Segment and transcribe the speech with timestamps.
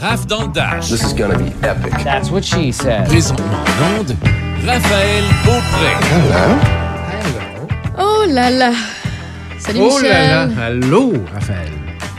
[0.00, 0.88] Raph dans le Dash.
[0.88, 1.92] This is gonna be epic.
[2.04, 3.06] That's what she said.
[3.06, 4.14] Présentement en onde,
[4.66, 5.92] Raphaël Beaupré.
[7.98, 8.72] Oh là là!
[9.58, 10.10] Salut Oh Michel!
[10.12, 11.68] là là, allô, Raphaël.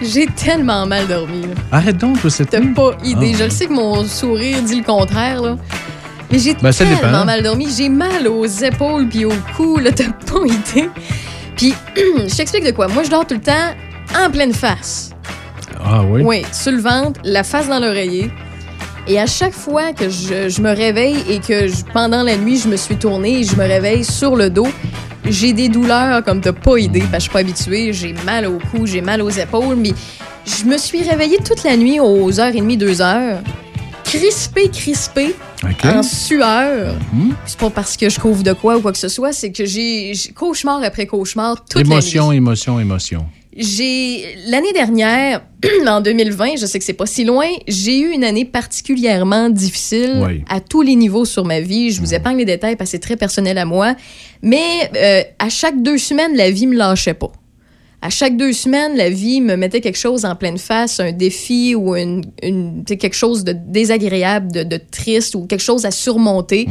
[0.01, 1.41] J'ai tellement mal dormi.
[1.43, 1.53] là.
[1.71, 3.31] Arrête donc, toi, cette T'as pas idée.
[3.33, 3.37] Ah.
[3.39, 5.55] Je le sais que mon sourire dit le contraire, là.
[6.31, 7.25] Mais j'ai Ben, tellement dépend.
[7.25, 7.67] mal dormi.
[7.75, 9.91] J'ai mal aux épaules puis au cou, là.
[9.95, 10.89] T'as pas idée.
[11.55, 12.87] Puis, je t'explique de quoi.
[12.87, 13.73] Moi, je dors tout le temps
[14.15, 15.11] en pleine face.
[15.89, 16.21] Ah oui?
[16.23, 18.29] Oui, sur le ventre, la face dans l'oreiller.
[19.07, 22.57] Et à chaque fois que je, je me réveille et que je- pendant la nuit,
[22.57, 24.67] je me suis tournée et je me réveille sur le dos,
[25.29, 27.93] j'ai des douleurs comme t'as pas idée, parce que je suis pas habituée.
[27.93, 29.93] J'ai mal au cou, j'ai mal aux épaules, mais
[30.45, 33.39] je me suis réveillée toute la nuit aux heures et demie, deux heures,
[34.03, 35.35] crispée, crispée,
[35.85, 36.93] en sueur.
[37.13, 37.33] Mhm.
[37.45, 39.65] C'est pas parce que je couvre de quoi ou quoi que ce soit, c'est que
[39.65, 42.37] j'ai cauchemar après cauchemar toute Émotion, la nuit.
[42.37, 43.25] émotion, émotion.
[43.57, 45.41] J'ai l'année dernière,
[45.87, 50.23] en 2020, je sais que c'est pas si loin, j'ai eu une année particulièrement difficile
[50.25, 50.43] Oui.
[50.47, 51.91] à tous les niveaux sur ma vie.
[51.91, 53.95] Je vous épargne les détails parce que c'est très personnel à moi,
[54.43, 57.31] mais euh, à chaque deux semaines, la vie me lâchait pas.
[57.99, 61.73] À chaque deux semaines, la vie me mettait quelque chose en pleine face, un défi
[61.73, 62.23] ou une,
[62.85, 66.67] quelque chose de désagréable, de, de triste ou quelque chose à surmonter.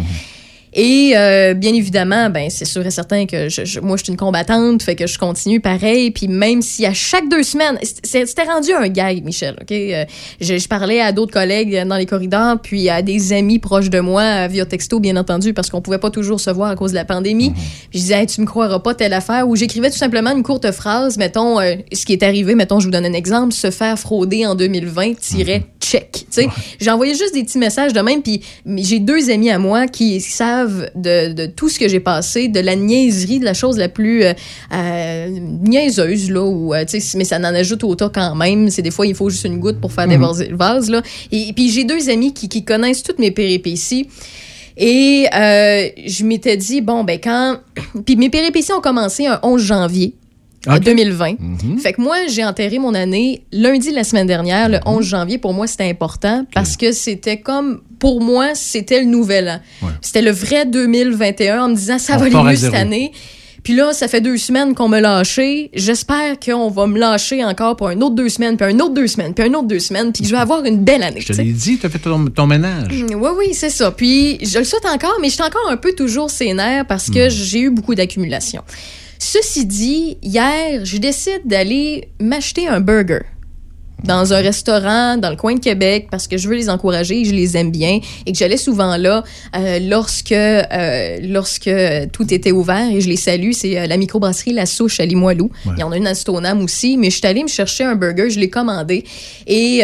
[0.78, 4.12] Et euh, bien évidemment, ben c'est sûr et certain que je, je- moi, je suis
[4.12, 6.10] une combattante, fait que je continue pareil.
[6.10, 9.72] Puis même si à chaque deux semaines, c'était rendu un gag, Michel, OK?
[9.72, 10.04] Euh,
[10.38, 14.00] je, je parlais à d'autres collègues dans les corridors, puis à des amis proches de
[14.00, 16.91] moi, euh, via texto, bien entendu, parce qu'on pouvait pas toujours se voir à cause
[16.91, 17.52] de la pandémie.
[17.52, 20.42] Puis je disais, Hey, tu me croiras pas telle affaire, ou j'écrivais tout simplement une
[20.42, 23.70] courte phrase, mettons, euh, ce qui est arrivé, mettons, je vous donne un exemple, se
[23.70, 26.12] faire frauder en 2020-check.
[26.30, 26.48] Tu
[26.80, 30.20] sais, envoyé juste des petits messages de même, puis j'ai deux amis à moi qui
[30.20, 33.89] savent de, de tout ce que j'ai passé, de la niaiserie, de la chose la
[33.89, 34.33] plus euh,
[34.72, 38.70] euh, niaiseuse, là, ou, euh, mais ça en ajoute au tas quand même.
[38.70, 41.03] C'est des fois, il faut juste une goutte pour faire dévaser le vase, là.
[41.33, 44.09] Et, puis j'ai deux amis qui, qui connaissent toutes mes péripéties.
[44.77, 47.61] Et euh, je m'étais dit, bon, ben quand...
[48.05, 50.15] Puis mes péripéties ont commencé un 11 janvier.
[50.66, 50.81] Ok.
[50.81, 51.37] 2020.
[51.38, 51.78] Mhm.
[51.78, 55.38] Fait que moi, j'ai enterré mon année lundi de la semaine dernière, le 11 janvier.
[55.38, 59.87] Pour moi, c'était important parce que c'était comme, pour moi, c'était le nouvel an.
[59.87, 59.93] Ouais.
[60.00, 63.12] C'était le vrai 2021 en me disant, ça On va aller mieux cette année.
[63.66, 65.71] Puis là, ça fait deux semaines qu'on me lâché.
[65.75, 69.09] J'espère qu'on va me lâcher encore pour un autre deux semaines, puis un autre deux
[69.09, 71.21] semaines, puis un autre deux semaines, puis que je vais avoir une belle année.
[71.21, 72.93] Je te tu l'ai dit, t'as fait ton, ton ménage.
[72.93, 73.91] Oui, oui, c'est ça.
[73.91, 77.28] Puis je le souhaite encore, mais je suis encore un peu toujours sénère parce que
[77.28, 78.62] j'ai eu beaucoup d'accumulation.
[79.19, 83.21] Ceci dit, hier, je décide d'aller m'acheter un burger
[84.04, 87.25] dans un restaurant dans le coin de Québec parce que je veux les encourager et
[87.25, 89.25] je les aime bien et que j'allais souvent là
[89.56, 91.71] euh, lorsque euh, lorsque
[92.12, 93.53] tout était ouvert et je les salue.
[93.53, 95.50] C'est euh, la microbrasserie La Souche à Limoilou.
[95.65, 95.72] Ouais.
[95.77, 97.94] il y en a une à Stoneham aussi mais je suis allée me chercher un
[97.94, 99.04] burger je l'ai commandé
[99.47, 99.83] et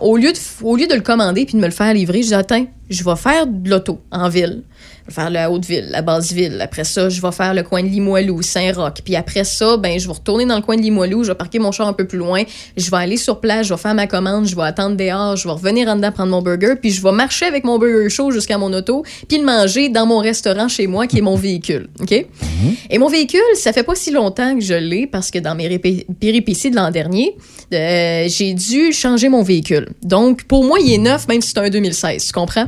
[0.00, 2.28] au lieu de au lieu de le commander puis de me le faire livrer je
[2.28, 4.62] dis attends je vais faire de l'auto en ville
[5.06, 6.58] je vais faire la Haute-Ville, la Basse-Ville.
[6.60, 9.02] Après ça, je vais faire le coin de Limoilou, Saint-Roch.
[9.04, 11.58] Puis après ça, ben, je vais retourner dans le coin de Limoilou, je vais parquer
[11.58, 12.42] mon char un peu plus loin,
[12.76, 15.46] je vais aller sur place, je vais faire ma commande, je vais attendre dehors, je
[15.46, 18.30] vais revenir en dedans prendre mon burger, puis je vais marcher avec mon burger chaud
[18.30, 21.88] jusqu'à mon auto, puis le manger dans mon restaurant chez moi, qui est mon véhicule.
[22.00, 22.12] OK?
[22.90, 25.78] Et mon véhicule, ça fait pas si longtemps que je l'ai, parce que dans mes
[25.78, 27.36] péripéties de l'an dernier,
[27.72, 29.90] euh, j'ai dû changer mon véhicule.
[30.02, 32.66] Donc, pour moi, il est neuf, même si c'est un 2016, tu comprends?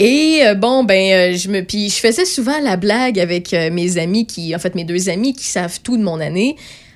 [0.00, 3.68] Et euh, bon, ben, euh, je me, puis je faisais souvent la blague avec euh,
[3.72, 6.54] mes amis qui, en fait, mes deux amis qui savent tout de mon année.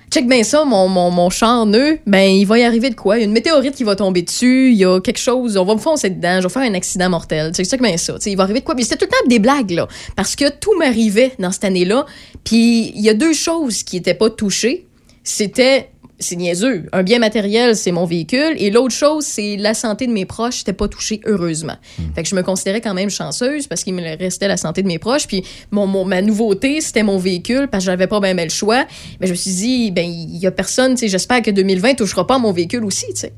[0.08, 3.16] Check bien ça, mon, mon, mon char neuf, ben, il va y arriver de quoi?
[3.16, 5.64] Il y a une météorite qui va tomber dessus, il y a quelque chose, on
[5.64, 7.52] va me foncer dedans, je vais faire un accident mortel.
[7.52, 8.76] Check, check bien ça, tu sais, il va arriver de quoi?
[8.76, 9.88] Mais c'était tout le temps des blagues, là.
[10.14, 12.06] Parce que tout m'arrivait dans cette année-là.
[12.44, 14.86] Puis il y a deux choses qui n'étaient pas touchées.
[15.24, 15.91] C'était
[16.22, 16.86] c'est niaiseux.
[16.92, 18.54] Un bien matériel, c'est mon véhicule.
[18.56, 20.58] Et l'autre chose, c'est la santé de mes proches.
[20.58, 21.76] J'étais pas touchée, heureusement.
[22.14, 24.88] Fait que je me considérais quand même chanceuse parce qu'il me restait la santé de
[24.88, 25.26] mes proches.
[25.26, 28.84] Puis mon, mon- ma nouveauté, c'était mon véhicule parce que j'avais pas bien le choix.
[29.20, 31.94] Mais je me suis dit, ben, il y a personne, tu sais, j'espère que 2020
[31.94, 33.32] touchera pas à mon véhicule aussi, tu sais.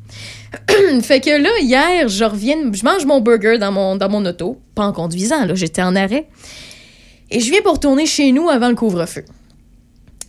[1.02, 4.58] fait que là, hier, je reviens, je mange mon burger dans mon, dans mon auto.
[4.74, 6.26] Pas en conduisant, là, j'étais en arrêt.
[7.30, 9.24] Et je viens pour retourner chez nous avant le couvre-feu.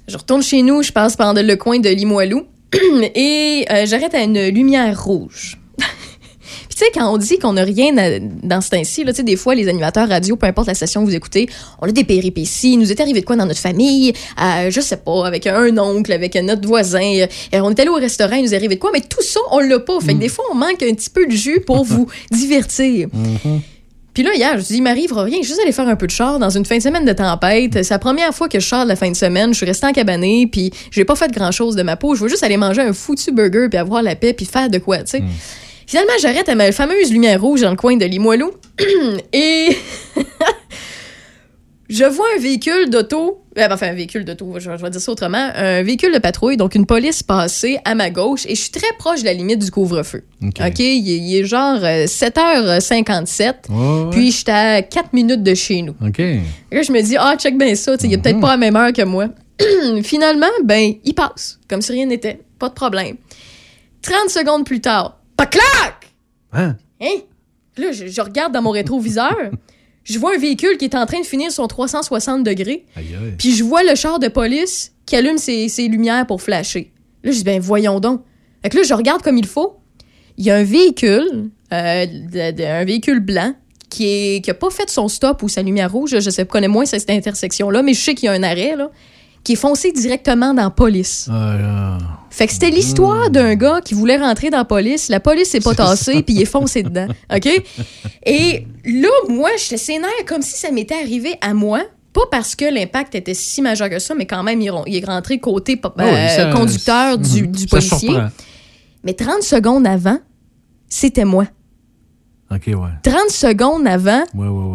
[0.08, 2.44] Je retourne chez nous, je passe par le coin de Limoilou
[3.16, 5.58] et euh, j'arrête à une lumière rouge.
[5.80, 9.18] Puis tu sais, quand on dit qu'on n'a rien à- dans ce temps-ci, là, tu
[9.18, 11.48] sais, des fois, les animateurs radio, peu importe la station que vous écoutez,
[11.82, 12.74] on a des péripéties.
[12.74, 14.14] Il nous est arrivé de quoi dans notre famille?
[14.42, 17.02] Euh, je sais pas, avec un oncle, avec notre voisin.
[17.22, 17.28] Euh,
[17.62, 18.92] on est allé au restaurant, il nous est arrivé de quoi?
[18.94, 20.00] Mais tout ça, on l'a pas.
[20.02, 23.08] Fait que des fois, on manque un petit peu de jus pour vous divertir.
[24.16, 25.38] Puis là, hier, je me suis dit, il m'arrivera rien.
[25.40, 27.14] Je suis juste allée faire un peu de char dans une fin de semaine de
[27.14, 27.84] tempête.
[27.84, 29.52] C'est la première fois que je sors de la fin de semaine.
[29.52, 32.16] Je suis restée en cabanée, puis j'ai pas fait grand-chose de ma peau.
[32.16, 34.78] Je veux juste aller manger un foutu burger, puis avoir la paix, puis faire de
[34.78, 35.24] quoi, tu sais.
[35.86, 38.52] Finalement, j'arrête à ma fameuse lumière rouge dans le coin de Limoilou
[39.34, 39.78] et
[41.90, 45.12] je vois un véhicule d'auto, euh, enfin un véhicule d'auto, je, je vais dire ça
[45.12, 48.72] autrement, un véhicule de patrouille, donc une police passer à ma gauche et je suis
[48.72, 50.24] très proche de la limite du couvre-feu.
[50.44, 50.60] OK.
[50.80, 54.10] Il est, il est genre euh, 7h57, Ouais, ouais.
[54.12, 55.96] puis j'étais à 4 minutes de chez nous.
[56.06, 56.18] OK.
[56.72, 58.76] Là, je me dis, ah, check bien ça, il est peut-être pas à la même
[58.76, 59.28] heure que moi.
[60.04, 62.40] Finalement, ben, il passe, comme si rien n'était.
[62.60, 63.16] Pas de problème.
[64.02, 66.12] 30 secondes plus tard, pas clac!
[66.54, 66.76] Hein?
[67.02, 67.18] Hein?
[67.78, 69.36] Là, je, je regarde dans mon rétroviseur,
[70.06, 72.86] je vois un véhicule qui est en train de finir son 360 degrés,
[73.38, 76.94] puis je vois le char de police qui allume ses, ses lumières pour flasher.
[77.24, 78.22] Là, je dis, ben, voyons donc.
[78.64, 79.76] Fait que là, je regarde comme il faut.
[80.38, 83.54] Il y a un véhicule, euh, de- de- un véhicule blanc,
[83.90, 86.20] qui est qui a pas fait son stop ou sa lumière rouge.
[86.20, 88.90] Je sais, connais moins cette intersection-là, mais je sais qu'il y a un arrêt, là,
[89.46, 91.30] qui est foncé directement dans la police.
[91.32, 91.98] Ah.
[92.30, 95.08] Fait que c'était l'histoire d'un gars qui voulait rentrer dans la police.
[95.08, 97.08] La police s'est pas tassée, puis il est foncé dedans.
[97.34, 97.48] OK?
[98.26, 101.82] Et là, moi, j'étais sénère comme si ça m'était arrivé à moi.
[102.12, 105.38] Pas parce que l'impact était si majeur que ça, mais quand même, il est- rentré
[105.40, 108.10] côté Ah oui, euh, ça- conducteur du, policier.
[108.10, 108.28] surprend.
[109.04, 110.18] Mais 30 secondes avant,
[110.90, 111.46] c'était moi.
[112.52, 112.74] OK, ouais.
[113.04, 114.75] 30 secondes avant, Ouais, ouais,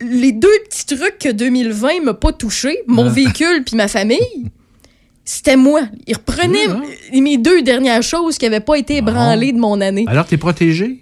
[0.00, 3.10] Les deux petits trucs que 2020 m'a pas touché, mon Ah.
[3.10, 4.50] véhicule puis ma famille,
[5.24, 5.82] c'était moi.
[6.06, 6.74] Il reprenait Oui,
[7.14, 7.20] hein?
[7.20, 10.04] mes deux dernières choses qui n'avaient pas été ébranlées de mon année.
[10.08, 11.00] Alors, t'es protégé?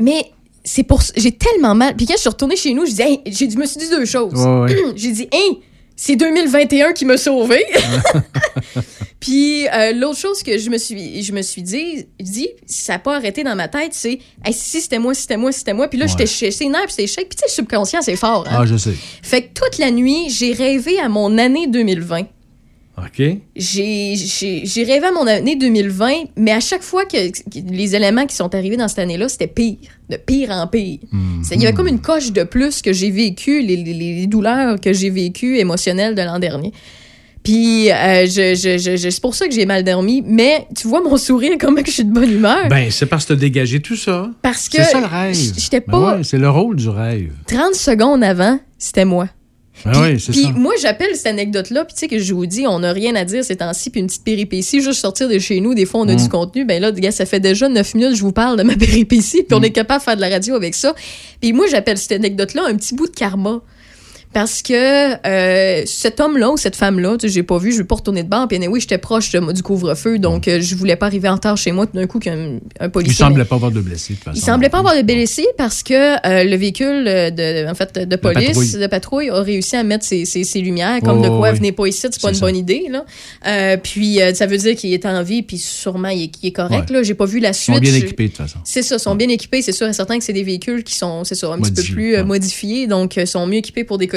[0.00, 0.26] Mais
[0.64, 1.94] c'est pour ça- j'ai tellement mal.
[1.96, 3.78] Puis quand je suis retournée chez nous, je, dis, Hey, j'ai dit- je me suis
[3.78, 4.34] dit deux choses.
[4.34, 4.92] Ouais, ouais.
[4.96, 5.54] J'ai dit, hein,
[5.96, 7.64] c'est 2021 qui m'a sauvé.
[9.20, 12.98] Puis euh, l'autre chose que je me suis, je me suis dit, dit, ça n'a
[12.98, 15.72] pas arrêté dans ma tête, c'est, hey, si c'était moi, si c'était moi, si c'était
[15.72, 15.88] moi.
[15.88, 16.10] Puis là, Ouais.
[16.18, 17.28] j'étais chez nerfs, puis c'était shake.
[17.30, 18.44] Puis tu sais, le subconscient, c'est fort.
[18.48, 18.58] hein.
[18.60, 18.92] Ah, je sais.
[19.22, 22.26] Fait que toute la nuit, j'ai rêvé à mon année 2020.
[22.96, 23.22] OK.
[23.56, 28.36] J'ai rêvé à mon année 2020, mais à chaque fois que, que les éléments qui
[28.36, 29.76] sont arrivés dans cette année-là, c'était pire,
[30.10, 31.00] de pire en pire.
[31.42, 34.26] C'est- Il y avait comme une coche de plus que j'ai vécu, les, les- les
[34.26, 36.72] douleurs que j'ai vécues émotionnelles de l'an dernier.
[37.42, 40.88] Puis euh, je, je- je- je- c'est pour ça que j'ai mal dormi, mais tu
[40.88, 42.68] vois mon sourire, comment que je suis de bonne humeur.
[42.70, 44.30] Ben, c'est parce que t'as dégagé tout ça.
[44.40, 45.34] parce que C'est ça le rêve.
[45.58, 47.32] j'étais Ben pas ouais, c'est le rôle du rêve.
[47.46, 49.28] 30 secondes avant, c'était moi.
[49.84, 50.50] Ben Puis, oui, c'est puis ça.
[50.52, 53.24] moi, j'appelle cette anecdote-là, puis tu sais que je vous dis, on n'a rien à
[53.24, 56.08] dire ces temps-ci, puis une petite péripétie, juste sortir de chez nous, des fois on
[56.08, 56.16] a Mm.
[56.16, 58.62] du contenu, ben là, gars, ça fait déjà 9 minutes que je vous parle de
[58.62, 59.64] ma péripétie, puis on Mm.
[59.64, 60.94] est capable de faire de la radio avec ça.
[61.40, 63.60] Puis moi, j'appelle cette anecdote-là un petit bout de karma.
[64.34, 67.84] Parce que euh, cet homme-là ou cette femme-là, tu sais, j'ai pas vu, je vais
[67.84, 68.48] pas retourner de bord.
[68.48, 71.56] Puis oui, j'étais proche de- du couvre-feu, donc euh, je voulais pas arriver en retard
[71.56, 73.14] chez moi tout d'un coup qu'un un Il policier.
[73.24, 74.38] semblait pas avoir de blessés, de toute façon.
[74.38, 78.16] Il semblait pas avoir de blessés parce que euh, le véhicule de, en fait, de
[78.16, 78.72] police, patrouille.
[78.72, 81.56] de patrouille, a réussi à mettre ses, ses- ses lumières, comme Oh, de quoi, oui.
[81.58, 82.40] venez pas ici, c'est pas une ça.
[82.40, 82.86] bonne idée.
[82.90, 83.04] Là.
[83.46, 86.90] Euh, puis ça veut dire qu'il est en vie, puis sûrement il est, correct.
[86.90, 86.96] Ouais.
[86.96, 87.02] Là.
[87.04, 87.74] J'ai pas vu la Ils suite.
[87.76, 88.58] sont bien équipés, de toute façon.
[88.64, 89.62] C'est ça, sont bien équipés.
[89.62, 91.82] C'est sûr et certain que c'est des véhicules qui sont, c'est ça, un petit peu
[91.82, 92.24] plus ouais.
[92.24, 94.08] modifiés, donc sont mieux équipés pour des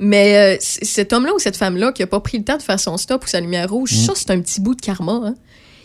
[0.00, 2.78] Mais euh, cet homme-là ou cette femme-là qui a pas pris le temps de faire
[2.78, 5.20] son stop ou sa lumière rouge, ça, c'est un petit bout de karma.
[5.24, 5.34] Hein.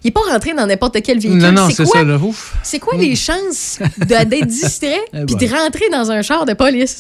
[0.04, 1.42] Il est pas rentré dans n'importe quel véhicule.
[1.42, 2.56] Non, non, c'est ça, le ouf.
[2.62, 6.54] c'est quoi les chances de- d'être distrait Eh puis de rentrer dans un char de
[6.54, 7.00] police?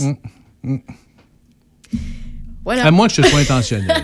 [0.63, 0.77] Mm,
[2.63, 2.85] Voilà.
[2.85, 3.91] À moins que ce soit intentionnel.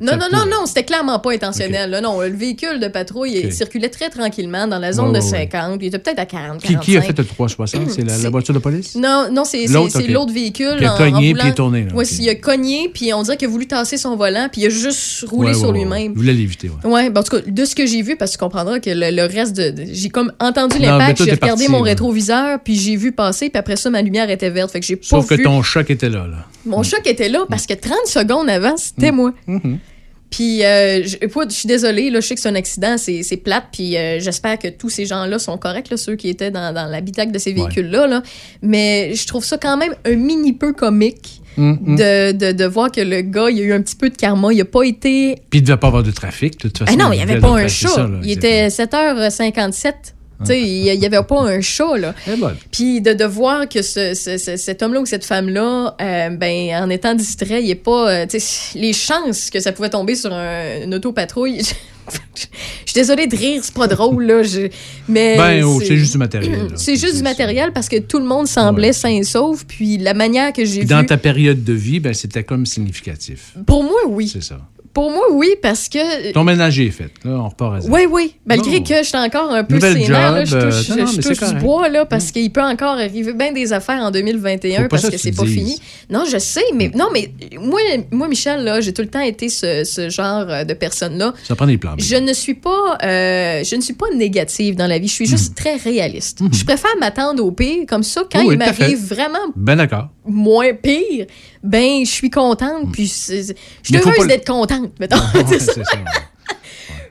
[0.00, 1.90] Non, non, non, non, c'était clairement pas intentionnel.
[1.90, 5.24] là, non, le véhicule de patrouille il circulait très tranquillement dans la zone Ouais, de
[5.24, 5.48] ouais, ouais.
[5.50, 5.78] 50.
[5.78, 6.84] puis Il était peut-être à 40, Qui, 45.
[6.84, 7.90] qui a fait le 360?
[7.90, 8.94] C'est la, voiture de police?
[8.94, 10.08] Non, non, c'est L'autre, c'est ok.
[10.10, 10.76] l'autre véhicule.
[10.78, 11.86] Qui a cogné puis il est tourné.
[11.92, 12.12] Ouais, ok.
[12.18, 14.70] il a cogné, puis on dirait qu'il a voulu tasser son volant, puis il a
[14.70, 15.78] juste roulé Ouais, sur ouais, ouais.
[15.80, 16.12] lui-même.
[16.12, 16.90] Il voulait l'éviter, ouais.
[16.90, 18.90] Ouais, ben, en tout cas, de ce que j'ai vu, parce que tu comprendras que
[18.90, 19.74] le, le reste de.
[19.92, 23.76] j'ai comme entendu l'impact, j'ai regardé parti, mon rétroviseur, puis j'ai vu passer, puis après
[23.76, 24.70] ça, ma lumière était verte.
[24.70, 26.26] Fait que j'ai pas Sauf que ton choc était là.
[26.26, 26.46] là.
[26.66, 28.76] Mon choc était là parce que 30 secondes avant, Mm.
[28.78, 29.32] c'était moi.
[29.46, 29.78] Mhm.
[30.30, 33.64] Puis, euh, je, suis désolée, là, je sais que c'est un accident, c'est c'est plate,
[33.72, 36.86] puis euh, j'espère que tous ces gens-là sont corrects, là, ceux qui étaient dans, dans
[36.86, 38.06] l'habitacle de ces véhicules-là.
[38.06, 38.22] Là.
[38.62, 41.96] Mais je trouve ça quand même un mini peu comique Mhm.
[41.96, 44.52] de, de, de voir que le gars, il a eu un petit peu de karma.
[44.52, 45.34] Il a pas été.
[45.50, 46.92] Puis il ne devait pas avoir de trafic, de toute façon.
[46.94, 48.08] Ah non, il n'y avait pas un chat.
[48.22, 49.92] il était 7h57.
[50.48, 52.14] Il n'y avait pas un chat, là.
[52.26, 55.94] Eh ben, Puis de, de voir que ce, ce- ce- cet homme-là ou cette femme-là,
[56.00, 58.10] euh, ben, en étant distrait, il est pas.
[58.10, 61.60] euh, tu sais, les chances que ça pouvait tomber sur un, une autopatrouille.
[62.34, 64.42] Je suis désolée de rire, c'est pas drôle, là.
[64.42, 64.68] je-
[65.08, 65.36] mais.
[65.36, 66.68] Ben, oh, c'est juste du matériel.
[66.76, 67.22] C'est juste du ça.
[67.24, 68.92] matériel parce que tout le monde semblait Ouais.
[68.92, 69.64] sain et sauf.
[69.64, 70.86] Puis la manière que j'ai vu.
[70.86, 73.54] dans ta période de vie, ben, c'était comme significatif.
[73.66, 74.28] Pour moi, oui.
[74.32, 74.58] C'est ça.
[74.92, 76.32] Pour moi, oui, parce que.
[76.32, 77.10] Ton ménage est fait.
[77.24, 77.88] Là, on repart à.
[77.88, 78.34] Oui, oui.
[78.44, 81.28] Malgré que je suis encore un peu Nouvelle sénère, là, je touche, euh, je- je
[81.28, 84.82] touche du bois, là, parce qu'il peut encore arriver bien des affaires en 2021 Faut
[84.82, 85.54] pas parce que que c'est pas dises.
[85.54, 85.78] fini.
[86.10, 87.30] Non, je sais, mais non, mais
[87.60, 87.78] moi,
[88.10, 91.34] moi Michel, là, j'ai tout le temps été ce, ce genre euh, de personne-là.
[91.44, 91.94] Ça prend des plans.
[91.96, 95.06] Je ne suis pas, euh, je ne suis pas négative dans la vie.
[95.08, 96.40] Je suis juste très réaliste.
[96.52, 98.40] Je préfère m'attendre au pire, comme ça, quand.
[98.44, 100.08] Oui, il m'arrive vraiment Ben d'accord.
[100.26, 101.26] Moins pire,
[101.62, 105.16] ben je suis contente, puis c'est- je suis heureuse d'être contente, mettons.
[105.48, 105.72] C'est ça.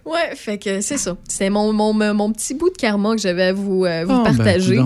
[0.05, 1.15] Ouais, fait que c'est ça.
[1.27, 4.23] C'est mon, mon, mon petit bout de karma que j'avais à vous, euh, vous Ah,
[4.25, 4.79] ben, partager.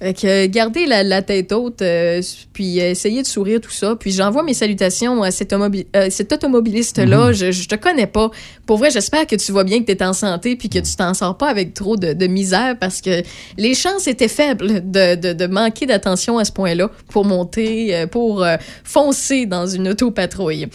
[0.00, 3.70] Fait que euh, gardez la, la tête haute, euh, puis euh, essayez de sourire, tout
[3.70, 3.96] ça.
[3.98, 7.28] Puis j'envoie mes salutations à cet, euh, cet automobiliste-là.
[7.28, 7.32] Mhm.
[7.32, 8.30] je, je te connais pas.
[8.66, 10.94] Pour vrai, j'espère que tu vois bien que tu es en santé, puis que tu
[10.96, 13.22] t'en sors pas avec trop de, de misère, parce que
[13.56, 18.06] les chances étaient faibles de, de, de manquer d'attention à ce point-là pour monter, euh,
[18.06, 20.66] pour euh, foncer dans une autopatrouille.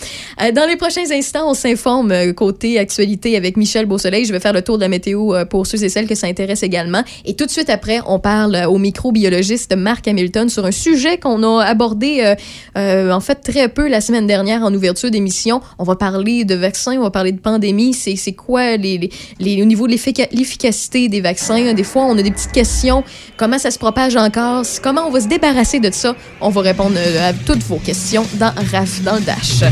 [0.42, 4.26] Euh, dans les prochains instants, on s'informe euh, côté actualité avec Michel Beausoleil.
[4.26, 6.28] Je vais faire le tour de la météo euh, pour ceux et celles que ça
[6.28, 7.04] intéresse également.
[7.26, 8.78] Et tout de suite après, on parle euh, au
[9.14, 12.36] microbiologiste Marc Hamilton sur un sujet qu'on a abordé euh,
[12.78, 15.62] euh, en fait très peu la semaine dernière en ouverture d'émission.
[15.78, 17.94] On va parler de vaccins, on va parler de pandémie.
[17.94, 21.74] C'est c'est quoi les, les, au niveau de l'effica- l'efficacité des vaccins?
[21.74, 23.04] Des fois, on a des petites questions.
[23.38, 24.64] Comment ça se propage encore?
[24.82, 26.16] Comment on va se débarrasser de ça?
[26.42, 29.64] On va répondre euh, à toutes vos questions dans RAF, dans le Dash.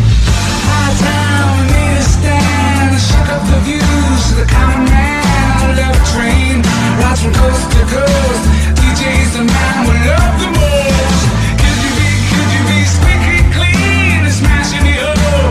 [5.76, 6.62] Love train,
[7.00, 8.44] rides from coast to coast.
[8.80, 11.24] DJ's the man we love the most.
[11.60, 14.98] Could you be, could you be squeaky clean, smashing the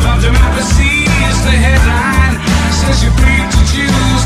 [0.05, 0.21] of
[1.57, 2.37] headline.
[3.01, 4.23] You're free to choose,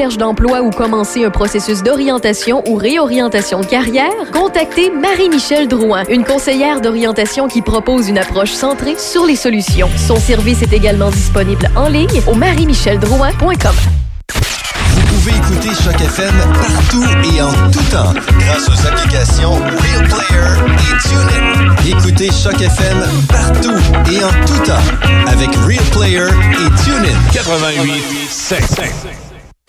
[0.00, 4.08] recherche d'emploi ou commencer un processus d'orientation ou réorientation de carrière?
[4.32, 9.90] Contactez Marie-Michel Drouin, une conseillère d'orientation qui propose une approche centrée sur les solutions.
[9.98, 13.74] Son service est également disponible en ligne au marie-micheldrouin.com.
[14.88, 17.04] Vous pouvez écouter Choc FM partout
[17.36, 21.98] et en tout temps grâce aux applications Real Player et TuneIn.
[21.98, 23.76] Écoutez Choc FM partout
[24.10, 27.18] et en tout temps avec Real Player et TuneIn.
[27.34, 29.19] 88 7.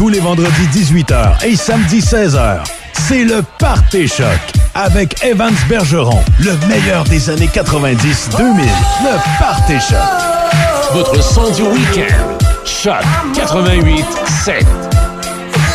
[0.00, 2.60] Tous les vendredis 18h et samedi 16h,
[3.06, 4.24] c'est le Party Choc
[4.74, 8.62] avec Evans Bergeron, le meilleur des années 90-2000.
[9.02, 9.98] Le Party Choc.
[10.94, 12.38] Votre son du week-end.
[12.64, 14.06] Choc 88
[14.42, 14.66] 7.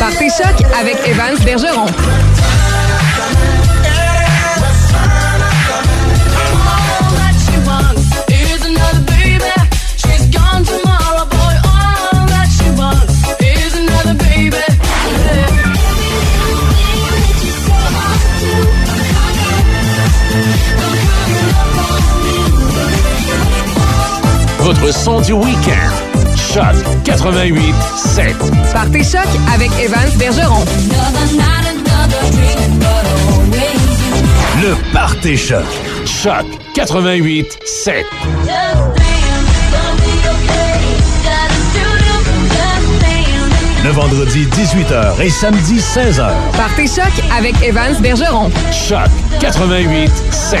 [0.00, 1.86] Party Choc avec Evans Bergeron.
[24.66, 26.34] Votre son du week-end.
[26.34, 26.74] Choc
[27.04, 28.34] 88 7.
[28.72, 30.64] Party Choc avec Evans Bergeron.
[34.60, 35.62] Le Party Choc.
[36.04, 38.06] Choc 88 7.
[43.84, 46.28] Le vendredi 18h et samedi 16h.
[46.56, 48.50] Party Choc avec Evans Bergeron.
[48.72, 50.60] Choc 88 7.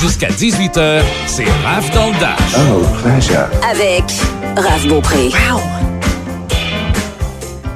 [0.00, 2.36] Jusqu'à 18h, c'est Raph dans le Dash.
[2.56, 3.48] Oh, pleasure.
[3.68, 4.04] Avec
[4.56, 5.30] Raph Beaupré.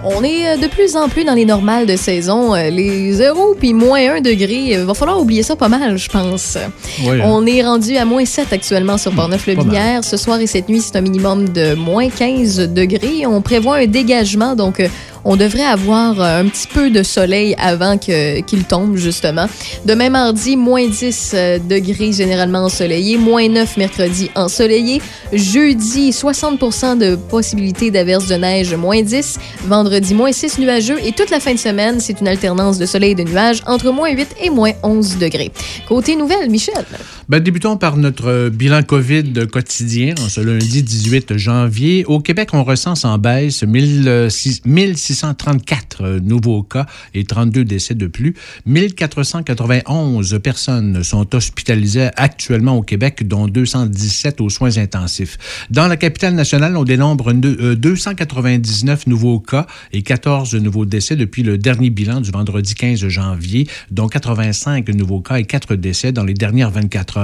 [0.05, 2.55] On est euh, de plus en plus dans les normales de saison.
[2.55, 6.09] Euh, Les 0 puis moins 1 degré, il va falloir oublier ça pas mal, je
[6.09, 6.57] pense.
[7.05, 7.25] Oui, hein.
[7.25, 10.05] On est rendu à moins 7 actuellement sur pas Portneuf-le-Binière.
[10.05, 13.27] Ce soir et cette nuit, c'est un minimum de moins 15 degrés.
[13.27, 14.89] On prévoit un dégagement, donc euh,
[15.25, 19.47] on devrait avoir euh, un petit peu de soleil avant qu'il tombe, justement.
[19.85, 25.01] Demain mardi, moins 10 euh, degrés généralement ensoleillé, moins 9 mercredi ensoleillé.
[25.33, 29.39] Jeudi, 60% de possibilité d'averse de neige, moins 10.
[29.67, 30.99] Vendredi, moins 6 nuageux.
[31.05, 33.91] Et toute la fin de semaine, c'est une alternance de soleil et de nuages entre
[33.91, 35.53] moins 8 et moins 11 degrés.
[35.89, 36.85] Côté nouvelle, Michel.
[37.31, 40.17] Ben, débutons par notre euh, bilan COVID quotidien.
[40.21, 46.65] En ce lundi 18 janvier, au Québec, on recense en baisse 1600 1634 euh, nouveaux
[46.65, 48.35] cas et 32 décès de plus.
[48.67, 55.39] 1491 personnes sont hospitalisées actuellement au Québec, dont 217 aux soins intensifs.
[55.71, 61.15] Dans la capitale nationale, on dénombre deux- euh, 299 nouveaux cas et 14 nouveaux décès
[61.15, 66.11] depuis le dernier bilan du vendredi 15 janvier, dont 85 nouveaux cas et 4 décès
[66.11, 67.20] dans les dernières 24 heures.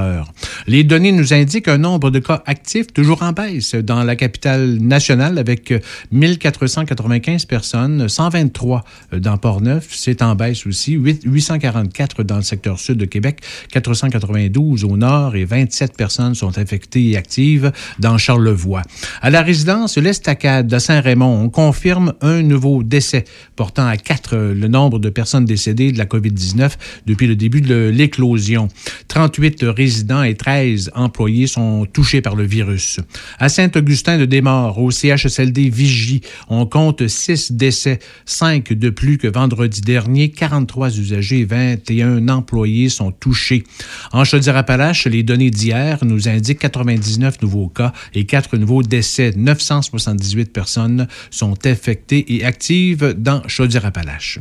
[0.67, 4.79] Les données nous indiquent un nombre de cas actifs toujours en baisse dans la capitale
[4.81, 5.79] nationale avec euh,
[6.13, 12.99] 1495 personnes, 123 dans Port-Neuf, c'est en baisse aussi, 8 844 dans le secteur sud
[12.99, 13.41] de Québec,
[13.73, 18.83] 492 au nord et 27 personnes sont infectées et actives dans Charlevoix.
[19.23, 24.69] À la résidence L'Estacade de Saint-Raymond, on confirme un nouveau décès, portant à 4 le
[24.69, 26.73] nombre de personnes décédées de la COVID-19
[27.07, 28.69] depuis le début de l'éclosion.
[29.09, 29.86] 38 résidents
[30.25, 33.01] et 13 employés sont touchés par le virus.
[33.39, 39.29] À Saint-Augustin de Desmaures, au CHSLD Vigie, on compte 6 décès, 5 de plus que
[39.29, 43.65] vendredi dernier, 43 usagers et 21 employés sont touchés.
[44.13, 49.33] En Chaudière-Appalaches, les données d'hier nous indiquent 99 nouveaux cas et 4 nouveaux décès.
[49.37, 54.41] 978 personnes sont infectées et actives dans Chaudière-Appalaches.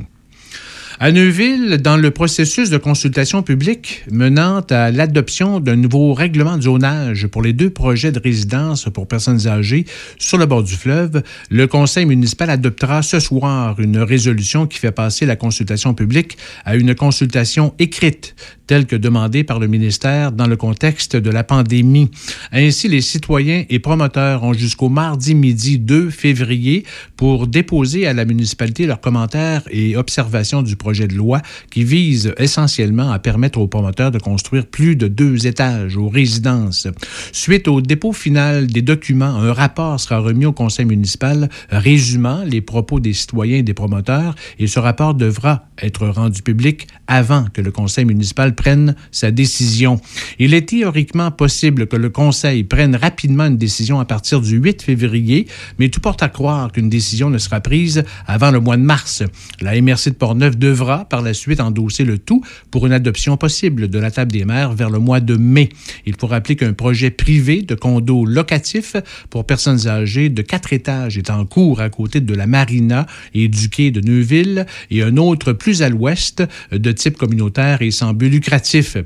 [0.98, 6.62] À Neuville, dans le processus de consultation publique menant à l'adoption d'un nouveau règlement de
[6.62, 9.86] zonage pour les deux projets de résidence pour personnes âgées
[10.18, 14.94] sur le bord du fleuve, le conseil municipal adoptera ce soir une résolution qui fait
[14.94, 18.34] passer la consultation publique à une consultation écrite
[18.68, 22.10] telle que demandée par le ministère dans le contexte de la pandémie.
[22.52, 26.86] Ainsi, les citoyens et promoteurs ont jusqu'au mardi midi 2 février
[27.18, 32.34] pour déposer à la municipalité leurs commentaires et observations du projet de loi qui vise
[32.38, 36.88] essentiellement à permettre aux promoteurs de construire plus de deux étages aux résidences.
[37.32, 42.62] Suite au dépôt final des documents, un rapport sera remis au conseil municipal résumant les
[42.62, 47.62] propos des citoyens et des promoteurs et ce rapport devra être rendu public avant que
[47.62, 50.00] le conseil municipal prenne sa décision.
[50.40, 54.82] Il est théoriquement possible que le conseil prenne rapidement une décision à partir du 8
[54.82, 55.48] février,
[55.80, 59.24] mais tout porte à croire qu'une décision ne sera prise avant le mois de mars.
[59.62, 62.42] La MRC de Portneuf devra par la suite endosser le tout
[62.72, 65.70] pour une adoption possible de la table des maires vers le mois de mai.
[66.06, 68.96] Il faut rappeler qu'un projet privé de condo locatif
[69.30, 73.48] pour personnes âgées de quatre étages est en cours à côté de la marina et
[73.48, 78.14] du quai de Neuville et un autre plus à l'ouest de type communautaire et sans
[78.14, 78.30] but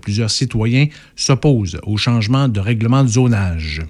[0.01, 3.81] Plusieurs citoyens s'opposent au changement de règlement de zonage.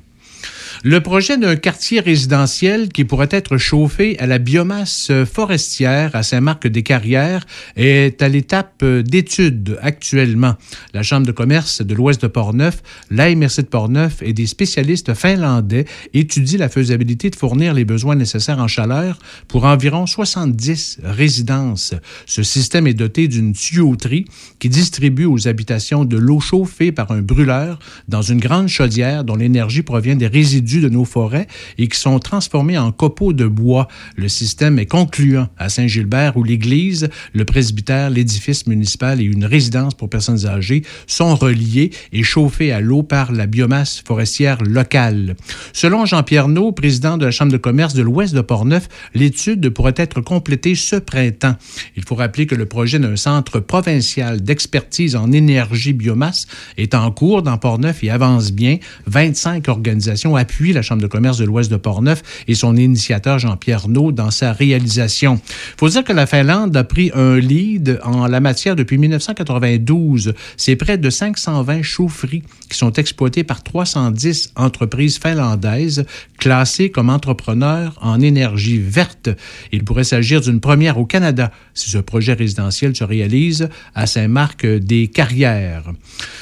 [0.86, 7.46] Le projet d'un quartier résidentiel qui pourrait être chauffé à la biomasse forestière à Saint-Marc-des-Carrières
[7.76, 10.56] est à l'étape d'étude actuellement.
[10.94, 15.84] La Chambre de commerce de l'Ouest de Portneuf, l'AMRC de Portneuf et des spécialistes finlandais
[16.13, 21.94] étudient la faisabilité de fournir les besoins nécessaires en chaleur pour environ 70 résidences.
[22.26, 24.24] Ce système est doté d'une tuyauterie
[24.60, 29.36] qui distribue aux habitations de l'eau chauffée par un brûleur dans une grande chaudière dont
[29.36, 33.88] l'énergie provient des résidus de nos forêts et qui sont transformés en copeaux de bois.
[34.15, 39.95] Le système est concluant à Saint-Gilbert où l'église, le presbytère, l'édifice municipal et une résidence
[39.95, 45.36] pour personnes âgées sont reliés et chauffés à l'eau par la biomasse forestière locale.
[45.73, 49.93] Selon Jean-Pierre Naud, président de la Chambre de commerce de l'Ouest de Portneuf, l'étude pourrait
[49.95, 51.55] être complétée ce printemps.
[51.95, 57.10] Il faut rappeler que le projet d'un centre provincial d'expertise en énergie biomasse est en
[57.12, 58.77] cours dans Portneuf et avance bien.
[59.08, 63.88] 25 organisations appuient la Chambre de commerce de l'Ouest de Portneuf et son initiateur Jean-Pierre
[63.88, 65.39] Naud dans sa réalisation.
[65.78, 70.34] Faut dire que la Finlande a pris un lead en la matière depuis 1992.
[70.58, 76.06] C'est près de 520 chaufferies qui sont exploitées par 310 entreprises finlandaises
[76.38, 79.30] classées comme entrepreneurs en énergie verte.
[79.72, 85.91] Il pourrait s'agir d'une première au Canada si ce projet résidentiel se réalise à Saint-Marc-des-Carrières.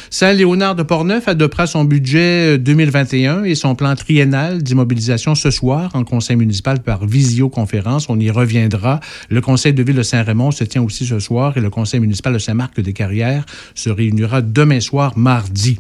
[0.09, 6.05] Saint-Léonard de Portneuf adoptera son budget 2021 et son plan triennal d'immobilisation ce soir en
[6.05, 8.07] conseil municipal par visioconférence.
[8.07, 9.01] On y reviendra.
[9.29, 12.31] Le conseil de ville de Saint-Raymond se tient aussi ce soir et le conseil municipal
[12.31, 15.77] de Saint-Marc-des-Carrières se réunira demain soir, mardi.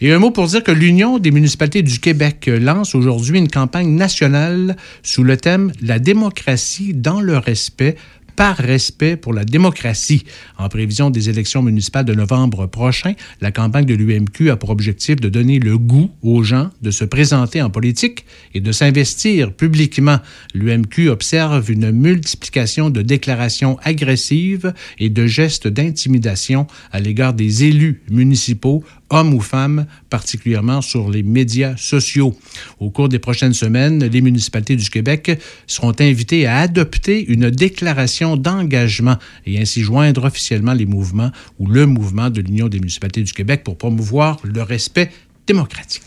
[0.00, 3.94] Et un mot pour dire que l'Union des municipalités du Québec lance aujourd'hui une campagne
[3.94, 7.94] nationale sous le thème La démocratie dans le respect
[8.40, 10.24] par respect pour la démocratie.
[10.56, 15.16] En prévision des élections municipales de novembre prochain, la campagne de l'UMQ a pour objectif
[15.16, 18.24] de donner le goût aux gens de se présenter en politique
[18.54, 20.20] et de s'investir publiquement.
[20.54, 28.00] L'UMQ observe une multiplication de déclarations agressives et de gestes d'intimidation à l'égard des élus
[28.10, 32.34] municipaux hommes ou femmes, particulièrement sur les médias sociaux.
[32.78, 38.36] Au cours des prochaines semaines, les municipalités du Québec seront invitées à adopter une déclaration
[38.36, 43.32] d'engagement et ainsi joindre officiellement les mouvements ou le mouvement de l'Union des municipalités du
[43.32, 45.10] Québec pour promouvoir le respect
[45.46, 46.02] démocratique.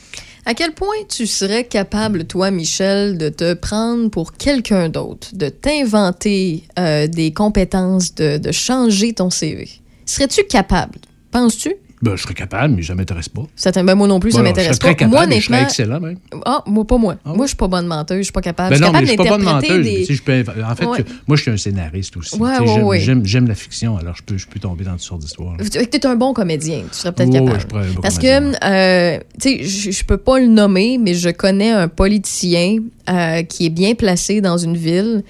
[0.45, 5.47] À quel point tu serais capable, toi, Michel, de te prendre pour quelqu'un d'autre, de
[5.47, 9.69] t'inventer euh, des compétences, de, de changer ton CV?
[10.05, 10.99] Serais-tu capable?
[11.31, 11.75] Penses-tu?
[12.03, 13.43] Ben, je serais capable, mais ça m'intéresse pas.
[13.83, 15.07] Ben, moi non plus, ça Bon, alors, m'intéresse je serais pas.
[15.07, 15.69] moi, capable et je serais honnêtement.
[15.69, 16.17] excellent, même.
[16.45, 17.15] Ah, moi, pas moi.
[17.23, 17.37] Ah ouais?
[17.37, 18.71] Moi, je suis pas bonne menteuse, je suis pas capable.
[18.71, 19.85] Ben je non, suis mais je suis pas bonne d'interpréter menteuse.
[19.85, 21.05] des- mais tu sais, je peux- en fait, Ouais.
[21.27, 22.35] moi, je suis un scénariste aussi.
[22.35, 25.55] Ouais, j'aime- la fiction, alors je peux, je peux tomber dans toutes sortes d'histoires.
[25.71, 27.59] Tu es un bon comédien, tu serais peut-être capable.
[27.61, 31.13] je pourrais Parce comédien, que, euh, tu sais, je- je peux pas le nommer, mais
[31.13, 32.77] je connais un politicien
[33.09, 35.23] euh, qui est bien placé dans une ville,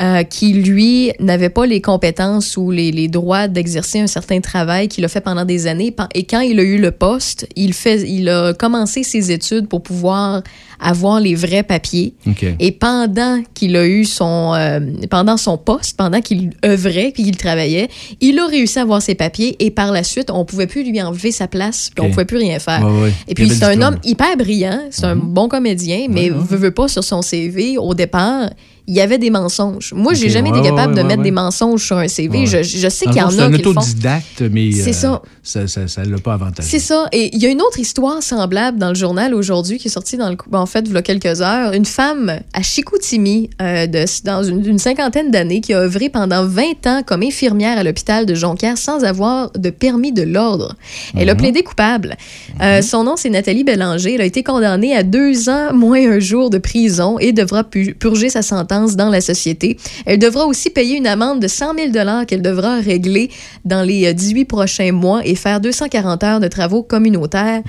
[0.00, 4.88] euh, qui, lui, n'avait pas les compétences ou les, les droits d'exercer un certain travail
[4.88, 5.94] qu'il a fait pendant des années.
[6.14, 9.82] Et quand il a eu le poste, il, fait, il a commencé ses études pour
[9.82, 10.42] pouvoir
[10.80, 12.14] avoir les vrais papiers.
[12.58, 17.36] Et pendant qu'il a eu son euh, pendant son poste, pendant qu'il œuvrait puis qu'il
[17.36, 17.88] travaillait,
[18.20, 21.00] il a réussi à avoir ses papiers et par la suite, on pouvait plus lui
[21.00, 22.08] enlever sa place, puis Ok.
[22.08, 22.84] on pouvait plus rien faire.
[22.84, 23.12] Ouais, ouais.
[23.28, 26.88] Et puis c'est un homme hyper brillant, c'est un bon comédien, mais veut, veut pas
[26.88, 28.50] sur son CV au départ,
[28.88, 29.92] il y avait des mensonges.
[29.94, 32.08] Moi, j'ai Ok, jamais ouais, été capable ouais, de ouais, mettre des mensonges sur un
[32.08, 32.46] CV.
[32.46, 33.70] Je, je sais qu'il y en fond, C'est a un le font.
[33.70, 35.22] autodidacte, mais C'est euh, ça.
[35.42, 35.66] ça.
[35.68, 36.68] Ça ça l'a pas avantagé.
[36.68, 37.06] C'est ça.
[37.12, 40.16] Et il y a une autre histoire semblable dans le journal aujourd'hui qui est sortie
[40.16, 41.72] dans le, en fait, il y a quelques heures.
[41.74, 46.86] Une femme à Chicoutimi, euh, de, dans une, cinquantaine d'années, qui a œuvré pendant 20
[46.86, 50.74] ans comme infirmière à l'hôpital de Jonquière sans avoir de permis de l'ordre.
[51.16, 52.16] Elle a plaidé coupable.
[52.60, 54.14] Euh, Son nom, c'est Nathalie Bélanger.
[54.14, 57.94] Elle a été condamnée à deux ans moins un jour de prison et devra pu-
[57.94, 59.76] purger sa sentence dans la société.
[60.06, 63.30] Elle devra aussi payer une amende de 100 000 qu'elle devra régler
[63.64, 67.62] dans les euh, 18 prochains mois et faire 240 heures de travaux communautaires.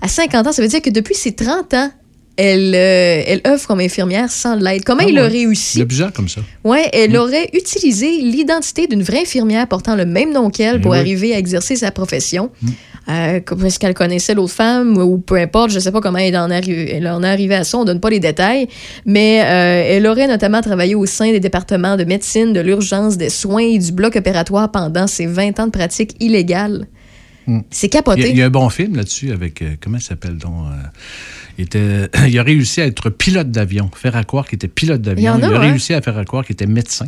[0.00, 1.90] À 50 ans, ça veut dire que depuis ses 30 ans,
[2.42, 4.82] elle, euh, elle œuvre comme infirmière sans l'aide.
[4.84, 5.28] Comment Ah il a ouais.
[5.28, 5.78] réussi?
[5.78, 6.40] Il y a plusieurs comme ça.
[6.64, 10.92] Ouais, elle aurait utilisé l'identité d'une vraie infirmière portant le même nom qu'elle Eh pour
[10.92, 10.98] oui.
[10.98, 12.50] arriver à exercer sa profession.
[13.08, 16.36] Euh, comme- Est-ce qu'elle connaissait l'autre femme ou peu importe, je sais pas comment elle
[16.36, 18.68] en, arri- elle en est arrivée à ça, on donne pas les détails,
[19.06, 23.30] mais euh, elle aurait notamment travaillé au sein des départements de médecine, de l'urgence, des
[23.30, 26.86] soins et du bloc opératoire pendant ses 20 ans de pratique illégale.
[27.50, 27.62] Hmm.
[27.70, 28.30] C'est Il y, a, capoté.
[28.30, 29.60] il y a un bon film là-dessus avec.
[29.62, 30.82] euh, comment il s'appelle donc euh,
[31.58, 33.90] il, était, il a réussi à être pilote d'avion.
[33.94, 35.36] Faire à croire qu'il était pilote d'avion.
[35.36, 35.58] Il y a, hein?
[35.58, 37.06] réussi à faire à croire qu'il était médecin.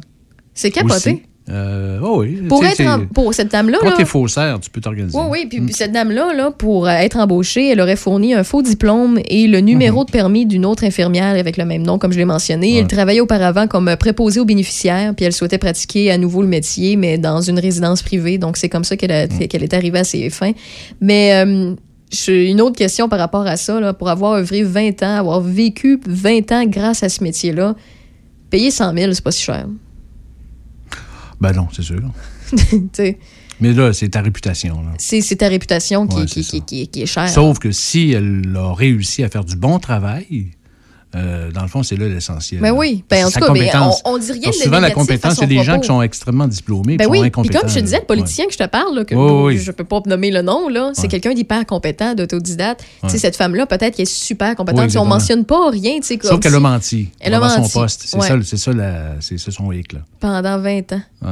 [0.55, 0.95] C'est capoté.
[0.95, 1.23] aussi.
[1.49, 2.41] Euh, oh oui.
[2.49, 5.19] Pour, être en- pour cette dame-là, Quand t'es faussaire, tu peux t'organiser.
[5.19, 5.47] Oui, oui.
[5.51, 9.19] Puis, puis cette dame-là, là, pour euh, être embauchée, elle aurait fourni un faux diplôme
[9.27, 12.25] et le numéro de permis d'une autre infirmière avec le même nom, comme je l'ai
[12.25, 12.77] mentionné.
[12.79, 16.49] Elle travaillait auparavant comme euh, préposée aux bénéficiaires, puis elle souhaitait pratiquer à nouveau le
[16.49, 18.39] métier, mais dans une résidence privée.
[18.39, 20.53] Donc, c'est comme ça qu'elle qu'elle est arrivée à ses fins.
[21.01, 21.75] Mais euh,
[22.29, 23.81] une autre question par rapport à ça.
[23.81, 27.75] Là, pour avoir œuvré 20 ans, avoir vécu 20 ans grâce à ce métier-là,
[28.51, 29.67] payer 100 000, c'est pas si cher.
[31.43, 32.01] Ben non, c'est sûr.
[33.61, 34.83] Mais là, c'est ta réputation.
[34.99, 37.29] c'est ta réputation qui, Ouais, qui, c'est qui, qui- qui est chère.
[37.29, 40.49] Sauf que si elle a réussi à faire du bon travail,
[41.15, 42.61] euh, dans le fond, c'est là l'essentiel.
[42.61, 43.05] Ben oui.
[43.11, 45.47] Ben, en tout cas, mais on- on dit rien Parce de Souvent, la compétence, c'est
[45.47, 47.61] des gens qui sont extrêmement diplômés Ben qui oui, sont puis incompétents.
[47.61, 49.59] comme je te disais, le politicien que je te parle, là, que oui.
[49.59, 51.09] je peux pas nommer le nom, là, c'est Ouais.
[51.09, 52.81] quelqu'un d'hyper compétent, d'autodidacte.
[53.03, 53.19] Tu sais, Ouais.
[53.19, 54.91] cette femme-là, peut-être qu'elle est super compétente.
[54.91, 55.15] Si on exactement.
[55.15, 57.11] mentionne pas rien, tu sais, Sauf qu'elle a menti.
[57.21, 57.69] Elle a menti.
[57.71, 58.03] son poste.
[58.07, 60.01] C'est ça, c'est ça, la- c'est son hic, là.
[60.21, 61.03] pendant 20 ans.
[61.23, 61.29] Ouais.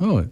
[0.00, 0.22] Ah ouais.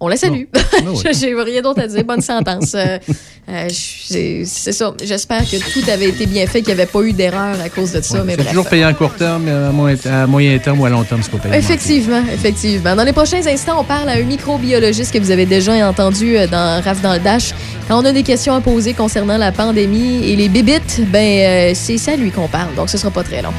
[0.00, 0.44] On la salue.
[1.12, 2.04] J'ai rien d'autre à dire.
[2.04, 2.74] Bonne sentence.
[2.74, 2.98] Euh,
[3.48, 4.94] euh, c'est ça.
[5.02, 7.92] J'espère que tout avait été bien fait, qu'il n'y avait pas eu d'erreur à cause
[7.92, 8.18] de ça.
[8.18, 8.24] Ouais.
[8.24, 8.48] mais bref.
[8.48, 11.32] toujours payé à court terme, à moyen, à moyen terme ou à long terme, c'est
[11.32, 11.56] pas payé.
[11.56, 12.94] Effectivement, effectivement.
[12.94, 16.46] Dans les prochains instants, on parle à un microbiologiste que vous avez déjà entendu euh,
[16.46, 17.52] dans Raf dans le Dash.
[17.88, 21.72] Quand on a des questions à poser concernant la pandémie et les bébites, ben euh,
[21.74, 23.52] c'est ça lui qu'on parle, donc ce sera pas très long.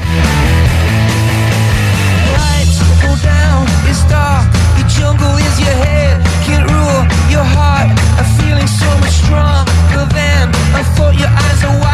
[8.80, 10.48] So much stronger than
[10.80, 11.14] I thought.
[11.18, 11.89] Your eyes are wide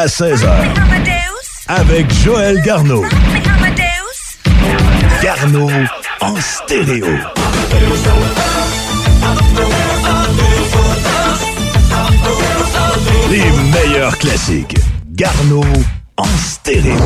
[0.00, 0.48] à 16h.
[1.68, 3.04] Avec Joël Garneau.
[5.22, 5.68] Garneau
[6.22, 7.06] en stéréo.
[13.30, 14.78] Les meilleurs classiques.
[15.10, 15.64] Garneau
[16.16, 16.96] en stéréo.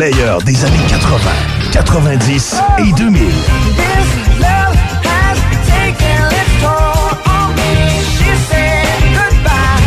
[0.00, 1.30] Meilleur des années 80,
[1.72, 3.20] 90 et 2000.
[3.20, 3.34] This
[4.40, 4.74] love
[5.04, 5.36] has
[5.68, 8.00] taken its toll on me.
[8.16, 9.84] She said goodbye.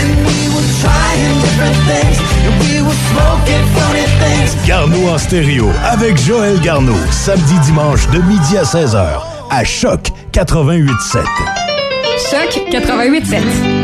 [0.00, 2.16] And we were trying different things.
[2.46, 4.56] And we were smoking funny things.
[4.66, 6.96] Garneau en stéréo avec Joël Garneau.
[7.10, 11.24] Samedi, dimanche de midi à 16h à Choc 88.7.
[12.30, 13.83] Choc 88.7.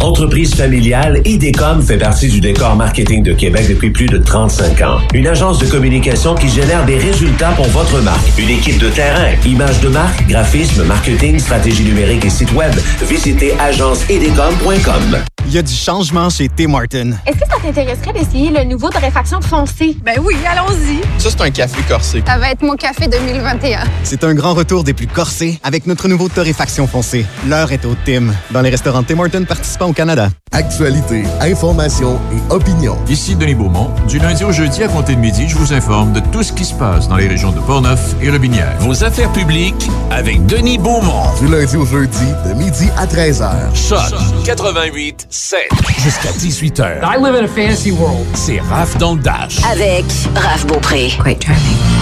[0.00, 4.98] Entreprise familiale, IDECOM fait partie du décor marketing de Québec depuis plus de 35 ans.
[5.12, 8.26] Une agence de communication qui génère des résultats pour votre marque.
[8.38, 12.72] Une équipe de terrain, images de marque, graphisme, marketing, stratégie numérique et site web.
[13.02, 15.18] Visitez agenceidecom.com.
[15.46, 17.10] Il y a du changement chez Tim Martin.
[17.26, 19.96] Est-ce que ça t'intéresserait d'essayer le nouveau torréfaction foncé?
[20.04, 21.00] Ben oui, allons-y.
[21.20, 22.22] Ça, c'est un café corsé.
[22.24, 23.80] Ça va être mon café 2021.
[24.04, 27.26] C'est un grand retour des plus corsés avec notre nouveau torréfaction foncé.
[27.48, 30.28] L'heure est au Tim, dans les restaurants Tim Hortons participants au Canada.
[30.52, 32.96] Actualité, information et opinion.
[33.08, 33.90] Ici Denis Beaumont.
[34.08, 36.64] Du lundi au jeudi à compter de midi, je vous informe de tout ce qui
[36.64, 38.76] se passe dans les régions de Portneuf et Robinière.
[38.80, 41.24] Vos affaires publiques avec Denis Beaumont.
[41.40, 43.50] Du lundi au jeudi, de midi à 13h.
[43.74, 44.00] Choc
[44.44, 45.58] 88 7.
[45.98, 47.00] Jusqu'à 18h.
[47.02, 48.26] I live in a fantasy world.
[48.34, 49.58] C'est Raph dans le Dash.
[49.70, 50.04] Avec
[50.36, 51.08] Raph Beaupré.
[51.22, 51.99] Quite charming.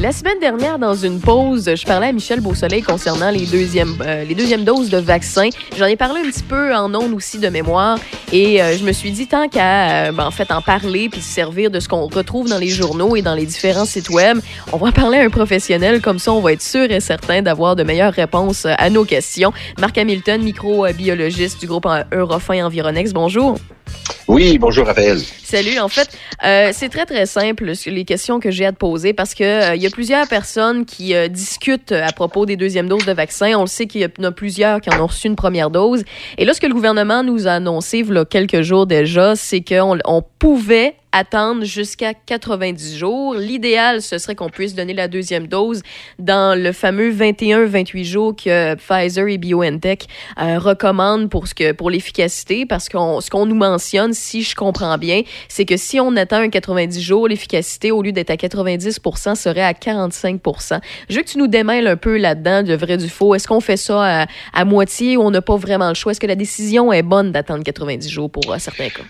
[0.00, 4.22] La semaine dernière, dans une pause, je parlais à Michel Beausoleil concernant les deuxièmes, euh,
[4.22, 5.48] les deuxièmes doses de vaccins.
[5.76, 7.98] J'en ai parlé un petit peu en ondes aussi de mémoire
[8.32, 11.20] et euh, je me suis dit tant qu'à euh, ben, en fait en parler puis
[11.20, 14.38] se servir de ce qu'on retrouve dans les journaux et dans les différents sites web,
[14.72, 17.42] on va en parler à un professionnel comme ça on va être sûr et certain
[17.42, 19.52] d'avoir de meilleures réponses à nos questions.
[19.80, 23.12] Marc Hamilton, microbiologiste du groupe Eurofin Environex.
[23.12, 23.58] Bonjour.
[24.28, 25.18] Oui, bonjour Raphaël.
[25.42, 25.78] Salut.
[25.78, 26.10] En fait,
[26.72, 29.82] c'est très très simple les questions que j'ai à te poser parce que euh, il
[29.82, 33.54] y a plusieurs personnes qui euh, discutent à propos des deuxièmes doses de vaccin.
[33.56, 36.04] On le sait qu'il y en a plusieurs qui en ont reçu une première dose.
[36.36, 39.36] Et là, ce que le gouvernement nous a annoncé il y a quelques jours déjà,
[39.36, 43.34] c'est qu'on on pouvait attendre jusqu'à 90 jours.
[43.34, 45.82] L'idéal, ce serait qu'on puisse donner la deuxième dose
[46.18, 50.06] dans le fameux 21-28 jours que Pfizer et BioNTech
[50.40, 54.54] euh, recommandent pour ce que pour l'efficacité, parce qu'on ce qu'on nous mentionne, si je
[54.54, 58.36] comprends bien, c'est que si on attend un 90 jours, l'efficacité au lieu d'être à
[58.36, 59.00] 90
[59.34, 60.40] serait à 45
[61.08, 63.34] Je veux que tu nous démêles un peu là-dedans, de vrai du faux.
[63.34, 66.12] Est-ce qu'on fait ça à, moitié ou on n'a pas vraiment le choix?
[66.12, 69.04] Est-ce que la décision est bonne d'attendre 90 jours pour euh, certains cas?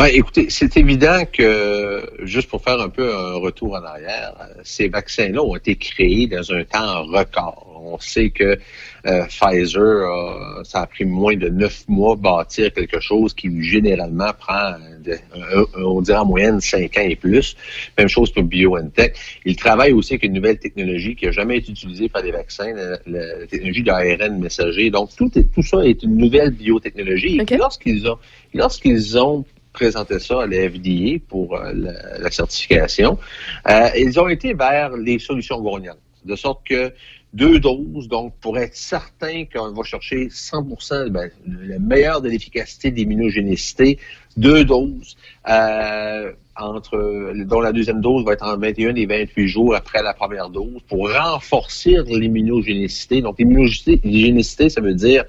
[0.00, 4.60] Ben, écoutez, c'est évident que, juste pour faire un peu un retour en arrière, euh,
[4.64, 7.66] ces vaccins-là ont été créés dans un temps record.
[7.84, 8.58] On sait que
[9.04, 14.30] euh, Pfizer, a- ça a pris moins de neuf mois bâtir quelque chose qui généralement
[14.38, 14.72] prend,
[15.04, 17.54] de- euh, on dirait en moyenne, cinq ans et plus.
[17.98, 19.14] Même chose pour BioNTech.
[19.44, 22.72] Ils travaillent aussi avec une nouvelle technologie qui n'a jamais été utilisée par des vaccins,
[22.72, 24.88] la, la technologie d'ARN messager.
[24.88, 27.36] Donc, tout, est- tout ça est une nouvelle biotechnologie.
[27.58, 28.16] Lorsqu'ils ont,
[28.54, 29.44] lorsqu'ils ont
[29.80, 30.68] présenté ça à la
[31.26, 31.72] pour euh,
[32.24, 33.18] la, certification,
[33.66, 36.02] euh, ils ont été vers les solutions gagnantes.
[36.26, 36.92] De sorte que
[37.32, 42.90] deux doses, donc pour être certain qu'on va chercher 100 ben, le meilleur de l'efficacité
[42.90, 43.98] d'immunogénicité,
[44.36, 45.16] deux doses
[45.48, 50.12] euh, entre dont la deuxième dose va être en 21 et 28 jours après la
[50.12, 53.22] première dose pour renforcer l'immunogénicité.
[53.22, 55.24] Donc l'immunogénicité, ça veut dire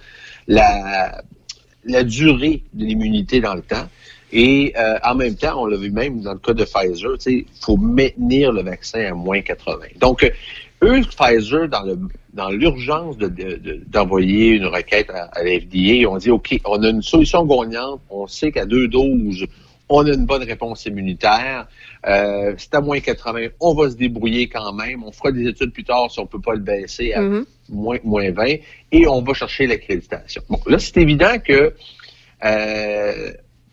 [0.48, 3.88] la durée de l'immunité dans le temps.
[4.34, 7.46] Et euh, en même temps, on l'a vu même dans le cas de Pfizer, il
[7.60, 9.78] faut maintenir le vaccin à moins 80.
[10.00, 10.30] Donc, euh,
[10.84, 11.98] eux, Pfizer, dans le
[12.34, 16.58] dans l'urgence de- de- de- d'envoyer une requête à, à la FDA, on dit, OK,
[16.64, 19.46] on a une solution gagnante, on sait qu'à deux doses,
[19.90, 21.68] on a une bonne réponse immunitaire.
[22.08, 25.04] Euh, c'est à moins 80, on va se débrouiller quand même.
[25.04, 27.46] On fera des études plus tard si on peut pas le baisser à Mhm.
[27.68, 28.56] moins, moins 20
[28.94, 30.42] et on va chercher l'accréditation.
[30.50, 31.74] Bon, là, c'est évident que
[32.46, 33.32] euh,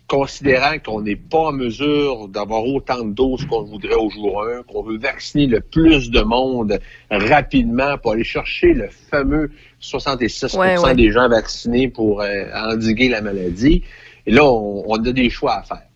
[0.09, 4.63] considérant qu'on n'est pas en mesure d'avoir autant de doses qu'on voudrait au jour 1,
[4.63, 6.79] qu'on veut vacciner le plus de monde
[7.11, 10.95] rapidement pour aller chercher le fameux 66 Ouais, ouais.
[10.95, 13.83] des gens vaccinés pour euh, endiguer la maladie.
[14.25, 15.88] Et là, on, on a des choix à faire.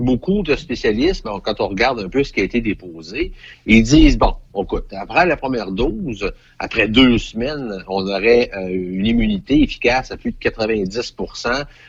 [0.00, 3.32] Beaucoup de spécialistes, quand on regarde un peu ce qui a été déposé,
[3.66, 9.06] ils disent, bon, écoute, après la première dose, après deux semaines, on aurait euh, une
[9.06, 11.14] immunité efficace à plus de 90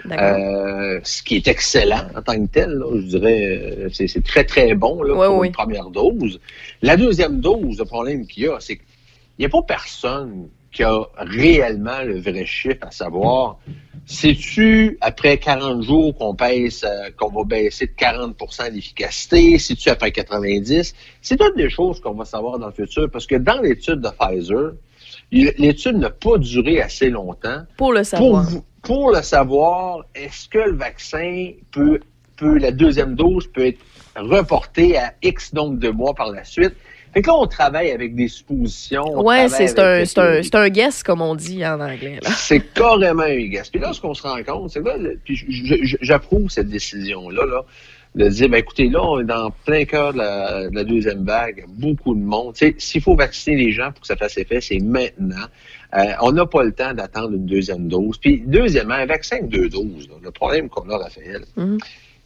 [0.05, 0.19] D'accord.
[0.19, 2.69] euh, ce qui est excellent en tant que tel.
[2.71, 2.85] là.
[2.95, 5.47] je dirais, euh, c'est c'est très, très bon là, Ouais, pour oui.
[5.47, 6.39] une première dose.
[6.81, 8.85] La deuxième dose, le problème qu'il y a, c'est qu'il
[9.39, 13.57] n'y a pas personne qui a réellement le vrai chiffre à savoir
[14.05, 19.57] c'est-tu après 40 jours qu'on baisse, euh, qu'on va baisser de 40% d'efficacité?
[19.59, 20.93] C'est-tu après 90?
[21.21, 24.09] C'est toutes des choses qu'on va savoir dans le futur parce que dans l'étude de
[24.09, 24.73] Pfizer,
[25.31, 28.43] l'étude n'a pas duré assez longtemps Pour le pour, savoir.
[28.49, 31.99] vous- pour le savoir, est-ce que le vaccin peut,
[32.37, 33.79] peut, la deuxième dose peut être
[34.17, 36.73] reportée à X nombre de mois par la suite?
[37.13, 39.03] Fait que là, on travaille avec des suppositions.
[39.05, 40.43] on Ouais, c'est un, des c'est un, théories.
[40.45, 42.19] c'est un guess, comme on dit en anglais.
[42.37, 43.69] C'est carrément un gaz.
[43.69, 45.37] Puis là, ce qu'on se rend compte, c'est que là, puis
[46.01, 47.65] j'approuve cette décision-là, là,
[48.15, 51.23] de dire, ben écoutez, là, on est dans plein cœur de la, de la deuxième
[51.25, 52.53] vague, beaucoup de monde.
[52.55, 55.45] Tu sais, S'il faut vacciner les gens pour que ça fasse effet, c'est maintenant.
[55.97, 58.17] Euh, on n'a pas le temps d'attendre une deuxième dose.
[58.17, 61.77] Puis, deuxièmement, un vaccin de deux doses, là, le problème qu'on a, Raphaël, Mhm.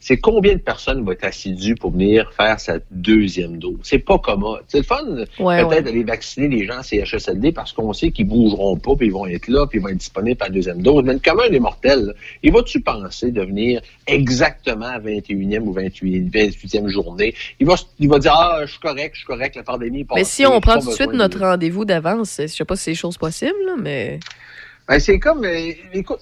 [0.08, 3.80] C'est combien de personnes vont être assidues pour venir faire sa deuxième dose?
[3.82, 4.62] C'est pas commode.
[4.68, 5.26] C'est le fun, Ouais,
[5.64, 5.82] peut-être, ouais.
[5.82, 9.26] d'aller vacciner les gens à CHSLD parce qu'on sait qu'ils bougeront pas, puis ils vont
[9.26, 11.04] être là, puis ils vont être disponibles à la deuxième dose.
[11.04, 16.30] Mais le commun des mortels, il va-tu penser de venir exactement à 21e ou 28,
[16.30, 17.34] 28e journée?
[17.60, 20.02] Il va, s- il va dire, ah, je suis correct, je suis correct, la pandémie
[20.02, 20.20] est passée.
[20.22, 22.84] Mais si on prend tout de suite notre de- rendez-vous d'avance, je sais pas si
[22.84, 24.20] c'est chose possible, là, mais.
[24.88, 26.20] Ben, c'est comme, euh, écoute,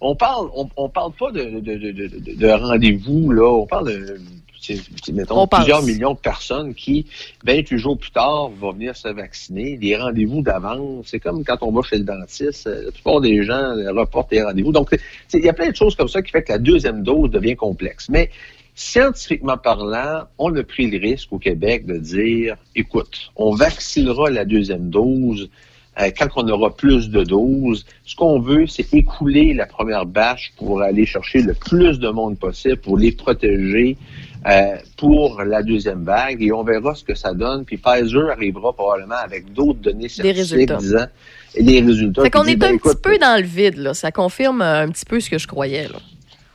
[0.00, 3.48] on parle, on, on parle pas de, de, de, de, de- de rendez-vous, là.
[3.50, 4.20] On parle de,
[5.12, 5.60] mettons, On pense.
[5.60, 7.06] plusieurs millions de personnes qui,
[7.44, 9.76] 28 jours plus tard, vont venir se vacciner.
[9.76, 11.06] Des rendez-vous d'avance.
[11.08, 12.66] C'est comme quand on va chez le dentiste.
[12.66, 14.72] euh, La plupart des gens reportent les rendez-vous.
[14.72, 14.90] Donc,
[15.32, 17.56] il y a plein de choses comme ça qui fait que la deuxième dose devient
[17.56, 18.08] complexe.
[18.08, 18.30] Mais,
[18.74, 24.44] scientifiquement parlant, on a pris le risque au Québec de dire, écoute, on vaccinera la
[24.44, 25.48] deuxième dose
[26.00, 30.52] euh, quand on aura plus de doses, ce qu'on veut, c'est écouler la première bâche
[30.56, 33.96] pour aller chercher le plus de monde possible, pour les protéger
[34.46, 37.64] euh, pour la deuxième vague, et on verra ce que ça donne.
[37.64, 41.06] Puis Pfizer arrivera probablement avec d'autres données scientifiques disant
[41.58, 42.22] des résultats.
[42.22, 43.94] Fait qu'on est ben, un écoute, petit peu dans le vide, là.
[43.94, 45.98] Ça confirme euh, un petit peu ce que je croyais, là.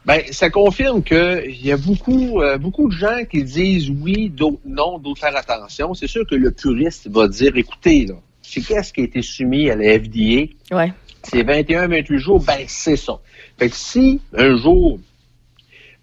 [0.06, 4.30] Ben, ça confirme que il y a beaucoup, euh, beaucoup de gens qui disent oui,
[4.30, 5.94] d'autres non, d'autres faire attention.
[5.94, 8.16] C'est sûr que le puriste va dire, écoutez, là,
[8.52, 10.52] c'est qu'est-ce qui a été soumis à la FDA?
[10.76, 10.92] Ouais.
[11.24, 13.20] C'est 21-28 jours, ben c'est ça.
[13.58, 15.00] Fait que si un jour,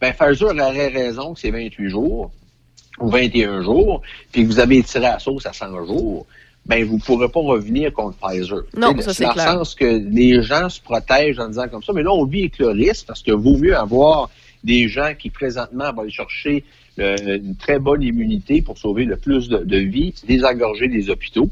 [0.00, 2.30] ben Pfizer aurait raison que c'est 28 jours
[3.00, 4.00] ou 21 jours,
[4.32, 6.26] puis que vous avez tiré à la sauce à 100 jours,
[6.64, 8.62] ben vous ne pourrez pas revenir contre Pfizer.
[8.76, 9.52] Non, ça, c'est Dans clair.
[9.52, 12.40] le sens que les gens se protègent en disant comme ça, mais là on vit
[12.40, 14.30] avec le risque parce que vaut mieux avoir
[14.64, 16.64] des gens qui présentement vont aller chercher
[16.98, 21.50] euh, une très bonne immunité pour sauver le plus de, de vies, désengorger les hôpitaux.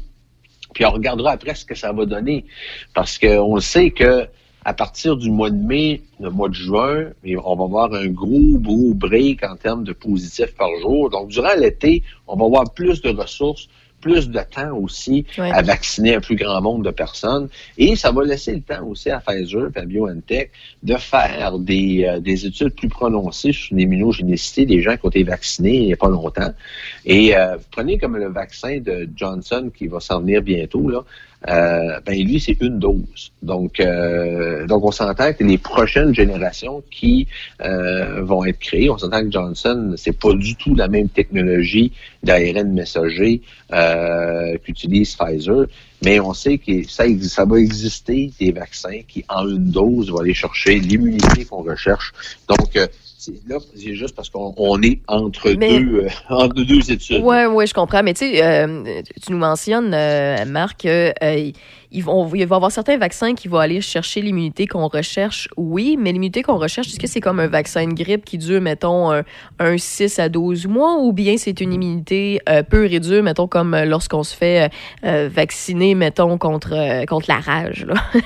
[0.73, 2.45] Puis on regardera après ce que ça va donner.
[2.93, 4.27] Parce qu'on sait que
[4.67, 8.59] à partir du mois de mai, le mois de juin, on va avoir un gros,
[8.59, 11.09] gros break en termes de positifs par jour.
[11.09, 13.69] Donc, durant l'été, on va avoir plus de ressources,
[14.07, 15.51] plus de temps aussi Ouais.
[15.51, 17.49] à vacciner un plus grand nombre de personnes.
[17.77, 20.51] Et ça va laisser le temps aussi à Pfizer et à BioNTech
[20.83, 25.23] de faire des, euh, des études plus prononcées sur l'immunogénicité des gens qui ont été
[25.23, 26.53] vaccinés il n'y a pas longtemps.
[27.05, 31.01] Et euh, prenez comme le vaccin de Johnson qui va s'en venir bientôt, là.
[31.47, 33.31] Euh, ben lui, c'est une dose.
[33.43, 37.27] Donc, euh, donc on s'entend que les prochaines générations qui
[37.61, 41.91] euh, vont être créées, on s'entend que Johnson, c'est pas du tout la même technologie
[42.23, 45.67] d'ARN messager euh, qu'utilise Pfizer,
[46.03, 50.19] mais on sait que ça, ça va exister des vaccins qui, en une dose, vont
[50.19, 52.13] aller chercher l'immunité qu'on recherche.
[52.49, 52.87] Donc, euh,
[53.47, 57.21] là, c'est juste parce qu'on on est entre Mais- deux euh, entre deux études.
[57.23, 58.03] Ouais, ouais, je comprends.
[58.03, 60.85] Mais tu sais, euh, tu nous mentionnes, euh, Marc,
[61.91, 66.11] il va y avoir certains vaccins qui vont aller chercher l'immunité qu'on recherche, oui, mais
[66.11, 69.23] l'immunité qu'on recherche, est-ce que c'est comme un vaccin de grippe qui dure, mettons, un,
[69.59, 73.73] un 6 à 12 mois, ou bien c'est une immunité euh, peu réduite, mettons, comme
[73.73, 74.69] euh, lorsqu'on se fait euh,
[75.05, 77.95] euh, vacciner, mettons, contre, euh, contre la rage, là?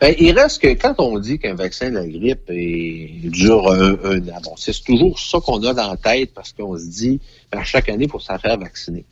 [0.00, 3.92] Ben, il reste que quand on dit qu'un vaccin de la grippe est, dure un,
[4.04, 7.20] un an, bon, c'est toujours ça qu'on a dans la tête parce qu'on se dit,
[7.50, 9.04] ben, chaque année, il faut s'en faire vacciner.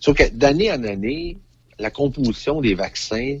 [0.00, 1.36] Sauf que d'année en année,
[1.80, 3.38] la composition des vaccins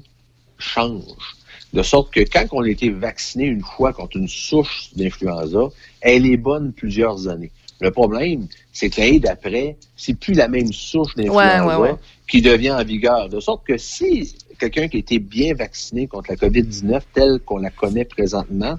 [0.58, 1.36] change.
[1.72, 5.68] De sorte que quand on a été vacciné une fois contre une souche d'influenza,
[6.00, 7.52] elle est bonne plusieurs années.
[7.80, 11.96] Le problème, c'est que l'année d'après, c'est plus la même souche d'influenza Ouais, ouais, ouais.
[12.28, 13.28] qui devient en vigueur.
[13.28, 17.58] De sorte que si quelqu'un qui a été bien vacciné contre la COVID-19 telle qu'on
[17.58, 18.78] la connaît présentement,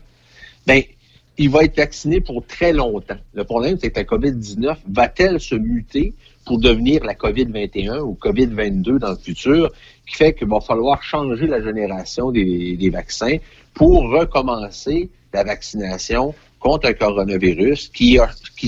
[0.68, 0.84] ben,
[1.38, 3.18] il va être vacciné pour très longtemps.
[3.34, 6.14] Le problème, c'est que la COVID-19 va-t-elle se muter
[6.46, 9.72] pour devenir la COVID-21 ou COVID-22 dans le futur,
[10.08, 13.38] qui fait qu'il va falloir changer la génération des, vaccins
[13.74, 18.20] pour recommencer la vaccination contre un coronavirus qui,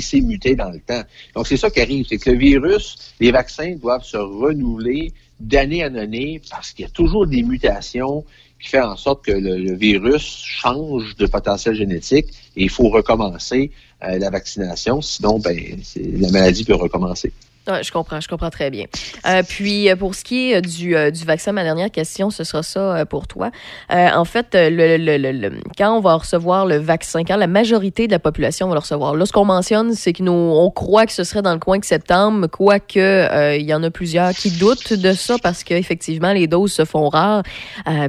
[0.02, 1.04] s'est muté dans le temps.
[1.36, 5.86] Donc, c'est ça qui arrive, c'est que le virus, les vaccins doivent se renouveler d'année
[5.86, 8.24] en année parce qu'il y a toujours des mutations
[8.60, 13.72] qui font en sorte que le, virus change de potentiel génétique et il faut recommencer
[14.04, 15.58] euh, la vaccination, sinon ben,
[15.98, 17.32] la maladie peut recommencer.
[17.66, 18.86] Je comprends, je comprends très bien.
[19.26, 22.30] Euh, puis euh, pour ce qui est euh, du, euh, du vaccin, ma dernière question,
[22.30, 23.51] ce sera ça pour toi.
[23.89, 28.07] En fait, le, le- le- le- quand on va recevoir le vaccin, quand la majorité
[28.07, 31.05] de la population va le recevoir, là, ce qu'on mentionne, c'est que nous, on croit
[31.05, 34.51] que ce serait dans le coin de septembre, quoique il y en a plusieurs qui
[34.51, 37.43] doutent de ça parce qu'effectivement, les doses se font rares,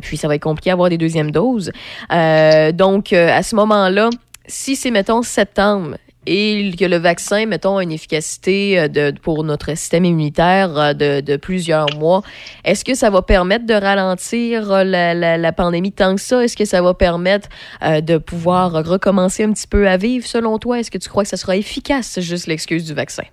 [0.02, 1.70] puis ça va être compliqué d'avoir des deuxièmes doses.
[2.10, 4.10] Donc, à ce moment-là,
[4.46, 5.96] si c'est, mettons, septembre,
[6.26, 10.92] et que le vaccin, mettons, a une efficacité euh, de, pour notre système immunitaire euh,
[10.92, 12.22] de, plusieurs mois,
[12.64, 16.42] est-ce que ça va permettre de ralentir euh, la, la, pandémie tant que ça?
[16.42, 17.48] Est-ce que ça va permettre
[17.82, 20.80] de pouvoir recommencer un petit peu à vivre, selon toi?
[20.80, 23.24] Est-ce que tu crois que ça sera efficace, juste l'excuse du vaccin?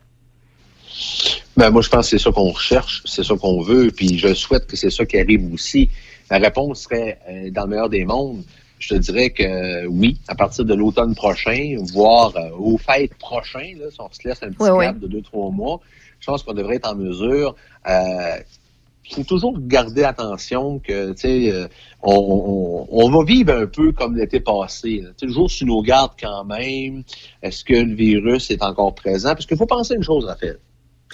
[1.57, 4.33] Ben, moi, je pense que c'est ça qu'on recherche, c'est ça qu'on veut, puis je
[4.33, 5.89] souhaite que c'est ça qui arrive aussi.
[6.29, 7.19] La réponse serait,
[7.51, 8.43] dans le meilleur des mondes,
[8.81, 13.79] je te dirais que oui, à partir de l'automne prochain, voire euh, aux fêtes prochaines,
[13.79, 15.79] là, si on se laisse un petit gap de deux, trois mois,
[16.19, 17.55] je pense qu'on devrait être en mesure.
[17.87, 18.37] Euh,
[19.11, 21.67] faut toujours garder attention que, tu sais, euh,
[22.01, 25.03] on, on, on va vivre un peu comme l'été passé.
[25.19, 27.03] Toujours sur nos gardes quand même.
[27.43, 29.29] Est-ce que le virus est encore présent?
[29.33, 30.59] Parce qu'il faut penser une chose, Raphaël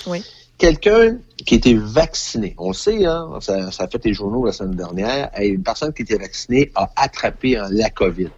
[0.06, 0.24] Oui.
[0.58, 4.52] Quelqu'un qui était vacciné, on le sait, hein, ça, ça a fait les journaux la
[4.52, 8.30] semaine dernière, une personne qui était vaccinée a attrapé hein, la COVID.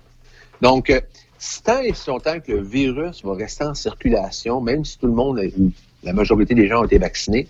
[0.61, 0.99] Donc, euh,
[1.38, 5.07] si tant et si longtemps que le virus va rester en circulation, même si tout
[5.07, 5.72] le monde, ou
[6.03, 7.47] la majorité des gens ont été vaccinés,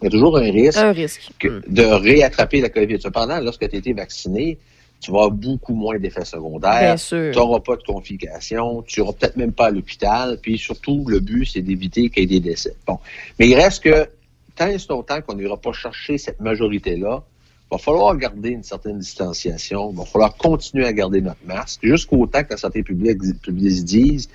[0.00, 1.30] il y a toujours un risque, Un risque.
[1.38, 3.00] que- de réattraper la COVID.
[3.00, 4.58] Cependant, lorsque tu as été vacciné,
[5.00, 6.80] tu vas avoir beaucoup moins d'effets secondaires.
[6.80, 7.32] Bien sûr.
[7.32, 8.82] Tu n'auras pas de complications.
[8.82, 10.38] Tu n'auras peut-être même pas à l'hôpital.
[10.40, 12.74] Puis surtout, le but, c'est d'éviter qu'il y ait des décès.
[12.86, 12.98] Bon.
[13.38, 14.08] Mais il reste que,
[14.56, 17.22] tant et longtemps qu'on n'ira pas chercher cette majorité-là,
[17.68, 19.90] il va falloir garder une certaine distanciation.
[19.90, 23.84] Il va falloir continuer à garder notre masque jusqu'au temps que la santé publique, publique
[23.84, 24.28] dise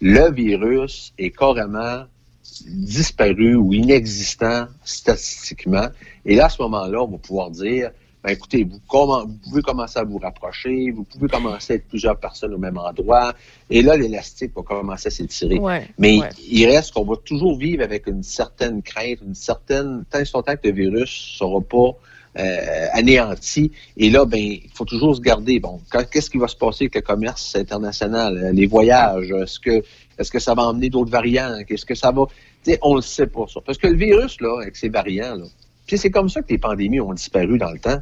[0.00, 2.04] le virus est carrément
[2.66, 5.88] disparu ou inexistant statistiquement.
[6.24, 7.90] Et là, à ce moment-là, on va pouvoir dire,
[8.22, 12.18] ben, écoutez, vous, vous pouvez commencer à vous rapprocher, vous pouvez commencer à être plusieurs
[12.18, 13.32] personnes au même endroit,
[13.70, 15.58] et là, l'élastique va commencer à s'étirer.
[15.58, 16.28] Ouais, Mais ouais.
[16.48, 20.32] il reste qu'on va toujours vivre avec une certaine crainte, une certaine, tant et si
[20.34, 21.96] longtemps que le virus ne sera pas
[22.38, 23.72] euh, anéanti.
[23.96, 25.60] Et là, ben, il faut toujours se garder.
[25.60, 29.30] Bon, qu'est-ce qui va se passer avec le commerce international, euh, les voyages?
[29.30, 29.82] Est-ce que,
[30.18, 31.56] est-ce que ça va emmener d'autres variants?
[31.66, 32.26] Qu'est-ce que ça va
[32.82, 33.60] on le sait pas ça.
[33.64, 35.44] Parce que le virus là, avec ses variants là,
[35.88, 38.00] puis c'est comme ça que les pandémies ont disparu dans le temps.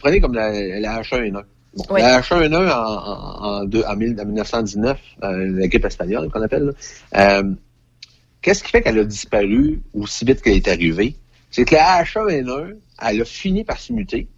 [0.00, 1.32] Prenez comme la, la H1N1.
[1.74, 2.00] Bon, Oui.
[2.00, 6.42] La H1N1 en, en, en, deux- en mille- en 1919, euh, la grippe espagnole qu'on
[6.42, 6.72] appelle,
[7.12, 7.52] là, euh,
[8.42, 11.16] qu'est-ce qui fait qu'elle a disparu aussi vite qu'elle est arrivée?
[11.50, 14.28] C'est que la H1N1, elle a fini par se muter,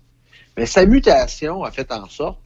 [0.57, 2.39] mais sa mutation a fait en sorte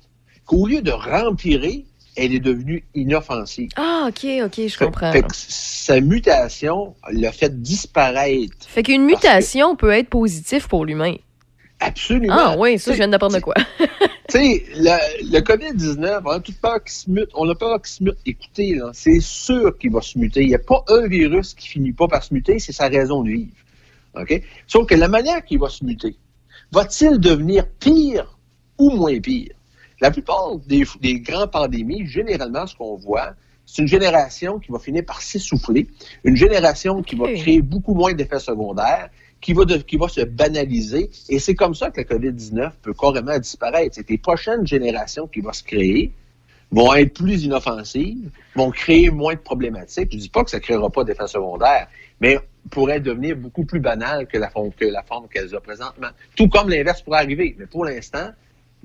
[0.45, 1.85] qu'au lieu de rempirer,
[2.17, 3.71] elle est devenue inoffensive.
[3.77, 5.13] Ah, OK, OK, je Fait- comprends.
[5.13, 8.55] fait que sa mutation l'a fait disparaître.
[8.67, 11.15] Fait qu'une mutation peut être positive pour l'humain.
[11.81, 12.35] Absolument.
[12.37, 13.55] Ah oui, ça, je viens d'apprendre de quoi.
[14.29, 17.29] Tu sais, le, le COVID-19, on a toute peur qu'il se mute.
[17.35, 18.17] On a peur qu'il se mute.
[18.27, 20.43] Écoutez, c'est sûr qu'il va se muter.
[20.43, 23.23] Il n'y a pas un virus qui finit pas par se muter, c'est sa raison
[23.23, 23.53] de vivre.
[24.21, 24.43] OK?
[24.67, 26.17] Sauf que la manière qu'il va se muter,
[26.73, 28.37] va-t-il devenir pire
[28.79, 29.55] ou moins pire?
[30.01, 33.35] La plupart des, des grandes pandémies, généralement, ce qu'on voit,
[33.65, 35.89] c'est une génération qui va finir par s'essouffler,
[36.25, 39.09] une génération qui va créer beaucoup moins d'effets secondaires
[39.41, 41.11] qui va, de- qui va se banaliser.
[41.29, 43.95] Et c'est comme ça que la COVID-19 peut carrément disparaître.
[43.95, 46.13] C'est les prochaines générations qui vont se créer
[46.73, 50.09] vont être plus inoffensives, vont créer moins de problématiques.
[50.13, 51.87] Je dis pas que ça créera pas d'effets secondaires,
[52.21, 52.39] mais
[52.71, 56.09] pourrait devenir beaucoup plus banal que la forme que la forme qu'elles ont présentement.
[56.37, 57.55] Tout comme l'inverse pourrait arriver.
[57.59, 58.31] Mais pour l'instant,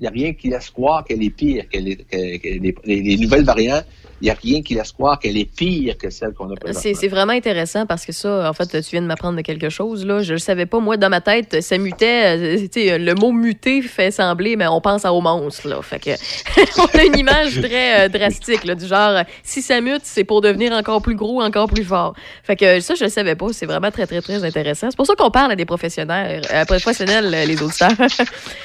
[0.02, 3.44] n'y a rien qui laisse croire qu'elle est pire que les, que- les- les nouvelles
[3.44, 3.86] variantes.
[4.22, 6.92] Il n'y a rien qui laisse croire qu'elle est pire que celle qu'on a présentement.
[6.94, 10.06] C'est vraiment intéressant parce que ça, en fait, tu viens de m'apprendre de quelque chose.
[10.06, 10.22] Là.
[10.22, 12.36] Je ne savais pas, moi, dans ma tête, ça mutait.
[12.38, 15.66] euh, le mot muter fait sembler, mais on pense à au monstre.
[15.68, 15.82] Là.
[15.82, 16.10] Fait que,
[16.78, 20.40] on a une image très euh, drastique, là, du genre, si ça mute, c'est pour
[20.40, 22.14] devenir encore plus gros, encore plus fort.
[22.44, 23.48] Fait que ça, je ne savais pas.
[23.52, 24.88] C'est vraiment très, très, très intéressant.
[24.88, 27.90] C'est pour ça qu'on parle à des professionnels, euh, professionnels les auditeurs.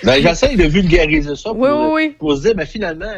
[0.04, 2.16] Ben, j'essaie de vulgariser ça pour, Oui, oui, oui.
[2.20, 3.12] pour se dire, ben, finalement,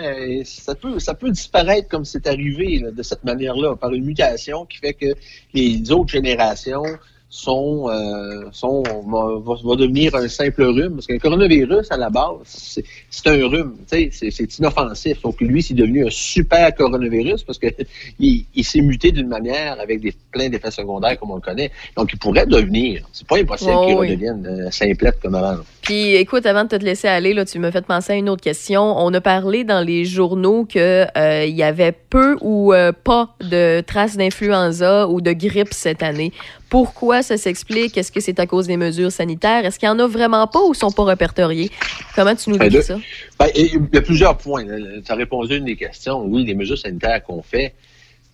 [0.45, 4.77] ça peut, ça peut disparaître comme c'est arrivé de cette manière-là, par une mutation qui
[4.77, 5.13] fait que
[5.53, 6.84] les autres générations
[7.32, 10.95] sont, euh, sont va, va- va devenir un simple rhume.
[10.95, 13.75] Parce qu'un coronavirus, à la base, c'est c'est un rhume.
[13.89, 15.21] tu sais, C'est c'est inoffensif.
[15.21, 17.67] Donc, lui, c'est devenu un super coronavirus parce que
[18.19, 21.71] il, il s'est muté d'une manière avec des, plein d'effets secondaires comme on le connaît.
[21.95, 23.03] Donc, il pourrait devenir.
[23.13, 24.09] C'est pas impossible Oh, qu'il oui.
[24.09, 25.57] redevienne euh, simplette comme avant.
[25.84, 28.41] Puis, écoute, avant de te laisser aller, là, tu me fait penser à une autre
[28.43, 28.82] question.
[28.97, 33.36] On a parlé dans les journaux que euh, il y avait peu ou euh, pas
[33.41, 36.32] de traces d'influenza ou de grippe cette année.
[36.70, 37.97] Pourquoi ça s'explique?
[37.97, 39.65] Est-ce que c'est à cause des mesures sanitaires?
[39.65, 41.72] Est-ce qu'il y en a vraiment pas ou sont pas répertoriés?
[42.15, 42.97] Comment tu nous Ben, dis ça?
[43.39, 44.63] Ben, il y a plusieurs points.
[44.65, 46.24] Tu as répondu à une des questions.
[46.24, 47.74] Oui, les mesures sanitaires qu'on fait,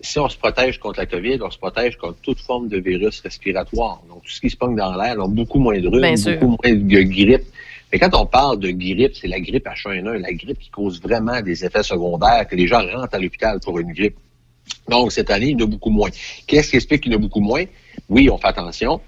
[0.02, 3.22] si on se protège contre la COVID, on se protège contre toute forme de virus
[3.22, 4.02] respiratoire.
[4.10, 6.76] Donc, tout ce qui se pogne dans l'air, donc beaucoup moins de rhume, beaucoup moins
[6.76, 7.46] de grippe.
[7.94, 11.42] Mais quand on parle de grippe, c'est la grippe H1N1, la grippe qui cause vraiment
[11.42, 14.18] des effets secondaires, que les gens rentrent à l'hôpital pour une grippe.
[14.90, 16.10] Donc, cette année, il y en a beaucoup moins.
[16.48, 17.64] Qu'est-ce qui explique qu'il y en a beaucoup moins?
[18.10, 19.02] Oui, on fait attention.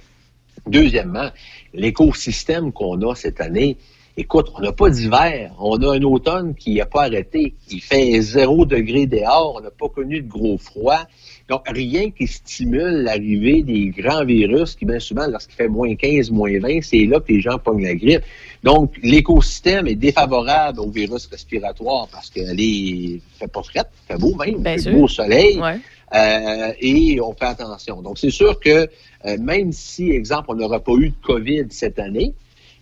[0.66, 1.30] Deuxièmement,
[1.74, 3.78] l'écosystème qu'on a cette année,
[4.18, 5.54] écoute, on n'a pas d'hiver.
[5.60, 7.56] On a un automne qui n'a pas arrêté.
[7.70, 9.56] Il fait zéro degré dehors.
[9.58, 11.06] On n'a pas connu de gros froid.
[11.50, 16.30] Donc, rien qui stimule l'arrivée des grands virus qui, bien souvent, lorsqu'il fait moins 15,
[16.32, 18.24] moins 20, c'est là que les gens pognent la grippe.
[18.64, 24.36] Donc, l'écosystème est défavorable aux virus respiratoires parce qu'elle est fait pas frette, fait beau
[24.36, 24.92] même, Bien fait sûr.
[24.94, 25.58] beau au soleil.
[25.60, 25.80] Ouais.
[26.16, 28.02] Euh, et on fait attention.
[28.02, 28.90] Donc, c'est sûr que
[29.26, 32.34] euh, même si, exemple, on n'aura pas eu de COVID cette année,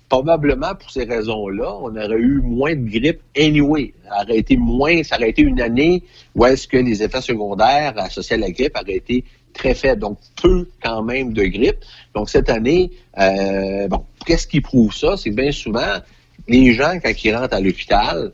[0.10, 3.94] probablement pour ces raisons-là, on aurait eu moins de grippe anyway.
[4.08, 6.04] Ça aurait été moins, ça aurait été une année
[6.36, 10.02] où est-ce que les effets secondaires associés à la grippe auraient été très faibles.
[10.02, 11.80] Donc, peu quand même de grippe.
[12.14, 15.18] Donc, cette année, euh, bon, qu'est-ce qui prouve ça?
[15.18, 16.00] C'est que bien souvent,
[16.48, 18.32] les gens, quand ils rentrent à l'hôpital,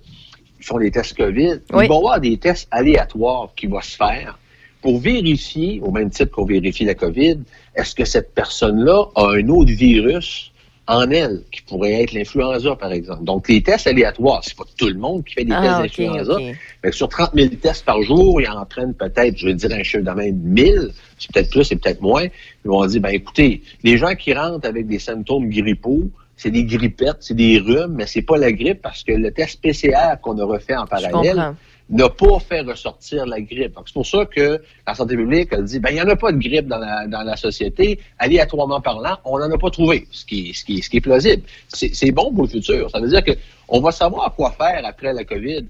[0.60, 1.62] ils font des tests COVID.
[1.74, 1.86] Oui.
[1.86, 4.38] Ils vont avoir des tests aléatoires qui vont se faire
[4.82, 7.38] pour vérifier, au même titre qu'on vérifie la COVID,
[7.76, 10.51] est-ce que cette personne-là a un autre virus
[10.92, 13.24] en elle, qui pourrait être l'influenza, par exemple.
[13.24, 16.38] Donc, les tests aléatoires, c'est pas tout le monde qui fait des Ah, tests d'influenza.
[16.82, 19.84] que sur 30 000 tests par jour, ils en prennent peut-être, je veux dire un
[19.84, 20.92] chiffre de même, 1000.
[21.18, 22.24] C'est peut-être plus, c'est peut-être moins.
[22.24, 26.64] Ils vont dire, ben écoutez, les gens qui rentrent avec des symptômes grippaux, c'est des
[26.66, 30.38] grippettes, c'est des rhumes, mais c'est pas la grippe parce que le test PCR qu'on
[30.40, 31.54] a refait en parallèle.
[31.92, 33.78] N'a pas fait ressortir la grippe.
[33.86, 36.32] C'est pour ça que la santé publique a dit, ben, il n'y en a pas
[36.32, 38.00] de grippe dans la, dans la société.
[38.18, 41.44] Aléatoirement parlant, on n'en a pas trouvé, ce qui, ce qui, ce qui est plausible.
[41.68, 42.90] C'est bon pour le futur.
[42.90, 43.32] Ça veut dire que
[43.68, 45.66] on va savoir quoi faire après la COVID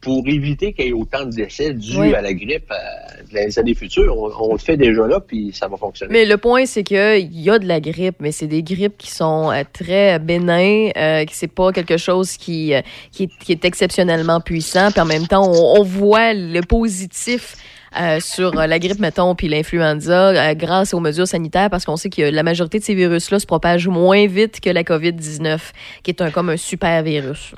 [0.00, 2.14] pour éviter qu'il y ait autant de décès dus Oui.
[2.14, 4.16] à la grippe euh, dans les années futures.
[4.16, 6.12] On, on le fait déjà là, puis ça va fonctionner.
[6.12, 9.10] Mais le point, c'est qu'il y a de la grippe, mais c'est des grippes qui
[9.10, 13.52] sont euh, très bénins, euh, que c'est pas quelque chose qui, euh, qui, est, qui
[13.52, 14.90] est exceptionnellement puissant.
[14.92, 17.56] Puis en même temps, on, on voit le positif
[17.98, 21.96] euh, sur euh, la grippe, mettons, puis l'influenza euh, grâce aux mesures sanitaires, parce qu'on
[21.96, 25.58] sait que la majorité de ces virus-là se propagent moins vite que la COVID-19,
[26.02, 27.54] qui est un, comme un super virus.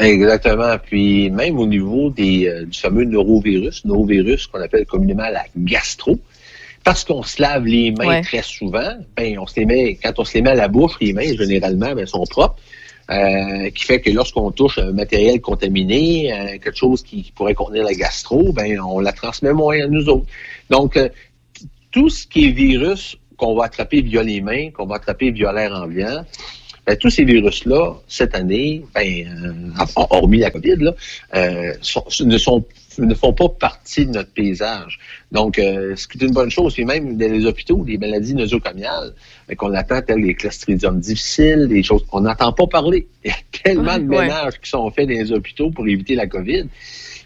[0.00, 0.76] Exactement.
[0.84, 6.18] Puis même au niveau des, euh, du fameux norovirus, norovirus qu'on appelle communément la gastro,
[6.82, 8.20] parce qu'on se lave les mains Ouais.
[8.22, 10.92] très souvent, ben on se les met, quand on se les met à la bouche,
[11.00, 12.56] les mains généralement ben, sont propres.
[13.10, 17.52] euh, qui fait que lorsqu'on touche un matériel contaminé, euh, quelque chose qui, qui pourrait
[17.54, 20.24] contenir la gastro, ben on la transmet moins à nous autres.
[20.70, 21.10] Donc euh,
[21.90, 25.52] tout ce qui est virus qu'on va attraper via les mains, qu'on va attraper via
[25.52, 26.24] l'air ambiant,
[26.86, 29.26] ben, tous ces virus-là, cette année, ben,
[29.78, 30.94] euh, hormis la COVID, là,
[31.34, 32.64] euh, sont- ne, sont,
[32.98, 34.98] ne font pas partie de notre paysage.
[35.32, 38.34] Donc, euh, ce qui est une bonne chose, puis même dans les hôpitaux, les maladies
[38.34, 39.14] nosocomiales,
[39.48, 43.06] ben, qu'on attend, telles les clostridium difficiles, des choses qu'on n'entend pas parler.
[43.24, 44.22] Il y a tellement de Ouais.
[44.26, 46.66] ménages qui sont faits dans les hôpitaux pour éviter la COVID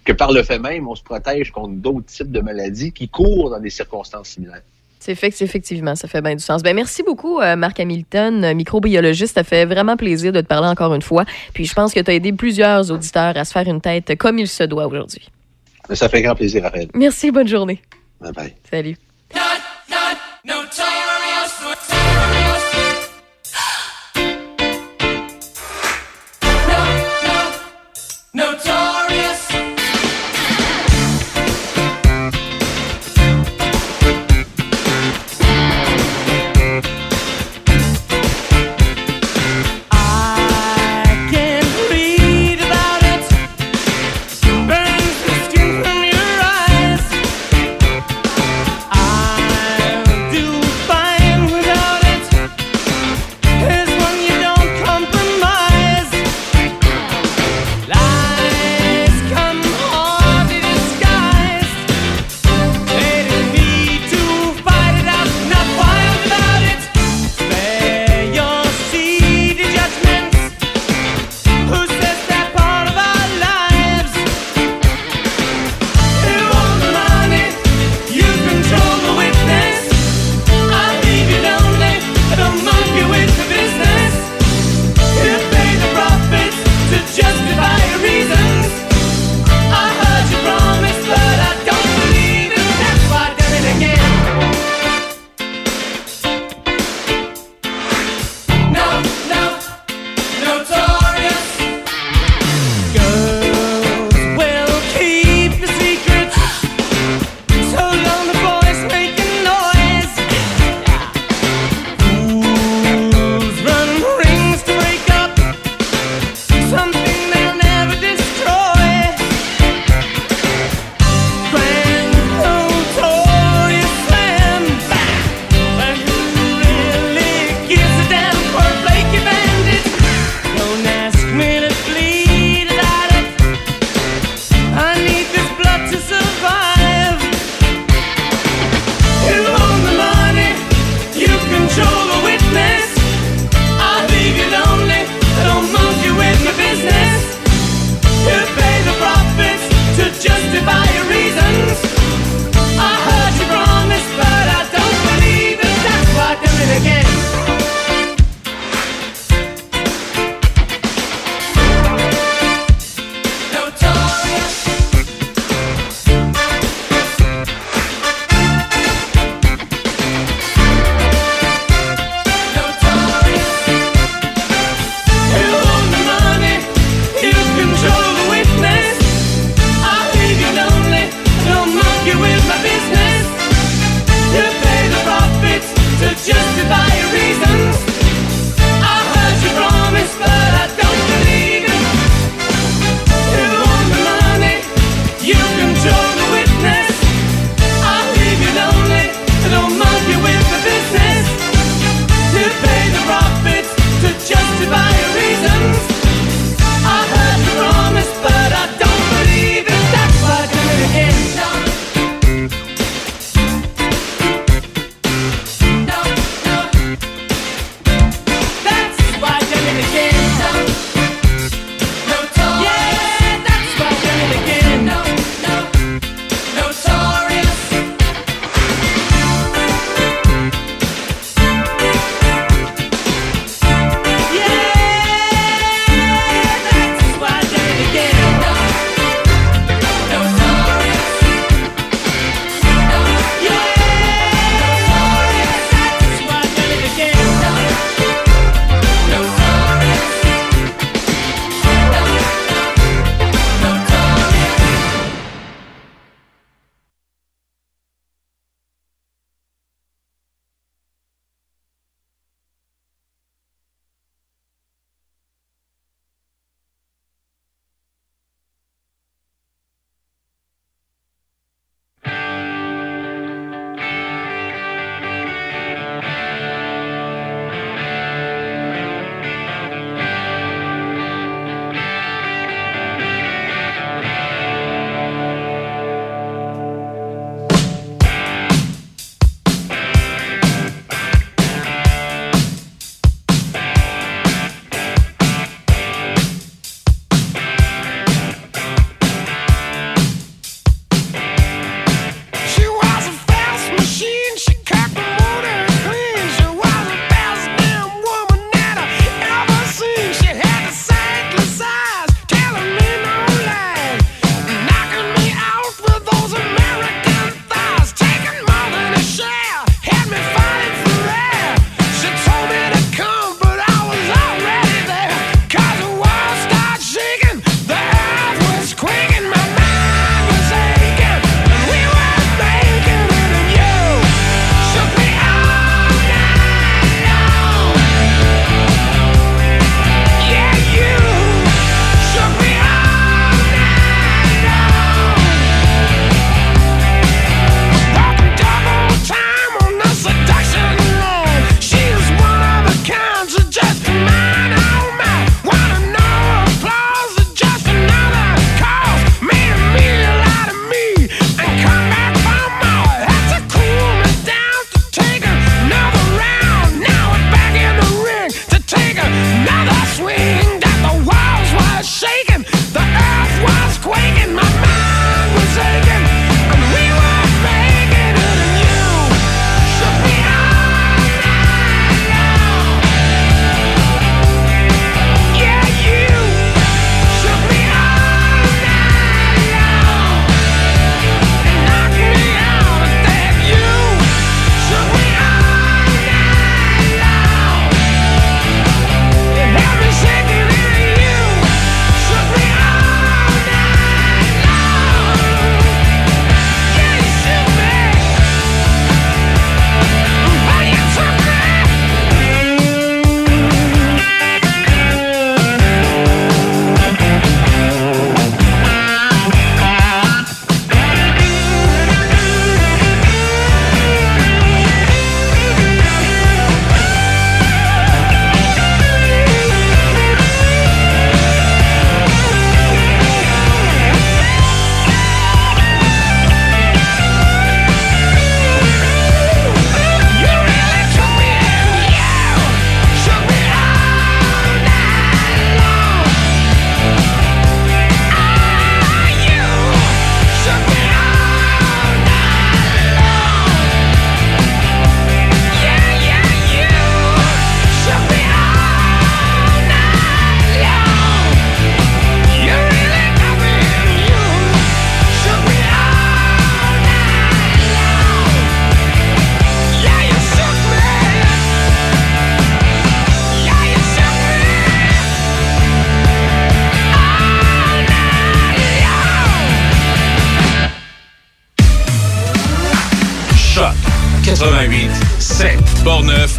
[0.05, 3.51] que par le fait même, on se protège contre d'autres types de maladies qui courent
[3.51, 4.63] dans des circonstances similaires.
[5.01, 6.63] C'est fait, c'est effectivement, ça fait bien du sens.
[6.63, 9.35] Ben, merci beaucoup, euh, Marc Hamilton, euh, microbiologiste.
[9.35, 11.25] Ça fait vraiment plaisir de te parler encore une fois.
[11.55, 14.39] Puis je pense que tu as aidé plusieurs auditeurs à se faire une tête comme
[14.39, 15.29] il se doit aujourd'hui.
[15.93, 16.89] Ça fait grand plaisir, Raphaël.
[16.95, 17.81] Merci, bonne journée.
[18.21, 18.55] Bye bye.
[18.71, 18.97] Salut.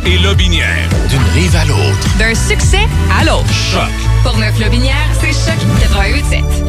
[0.10, 0.90] Et Lobinière.
[1.10, 2.18] D'une rive à l'autre.
[2.18, 2.88] D'un succès
[3.20, 3.52] à l'autre.
[3.54, 3.90] Choc.
[4.24, 6.69] Portneuf-Lobinière, c'est Choc 88.7.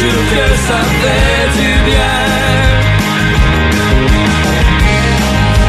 [0.00, 2.20] Jure que ça fait du bien.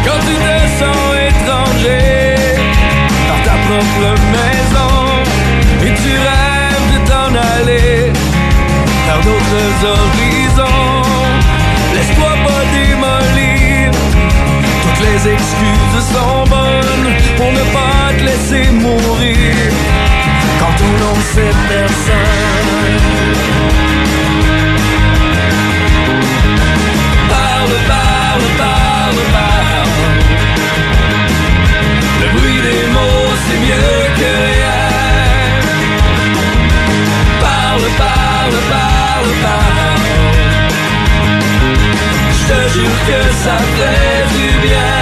[0.06, 2.36] Quand tu te sens étranger
[3.28, 4.08] dans ta propre
[4.38, 4.94] maison
[5.86, 8.14] et tu rêves de t'en aller
[9.06, 11.02] vers d'autres horizons.
[11.94, 13.92] Laisse-toi pas démolir.
[14.82, 19.56] Toutes les excuses sont bonnes pour ne pas te laisser mourir.
[20.58, 23.12] Quand on sait personne.
[42.38, 44.94] Je te jure que ça fait du bien.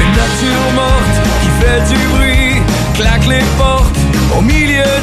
[0.00, 2.62] Une nature morte qui fait du bruit,
[2.94, 3.98] claque les portes
[4.36, 5.01] au milieu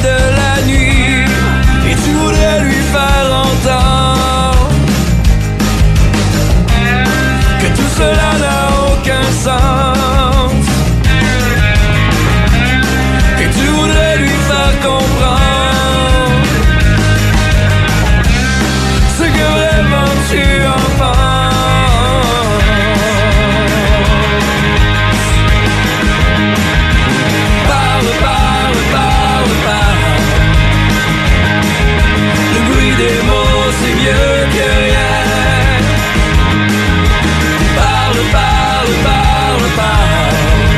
[39.04, 40.70] parle, parle.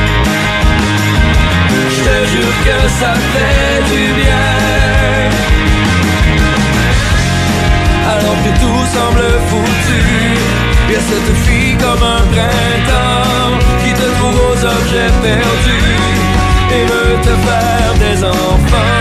[1.93, 4.51] Je te jure que ça fait du bien.
[8.13, 10.03] Alors que tout semble foutu,
[10.91, 15.99] y a cette fille comme un printemps qui te trouve aux objets perdus
[16.75, 19.01] et veut te faire des enfants.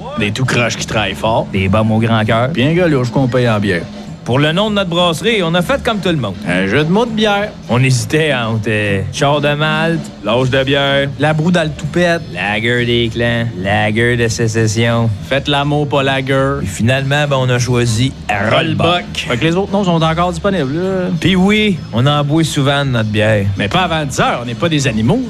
[0.19, 1.47] Des tout croches qui travaillent fort.
[1.51, 2.49] Des bombes au grand cœur.
[2.49, 3.83] Bien gars, là, je qu'on paye en bière.
[4.23, 6.35] Pour le nom de notre brasserie, on a fait comme tout le monde.
[6.47, 7.49] Un jeu de mots de bière.
[7.69, 12.21] On hésitait entre euh, char de malte, l'âge de bière, La broue dans le toupette.
[12.31, 15.09] lager des clans, lager de sécession.
[15.27, 16.59] Faites l'amour, pas la gueule.
[16.59, 18.13] Puis finalement, ben, on a choisi
[18.51, 19.05] Rollbuck.
[19.15, 21.09] Fait que les autres noms sont encore disponibles, là.
[21.19, 23.45] Puis oui, on en boit souvent de notre bière.
[23.57, 25.21] Mais pas avant 10 heures, on n'est pas des animaux.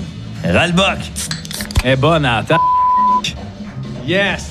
[0.44, 1.00] Rollbuck.
[1.86, 2.60] Est bonne la table.
[4.06, 4.51] Yes!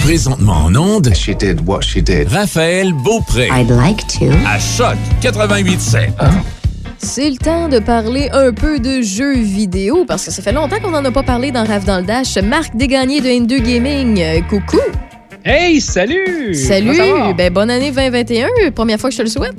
[0.00, 1.12] Présentement en onde.
[1.14, 2.28] She did what she did.
[2.28, 3.48] Raphaël Beaupré.
[3.52, 4.26] I'd like to.
[4.46, 6.10] À Choc 88.7.
[6.98, 10.80] C'est le temps de parler un peu de jeux vidéo parce que ça fait longtemps
[10.82, 12.36] qu'on n'en a pas parlé dans Rave dans le Dash.
[12.38, 14.80] Marc Desgagnés de N2 Gaming, euh, coucou!
[15.44, 16.54] Hey, salut!
[16.54, 17.34] Salut!
[17.36, 19.54] Ben, bonne année 2021, première fois que je te le souhaite.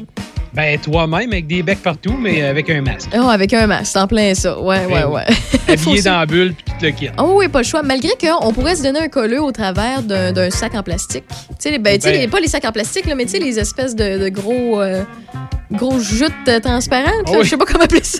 [0.54, 3.10] Ben, toi-même, avec des becs partout, mais avec un masque.
[3.16, 4.60] Oh, avec un masque, en plein ça.
[4.60, 5.24] Ouais, ouais, Ben ouais.
[5.30, 5.60] oui.
[5.74, 7.10] Habillé dans la bulle, puis tout le kit.
[7.20, 7.84] Oh oui, pas le choix.
[7.84, 11.24] Malgré qu'on pourrait se donner un colleux au travers d'un sac en plastique.
[11.30, 12.30] Tu sais, ben, Ben.
[12.30, 15.04] pas les sacs en plastique, là, mais tu sais, les espèces de, de gros, euh,
[15.72, 17.08] gros jutes euh, transparentes.
[17.08, 17.24] là.
[17.28, 17.44] Oh oui.
[17.44, 18.20] Je sais pas comment appeler ça.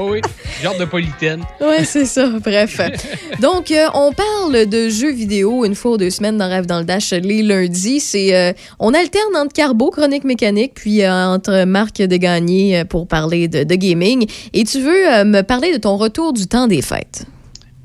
[0.00, 0.20] Oh oui,
[0.62, 1.42] genre de polythène.
[1.60, 2.28] Ouais, c'est ça.
[2.28, 2.80] Bref.
[3.40, 6.78] Donc, euh, on parle de jeux vidéo une fois ou deux semaines dans Rêve dans
[6.78, 7.98] le Dash les lundis.
[7.98, 13.06] C'est, euh, on alterne entre Carbo, Chronique Mécanique, puis euh, entre Marc Degagné euh, pour
[13.06, 14.26] parler de, de gaming.
[14.52, 17.26] Et tu veux euh, me parler de ton retour du temps des fêtes?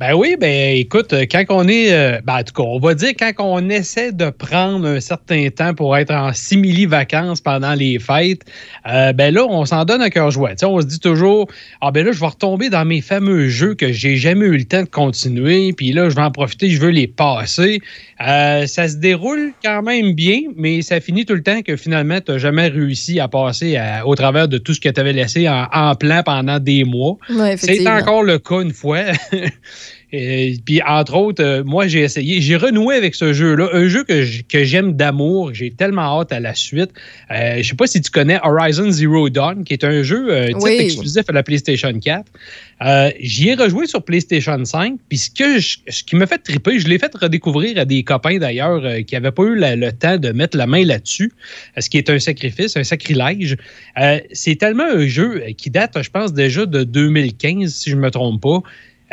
[0.05, 2.93] Ben oui, ben écoute, euh, quand on est, euh, ben en tout cas, on va
[2.93, 7.99] dire quand on essaie de prendre un certain temps pour être en simili-vacances pendant les
[7.99, 8.41] fêtes,
[8.85, 10.51] euh, ben là, on s'en donne un cœur joie.
[10.63, 11.47] On se dit toujours,
[11.79, 14.65] ah ben là, je vais retomber dans mes fameux jeux que j'ai jamais eu le
[14.65, 17.79] temps de continuer, puis là, je vais en profiter, je veux les passer.
[18.19, 22.19] Euh, ça se déroule quand même bien, mais ça finit tout le temps que finalement,
[22.19, 25.13] tu n'as jamais réussi à passer à- au travers de tout ce que tu avais
[25.13, 27.15] laissé en, en plan pendant des mois.
[27.29, 28.99] Ouais, C'est encore le cas une fois.
[30.11, 34.03] Et puis, entre autres, euh, moi, j'ai essayé, j'ai renoué avec ce jeu-là, un jeu
[34.03, 35.53] que j'aime d'amour.
[35.53, 36.91] J'ai tellement hâte à la suite.
[37.31, 40.47] Euh, je sais pas si tu connais Horizon Zero Dawn, qui est un jeu euh,
[40.61, 40.77] Oui.
[40.79, 42.25] exclusif à la PlayStation 4.
[42.85, 44.95] Euh, J'y ai rejoué sur PlayStation 5.
[45.09, 48.03] Puis, ce, que je- ce qui m'a fait triper, je l'ai fait redécouvrir à des
[48.03, 51.31] copains d'ailleurs euh, qui n'avaient pas eu la- le temps de mettre la main là-dessus,
[51.77, 53.57] euh, ce qui est un sacrifice, un sacrilège.
[53.99, 57.95] Euh, C'est tellement un jeu euh, qui date, je pense, déjà de 2015, si je
[57.95, 58.61] me trompe pas.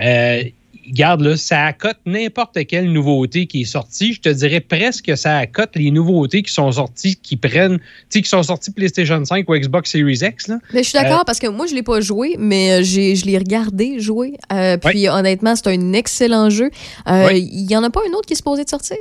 [0.02, 0.42] Euh,
[0.92, 4.12] Garde là, ça accote n'importe quelle nouveauté qui est sortie.
[4.12, 7.84] Je te dirais presque que ça accote les nouveautés qui sont sorties, qui prennent, tu
[8.10, 10.48] sais, qui sont sorties PlayStation 5 ou Xbox Series X.
[10.48, 10.58] Là.
[10.72, 13.16] Mais je suis d'accord Euh, parce que moi, je l'ai pas joué, mais euh, j'ai,
[13.16, 14.34] je l'ai regardé jouer.
[14.52, 16.70] Euh, puis honnêtement, c'est un excellent jeu.
[17.06, 17.40] Il Ouais.
[17.40, 18.96] y en a pas un autre qui est supposé de sortir?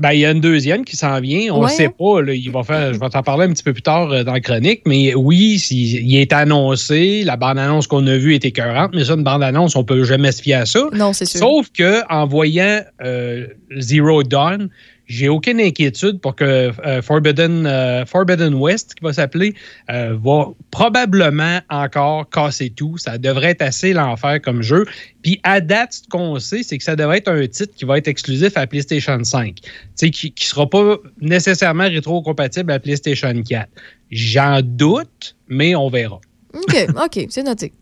[0.00, 1.52] Ben, il y a une deuxième qui s'en vient.
[1.54, 1.70] On ne Ouais.
[1.70, 2.22] sait pas.
[2.22, 4.32] Là, il va faire, je vais t'en parler un petit peu plus tard euh, dans
[4.32, 4.80] la chronique.
[4.86, 7.22] Mais oui, il est annoncé.
[7.24, 8.92] La bande-annonce qu'on a vue est écœurante.
[8.94, 10.80] Mais ça, une bande-annonce, on peut jamais se fier à ça.
[10.94, 11.40] Non, c'est sûr.
[11.40, 13.46] Sauf que en voyant euh,
[13.78, 14.70] Zero Dawn,
[15.10, 16.44] j'ai aucune inquiétude pour que
[16.86, 19.54] euh, Forbidden, euh, Forbidden West, qui va s'appeler,
[19.90, 22.96] euh, va probablement encore casser tout.
[22.96, 24.86] Ça devrait être assez l'enfer comme jeu.
[25.22, 27.98] Puis à date, ce qu'on sait, c'est que ça devrait être un titre qui va
[27.98, 29.56] être exclusif à PlayStation 5.
[29.56, 33.68] Tu sais, qui ne sera pas nécessairement rétro-compatible à PlayStation 4.
[34.12, 36.20] J'en doute, mais on verra.
[36.54, 37.72] OK, OK, c'est noté.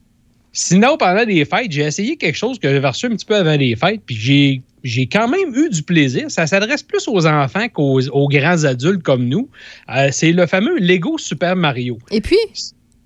[0.61, 3.55] Sinon, pendant les fêtes, j'ai essayé quelque chose que j'avais reçu un petit peu avant
[3.55, 6.29] les fêtes, puis j'ai, j'ai quand même eu du plaisir.
[6.33, 9.49] Ça s'adresse plus aux enfants qu'aux aux grands adultes comme nous.
[9.95, 11.99] Euh, c'est le fameux Lego Super Mario.
[12.11, 12.37] Et puis?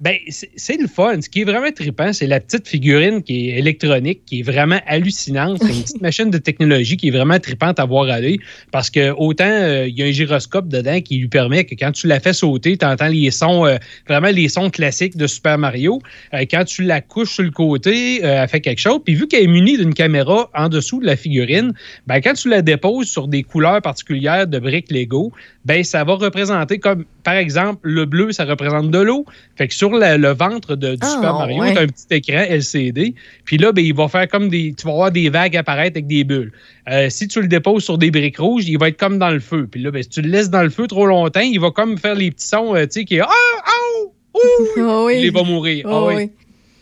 [0.03, 1.21] Ben, c'est le fun.
[1.21, 4.81] Ce qui est vraiment trippant, c'est la petite figurine qui est électronique, qui est vraiment
[4.89, 5.59] hallucinante.
[5.63, 8.41] C'est une petite machine de technologie qui est vraiment trippante à voir aller.
[8.73, 11.93] Parce que autant euh, il y a un gyroscope dedans qui lui permet que quand
[11.93, 13.77] tu la fais sauter, tu entends les sons, euh,
[14.09, 16.01] vraiment les sons classiques de Super Mario.
[16.35, 18.99] Euh, quand tu la couches sur le côté, elle fait quelque chose.
[19.05, 21.75] Puis vu qu'elle est munie d'une caméra en dessous de la figurine,
[22.09, 25.31] ben, quand tu la déposes sur des couleurs particulières de briques Lego,
[25.65, 29.25] ben, ça va représenter comme, par exemple, le bleu, ça représente de l'eau.
[29.55, 31.79] Fait que sur la- le ventre de, du Ah, Super Mario, ouais.
[31.79, 33.15] un petit écran LCD.
[33.45, 34.75] Puis là, ben, il va faire comme des.
[34.77, 36.53] Tu vas voir des vagues apparaître avec des bulles.
[36.91, 39.41] Euh, si tu le déposes sur des briques rouges, il va être comme dans le
[39.41, 39.67] feu.
[39.71, 41.99] Puis là, ben, si tu le laisses dans le feu trop longtemps, il va comme
[41.99, 43.29] faire les petits sons, euh, tu sais, qui est Ah,
[43.65, 45.21] ah, oui.
[45.23, 45.87] il va mourir.
[45.89, 46.15] Ah oui.
[46.17, 46.31] oui.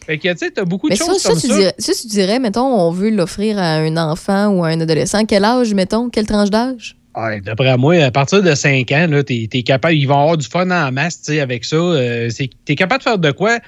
[0.06, 1.54] Fait que, tu sais, t'as beaucoup de Mais choses ça, comme tu ça.
[1.56, 5.24] Dirais, ça, tu dirais, mettons, on veut l'offrir à un enfant ou à un adolescent.
[5.26, 6.08] Quel âge, mettons?
[6.08, 6.96] Quelle tranche d'âge?
[7.14, 10.70] D'après moi, à partir de 5 ans, là, t'es, capable, ils vont avoir du fun
[10.70, 11.76] en masse avec ça.
[11.76, 13.58] Euh, c'est, t'es capable de faire de quoi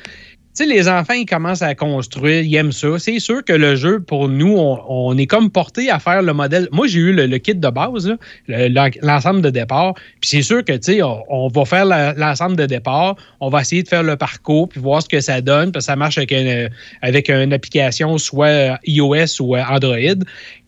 [0.61, 2.99] les enfants, ils commencent à construire, ils aiment ça.
[2.99, 6.33] C'est sûr que le jeu, pour nous, on, on est comme porté à faire le
[6.35, 6.69] modèle.
[6.73, 8.15] Moi, j'ai eu le, le kit de base,
[8.49, 9.95] l'ensemble de départ.
[10.21, 13.17] Puis c'est sûr que, on, on va faire l'ensemble de départ.
[13.41, 15.73] On va essayer de faire le parcours, puis voir ce que ça donne.
[15.73, 16.69] Puis ça marche avec une,
[17.01, 19.97] avec une application, soit iOS ou euh, Android.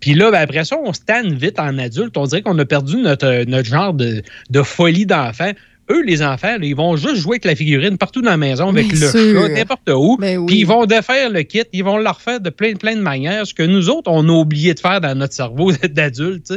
[0.00, 2.16] Puis là, ben, après ça, on se tanne vite en adulte.
[2.16, 5.50] On dirait qu'on a perdu notre, notre genre de, de folie d'enfant.
[5.90, 8.68] Eux, les enfants, là, ils vont juste jouer avec la figurine partout dans la maison,
[8.68, 9.42] avec Bien le sûr.
[9.42, 10.16] chat, n'importe où.
[10.46, 13.46] Puis ils vont défaire le kit, ils vont le refaire de plein, plein de manières,
[13.46, 16.52] ce que nous autres, on a oublié de faire dans notre cerveau d'adulte.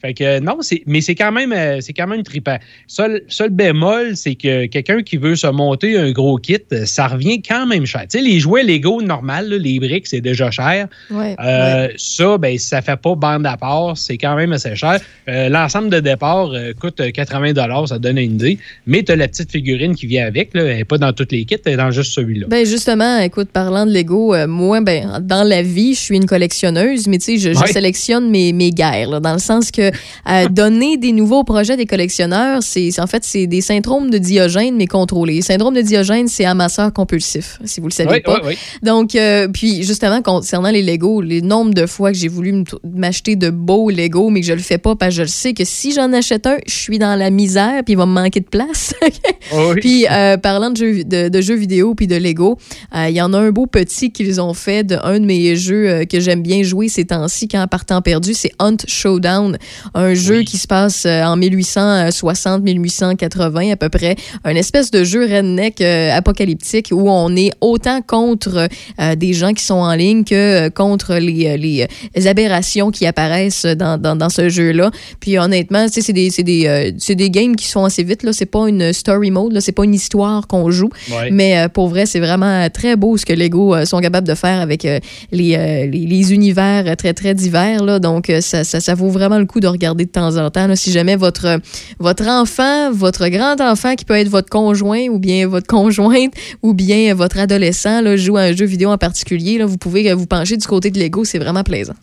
[0.00, 2.58] Fait que euh, non, mais c'est quand même euh, c'est quand même trippant.
[2.86, 7.42] Seul, seul bémol, c'est que quelqu'un qui veut se monter un gros kit, ça revient
[7.42, 8.02] quand même cher.
[8.10, 10.88] Tu sais, les jouets Lego normal, là, les briques, c'est déjà cher.
[11.10, 14.98] Ouais, Euh, Ça, ben, ça fait pas bande à part, c'est quand même assez cher.
[15.28, 18.58] Euh, L'ensemble de départ euh, coûte 80 ça donne une idée.
[18.86, 21.32] Mais tu as la petite figurine qui vient avec, là, elle n'est pas dans toutes
[21.32, 22.46] les kits, elle est dans juste celui-là.
[22.48, 26.26] Ben justement, écoute, parlant de Lego, euh, moi, ben dans la vie, je suis une
[26.26, 30.48] collectionneuse, mais tu sais, je, sélectionne mes, mes guerres, là, dans le sens que euh,
[30.50, 34.86] donner des nouveaux projets des collectionneurs, c'est en fait c'est des syndromes de Diogène mais
[34.86, 35.36] contrôlés.
[35.36, 38.42] Le syndrome de Diogène, c'est amasseur compulsif, si vous le saviez Ouais, pas.
[38.44, 38.56] ouais.
[38.82, 43.36] Donc, euh, puis justement concernant les Lego, les nombres de fois que j'ai voulu m'acheter
[43.36, 45.64] de beaux Lego, mais que je le fais pas parce que je le sais que
[45.64, 48.46] si j'en achète un, je suis dans la misère, puis il va me manquer de
[48.46, 48.59] place.
[49.80, 52.58] Puis euh, parlant de jeux, de, de jeux vidéo puis de Lego,
[52.94, 55.56] euh, il y en a un beau petit qu'ils ont fait de un de mes
[55.56, 59.58] jeux euh, que j'aime bien jouer ces temps-ci quand par temps perdu, c'est Hunt Showdown,
[59.94, 65.80] un jeu qui se passe en 1860-1880 à peu près, un espèce de jeu redneck
[65.80, 68.68] apocalyptique où on est autant contre
[69.16, 74.00] des gens qui sont en ligne que contre les, les, les aberrations qui apparaissent dans,
[74.00, 74.90] dans, dans ce jeu-là.
[75.20, 78.22] Puis honnêtement, c'est des, des, euh, des games qui se font assez vite.
[78.22, 78.32] Là.
[78.32, 80.90] C'est pas une story mode, c'est pas une histoire qu'on joue.
[81.10, 81.30] Ouais.
[81.30, 84.34] Mais euh, pour vrai, c'est vraiment très beau ce que Lego euh, sont capables de
[84.34, 84.98] faire avec euh,
[85.32, 85.56] les,
[85.86, 87.84] les, les univers très, très divers.
[87.84, 87.98] Là.
[87.98, 90.66] Donc, ça, ça, ça vaut vraiment le coup de regarder de temps en temps.
[90.66, 90.76] là.
[90.76, 91.60] Si jamais votre,
[91.98, 96.32] votre enfant, votre grand-enfant, qui peut être votre conjoint ou bien votre conjointe
[96.62, 100.12] ou bien votre adolescent, là, joue à un jeu vidéo en particulier, là, vous pouvez
[100.14, 101.24] vous pencher du côté de Lego.
[101.24, 101.94] C'est vraiment plaisant.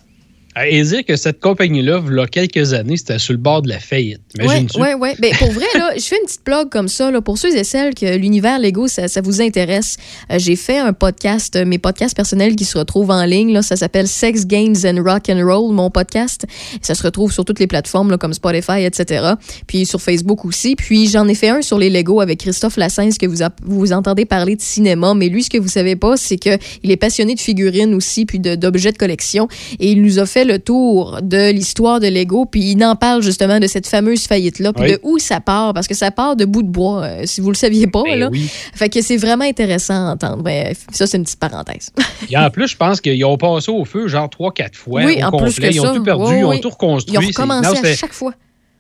[0.70, 3.70] Et dire que cette compagnie-là, il y a quelques années, c'était sur le bord de
[3.70, 4.22] la faillite.
[4.40, 4.48] Oui,
[4.80, 5.10] oui, oui.
[5.20, 7.64] Ben, pour vrai, là, je fais une petite blog comme ça, là, pour ceux et
[7.64, 9.98] celles que l'univers Lego, ça, ça vous intéresse.
[10.32, 13.54] Euh, J'ai fait un podcast, euh, mes podcasts personnels qui se retrouvent en ligne.
[13.54, 16.46] Là, ça s'appelle Sex, Games and Rock and Roll, mon podcast.
[16.82, 19.34] Ça se retrouve sur toutes les plateformes là, comme Spotify, etc.
[19.68, 20.76] Puis sur Facebook aussi.
[20.76, 23.92] Puis j'en ai fait un sur les Lego avec Christophe Lassens, que vous, a- vous
[23.94, 25.14] entendez parler de cinéma.
[25.14, 28.26] Mais lui, ce que vous savez pas, c'est que il est passionné de figurines aussi,
[28.26, 29.48] puis de- d'objets de collection.
[29.80, 32.46] Et il nous a fait le tour de l'histoire de Lego.
[32.46, 34.74] Puis il en parle justement de cette fameuse faillite-là.
[34.74, 34.92] Puis Oui.
[34.94, 37.50] de où ça part, parce que ça part de bout de bois, euh, si vous
[37.50, 38.04] le saviez pas.
[38.04, 38.30] Ben là.
[38.32, 38.50] oui.
[38.74, 40.42] Fait que c'est vraiment intéressant à entendre.
[40.44, 41.92] Bref, ça, c'est une petite parenthèse.
[42.30, 45.26] Et en plus, je pense qu'ils ont passé au feu genre 3-4 fois Oui, au
[45.26, 45.70] en plus complet.
[45.70, 45.92] que Ils ça.
[45.92, 47.14] ont tout perdu, ils ont tout reconstruit.
[47.16, 48.34] Ils ont recommencé non, à chaque fois.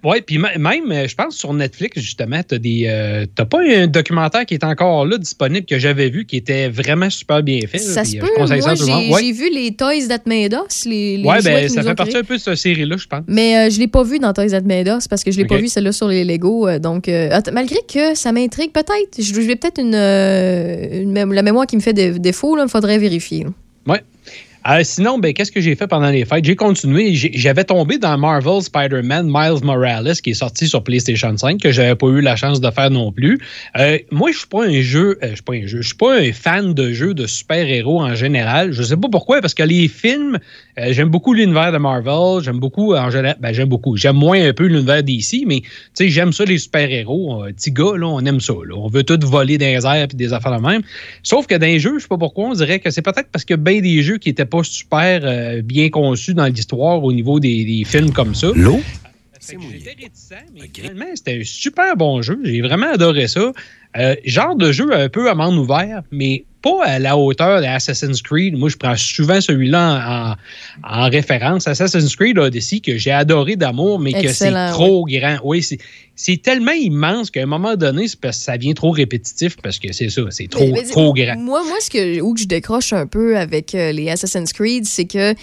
[0.04, 2.84] Oui, puis même, euh, je pense sur Netflix, justement, tu des.
[2.88, 6.70] euh, t'as pas un documentaire qui est encore là disponible que j'avais vu qui était
[6.70, 7.80] vraiment super bien fait.
[7.80, 8.28] Ça se euh, peut.
[8.38, 8.46] Moi,
[8.76, 12.12] j'ai Ouais, vu les Toys That Made Us, les, les Ouais, ben, ça fait partie
[12.12, 12.22] créés.
[12.22, 13.24] un peu de cette série-là, je pense.
[13.28, 15.46] Mais euh, je l'ai pas vu dans Toys That Made Us parce que je l'ai
[15.46, 16.68] pas vu celle-là sur les Lego.
[16.68, 21.66] euh, donc, euh, malgré que ça m'intrigue peut-être, je vais peut-être une, une la mémoire
[21.68, 22.58] qui me fait dé- défaut.
[22.62, 23.44] Il faudrait vérifier.
[23.46, 23.50] là.
[24.70, 26.44] Euh, sinon, ben, qu'est-ce que j'ai fait pendant les fêtes?
[26.44, 27.14] J'ai continué.
[27.14, 31.96] J'avais tombé dans Marvel Spider-Man Miles Morales, qui est sorti sur PlayStation 5, que j'avais
[31.96, 33.40] pas eu la chance de faire non plus.
[33.78, 35.96] Euh, moi, je suis pas un jeu, euh, je suis pas un jeu, je suis
[35.96, 38.74] pas un fan de jeux de super-héros en général.
[38.74, 40.38] Je sais pas pourquoi, parce que les films,
[40.80, 43.96] euh, j'aime beaucoup l'univers de Marvel, j'aime beaucoup, en général, ben, j'aime beaucoup.
[43.96, 47.46] J'aime moins un peu l'univers d'ici, mais tu sais, j'aime ça, les super-héros.
[47.56, 48.54] Petit gars, là, on aime ça.
[48.66, 48.76] là.
[48.76, 50.82] On veut tout voler dans les airs et des affaires de même.
[51.24, 53.46] Sauf que dans les jeux, je sais pas pourquoi, on dirait que c'est peut-être parce
[53.46, 57.40] que ben des jeux qui étaient pas super euh, bien conçus dans l'histoire au niveau
[57.40, 58.48] des, des films comme ça.
[58.56, 58.80] L'eau?
[59.50, 62.38] J'étais réticent, mais finalement, c'était un super bon jeu.
[62.44, 63.52] J'ai vraiment adoré ça.
[63.96, 68.22] Euh, genre de jeu un peu à monde ouvert, mais pas à la hauteur d'Assassin's
[68.22, 68.58] Creed.
[68.58, 70.36] Moi, je prends souvent celui-là
[70.84, 71.66] en, en- en référence.
[71.68, 75.38] Assassin's Creed Odyssey, que j'ai adoré d'amour, mais que c'est trop grand.
[75.46, 75.66] Oui,
[76.18, 79.80] c'est- tellement immense qu'à un moment donné, c'est parce que ça devient trop répétitif parce
[79.80, 81.36] que c'est ça, c'est trop, Mais- mais trop grand.
[81.38, 85.06] Moi, moi ce que, où je décroche un peu avec euh, les Assassin's Creed, c'est
[85.06, 85.34] que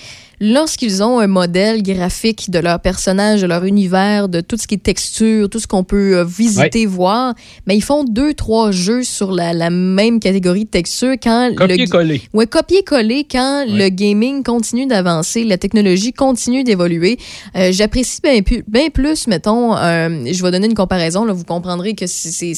[0.40, 4.74] lorsqu'ils ont un modèle graphique de leur personnage, de leur univers, de tout ce qui
[4.74, 7.34] est texture, tout ce qu'on peut euh, visiter, voir,
[7.66, 11.54] mais ils font deux, trois jeux sur la, la même catégorie de texture quand le
[11.54, 12.20] Copier-coller.
[12.32, 17.16] Ouais, copier-coller quand le gaming continue d'avancer, la technologie continue d'évoluer.
[17.56, 18.40] Euh, J'apprécie bien,
[18.90, 22.54] plus, mettons, euh, je vais donner une comparaison, là, vous comprendrez que c'est-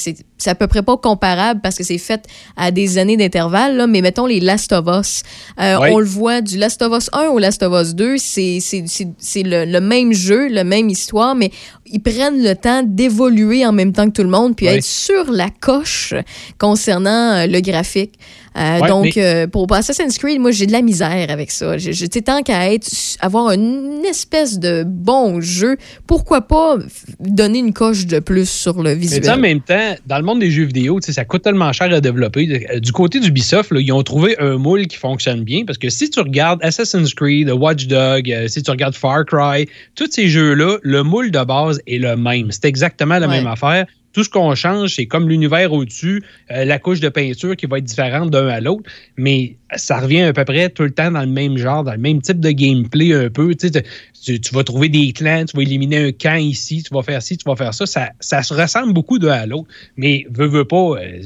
[0.47, 2.25] à peu près pas comparable parce que c'est fait
[2.57, 5.23] à des années d'intervalle, mais mettons les Last of Us.
[5.61, 5.77] Euh.
[5.93, 8.61] On le voit du Last of Us 1 au Last of Us 2, c'est
[9.43, 11.51] le, le même jeu, la même histoire, mais
[11.87, 15.31] ils prennent le temps d'évoluer en même temps que tout le monde, puis être sur
[15.33, 16.15] la coche
[16.59, 18.19] concernant euh, le graphique.
[18.57, 21.79] Euh, Ouais, donc, mais- euh, pour Assassin's Creed, moi, j'ai de la misère avec ça.
[21.79, 22.89] Sais, tant qu'à être,
[23.21, 25.77] avoir une espèce de bon jeu,
[26.07, 26.79] pourquoi pas
[27.21, 29.41] donner une coche de plus sur le Mais tu sais, en visuel?
[29.41, 32.67] même temps, dans le monde des jeux vidéo, ça coûte tellement cher à développer.
[32.73, 36.09] Euh, Du côté d'Ubisoft, ils ont trouvé un moule qui fonctionne bien parce que si
[36.11, 41.03] tu regardes Assassin's Creed, Watch euh, si tu regardes Far Cry, tous ces jeux-là, le
[41.03, 42.51] moule de base est le même.
[42.51, 43.37] C'est exactement la Ouais.
[43.39, 43.87] même affaire.
[44.17, 47.77] Tout ce qu'on change, c'est comme l'univers au-dessus, euh, la couche de peinture qui va
[47.77, 51.21] être différente d'un à l'autre, mais ça revient à peu près tout le temps dans
[51.21, 53.55] le même genre, dans le même type de gameplay un peu.
[53.55, 53.85] Tu, sais,
[54.25, 57.21] tu, tu vas trouver des clans, tu vas éliminer un camp ici, tu vas faire
[57.21, 57.85] ci, tu vas faire ça.
[57.85, 59.69] Ça, ça se ressemble beaucoup d'un à l'autre,
[59.99, 60.95] mais veux, veux pas.
[60.99, 61.21] euh,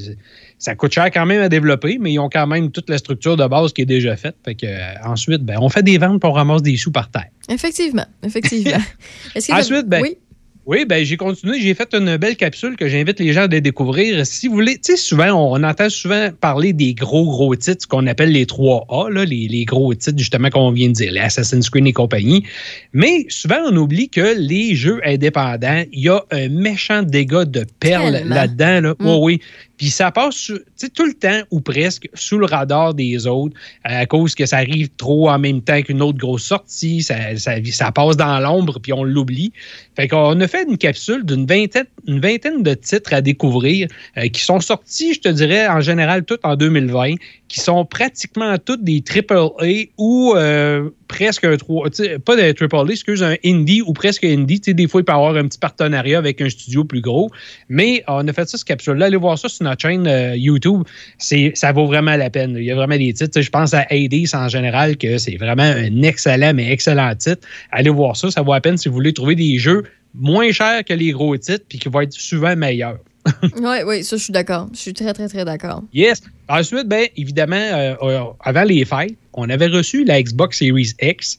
[0.59, 3.37] ça coûte cher quand même à développer, mais ils ont quand même toute la structure
[3.37, 4.35] de base qui est déjà faite.
[4.43, 7.09] Fait que, euh, ensuite, ben, on fait des ventes pour on ramasse des sous par
[7.09, 7.29] terre.
[7.47, 8.77] Effectivement, effectivement.
[9.49, 10.17] Ensuite, ben, oui?
[10.67, 11.59] Oui, ben j'ai continué.
[11.59, 14.25] J'ai fait une belle capsule que j'invite les gens à découvrir.
[14.27, 18.05] Si vous voulez, tu sais, souvent, on entend souvent parler des gros, gros titres qu'on
[18.05, 21.67] appelle les 3A, là, les, les gros titres, justement, qu'on vient de dire, les Assassin's
[21.69, 22.45] Creed et compagnie.
[22.93, 27.65] Mais souvent, on oublie que les jeux indépendants, il y a un méchant dégât de
[27.79, 28.81] perles là-dedans.
[28.81, 28.91] Là.
[28.99, 29.07] Mm.
[29.07, 29.41] Oh oui.
[29.81, 30.51] Puis ça passe
[30.93, 34.89] tout le temps ou presque sous le radar des autres à cause que ça arrive
[34.95, 37.01] trop en même temps qu'une autre grosse sortie.
[37.01, 39.51] Ça, ça, passe dans l'ombre puis on l'oublie.
[39.95, 43.87] Fait qu'on a fait une capsule d'une vingtaine, une vingtaine de titres à découvrir
[44.17, 47.15] euh, qui sont sortis, je te dirais, en général, tous en 2020,
[47.47, 52.53] qui sont pratiquement toutes des AAA ou euh, presque un 3, tu sais, pas des
[52.53, 54.61] AAA, excuse, un indie ou presque indie.
[54.61, 57.01] Tu sais, des fois, il peut y avoir un petit partenariat avec un studio plus
[57.01, 57.29] gros.
[57.67, 59.07] Mais on a fait ça, cette capsule-là.
[59.07, 60.83] Allez voir ça sur notre chaîne euh, YouTube.
[61.17, 62.55] C'est, ça vaut vraiment la peine.
[62.57, 63.41] Il y a vraiment des titres.
[63.41, 67.47] Je pense à Hades en général, que c'est vraiment un excellent, mais excellent titre.
[67.71, 68.29] Allez voir ça.
[68.31, 69.83] Ça vaut la peine si vous voulez trouver des jeux
[70.13, 72.97] moins chers que les gros titres puis qui vont être souvent meilleurs.
[73.57, 74.67] Oui, oui, ça, je suis d'accord.
[74.73, 75.83] Je suis très, très, très d'accord.
[75.93, 76.21] Yes.
[76.49, 81.37] Ensuite, ben, évidemment, euh, euh, avant les fêtes, on avait reçu la Xbox Series X,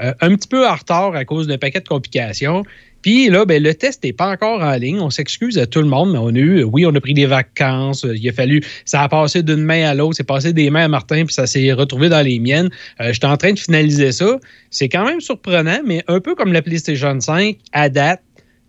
[0.00, 2.62] euh, un petit peu en retard à cause d'un paquet de complications.
[3.04, 4.98] Puis là, ben, le test n'est pas encore en ligne.
[4.98, 7.26] On s'excuse à tout le monde, mais on a eu, oui, on a pris des
[7.26, 8.06] vacances.
[8.06, 10.14] euh, Il a fallu, ça a passé d'une main à l'autre.
[10.16, 12.70] C'est passé des mains à Martin, puis ça s'est retrouvé dans les miennes.
[13.02, 14.38] Euh, J'étais en train de finaliser ça.
[14.70, 18.22] C'est quand même surprenant, mais un peu comme la PlayStation 5, à date,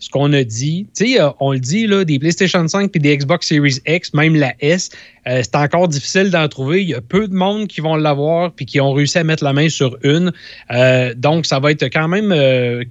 [0.06, 3.18] ce qu'on a dit, tu sais, euh, on le dit, des PlayStation 5 puis des
[3.18, 4.91] Xbox Series X, même la S,
[5.27, 6.84] euh, c'est encore difficile d'en trouver.
[6.84, 9.44] Il y a peu de monde qui vont l'avoir puis qui ont réussi à mettre
[9.44, 10.32] la main sur une.
[10.69, 12.30] Euh, donc, ça va être quand même,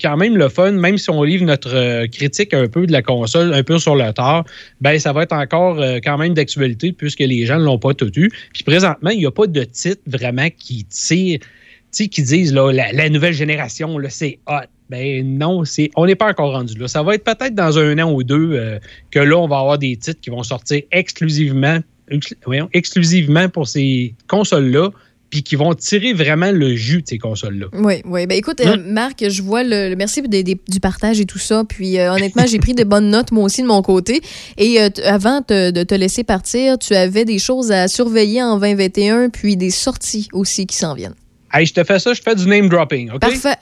[0.02, 3.54] quand même le fun, même si on livre notre critique un peu de la console,
[3.54, 4.44] un peu sur le tard,
[4.80, 8.10] ben ça va être encore quand même d'actualité puisque les gens ne l'ont pas tout
[8.18, 8.28] eu.
[8.52, 11.38] Puis présentement, il n'y a pas de titre vraiment qui tire,
[11.94, 14.66] sais, qui disent là, la, la nouvelle génération, c'est hot.
[14.90, 16.88] Ben non, c'est, on n'est pas encore rendu là.
[16.88, 18.78] Ça va être peut-être dans un an ou deux euh,
[19.10, 21.78] que là, on va avoir des titres qui vont sortir exclusivement,
[22.10, 24.90] ex- voyons, exclusivement pour ces consoles-là,
[25.30, 27.66] puis qui vont tirer vraiment le jus de ces consoles-là.
[27.72, 28.26] Oui, oui.
[28.26, 28.76] Ben écoute, Hein?
[28.78, 31.64] euh, Marc, je vois le, le- merci du partage et tout ça.
[31.66, 34.20] Puis euh, honnêtement, j'ai pris de bonnes notes moi aussi de mon côté.
[34.58, 38.58] Et euh, avant te- de te laisser partir, tu avais des choses à surveiller en
[38.58, 41.14] 2021, puis des sorties aussi qui s'en viennent.
[41.54, 43.20] Hey, je te fais ça, je fais du name dropping, OK?
[43.20, 43.54] Parfait.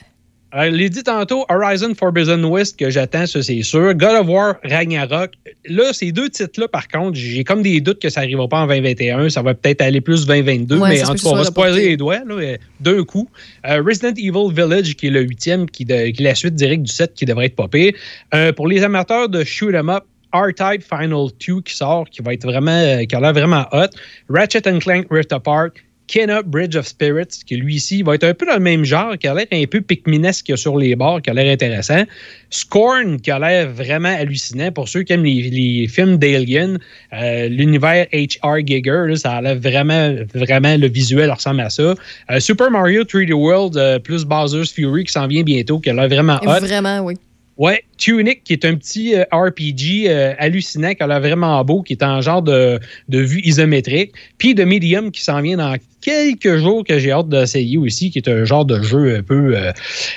[0.54, 3.94] Euh, l'ai dit tantôt, Horizon Forbidden West que j'attends, ça c'est sûr.
[3.94, 5.30] God of War Ragnarok.
[5.66, 8.66] Là, ces deux titres-là, par contre, j'ai comme des doutes que ça n'arrivera pas en
[8.66, 9.30] 2021.
[9.30, 11.88] Ça va peut-être aller plus 2022, Ouais, mais en tout cas, on va se poiser
[11.88, 13.30] les doigts là, euh, d'un coup.
[13.66, 16.82] Euh, Resident Evil Village, qui est le huitième, qui, de- qui est la suite directe
[16.82, 17.94] du 7, qui devrait être pire.
[18.34, 20.04] Euh, pour les amateurs de shoot 'em up,
[20.34, 23.88] R-Type Final 2 qui sort, qui va être vraiment, qui a l'air vraiment hot.
[24.28, 25.70] Ratchet and Clank Rift Apart.
[26.08, 29.16] Kena Bridge of Spirits, qui lui ici va être un peu dans le même genre,
[29.18, 32.04] qui a l'air un peu Pikminesque sur les bords, qui a l'air intéressant.
[32.50, 34.70] Scorn, qui a l'air vraiment hallucinant.
[34.72, 36.78] Pour ceux qui aiment les, les films d'Alien,
[37.12, 38.66] euh, l'univers H.R.
[38.66, 41.94] Giger, là, ça a l'air vraiment, vraiment, le visuel ressemble à ça.
[42.30, 45.94] Euh, Super Mario 3D World, euh, plus Bowser's Fury, qui s'en vient bientôt, qui a
[45.94, 46.60] l'air vraiment hot.
[46.60, 47.14] Vraiment, oui.
[47.62, 51.82] Ouais, Tunic, qui est un petit euh, RPG euh, hallucinant, qui a l'air vraiment beau,
[51.82, 54.10] qui est en genre de, de vue isométrique.
[54.36, 58.18] Puis de Medium, qui s'en vient dans quelques jours, que j'ai hâte d'essayer aussi, qui
[58.18, 59.70] est un genre de jeu un peu euh,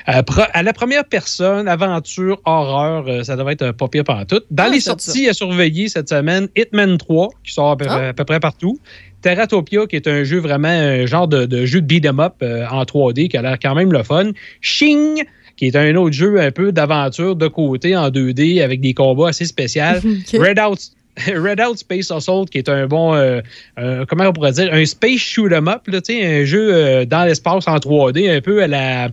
[0.08, 4.42] à, la première personne, aventure, horreur, ça devrait être pas pire tout.
[4.50, 8.08] Dans Ah, les sorties à surveiller cette semaine, Hitman 3, qui sort à peu, Ah.
[8.08, 8.80] à peu près partout.
[9.22, 12.42] Terratopia, qui est un jeu vraiment, un genre de, de jeu de beat 'em up
[12.42, 14.32] en 3D, qui a l'air quand même le fun.
[14.62, 15.24] Shing,
[15.58, 19.30] qui est un autre jeu un peu d'aventure de côté en 2D avec des combats
[19.30, 19.84] assez spéciaux.
[20.06, 20.40] Ok.
[20.40, 20.80] Red, Out,
[21.28, 23.42] Red Out Space Assault, qui est un bon, euh,
[23.80, 26.74] euh, comment on pourrait dire, un space shoot 'em up, là, tu sais, un jeu
[26.74, 29.10] euh, dans l'espace en 3D, un peu à la.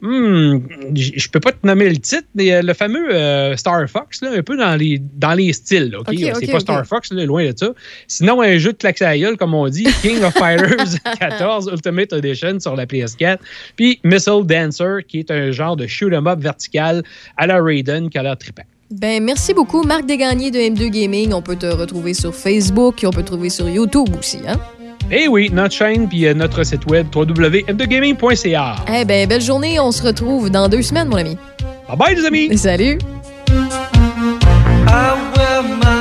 [0.00, 0.58] Hmm,
[0.94, 4.30] je peux pas te nommer le titre, mais euh, le fameux euh, Star Fox, là,
[4.32, 5.90] un peu dans les, dans les styles.
[5.90, 6.08] là, OK?
[6.10, 6.60] Ok, C'est pas.
[6.60, 7.72] Star Fox, là, loin de ça.
[8.06, 12.12] Sinon, un jeu de claque à gueule, comme on dit, King of Fighters 14 Ultimate
[12.12, 13.38] Edition sur la PS4.
[13.74, 17.02] Puis Missile Dancer, qui est un genre de shoot 'em up vertical
[17.36, 18.62] à la Raiden qui a l'air trippant.
[18.90, 21.32] Ben, merci beaucoup, Marc Desgagnés de M2 Gaming.
[21.34, 24.58] On peut te retrouver sur Facebook et on peut te trouver sur YouTube aussi, hein?
[25.10, 28.76] Eh oui, notre chaîne puis euh, notre site web www.m2gaming.ca.
[28.92, 29.80] Eh ben, belle journée.
[29.80, 31.36] On se retrouve dans deux semaines, mon ami.
[31.88, 32.58] Bye bye, les amis.
[32.58, 32.98] Salut.
[34.90, 35.97] I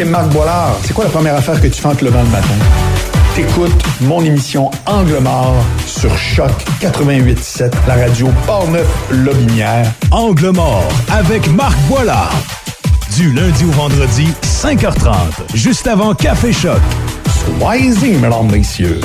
[0.00, 0.78] c'est Marc Boilard.
[0.82, 2.54] C'est quoi la première affaire que tu fais en te levant le matin?
[3.34, 3.70] T'écoutes
[4.00, 6.50] mon émission Angle mort sur Choc
[6.80, 9.92] 88.7, la radio Portneuf-Lobinière.
[10.10, 12.32] Angle mort avec Marc Boilard.
[13.14, 15.14] Du lundi au vendredi, 5h30,
[15.52, 16.80] juste avant Café Choc.
[17.58, 19.02] Soyez-y, mesdames, messieurs.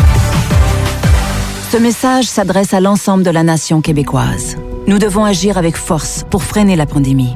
[1.72, 4.56] Ce message s'adresse à l'ensemble de la nation québécoise.
[4.88, 7.36] Nous devons agir avec force pour freiner la pandémie.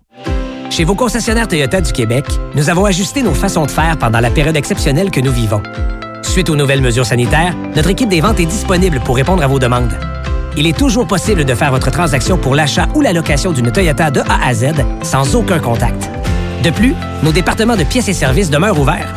[0.71, 2.25] Chez vos concessionnaires Toyota du Québec,
[2.55, 5.61] nous avons ajusté nos façons de faire pendant la période exceptionnelle que nous vivons.
[6.21, 9.59] Suite aux nouvelles mesures sanitaires, notre équipe des ventes est disponible pour répondre à vos
[9.59, 9.91] demandes.
[10.55, 14.11] Il est toujours possible de faire votre transaction pour l'achat ou la location d'une Toyota
[14.11, 14.67] de A à Z
[15.03, 16.09] sans aucun contact.
[16.63, 19.13] De plus, nos départements de pièces et services demeurent ouverts.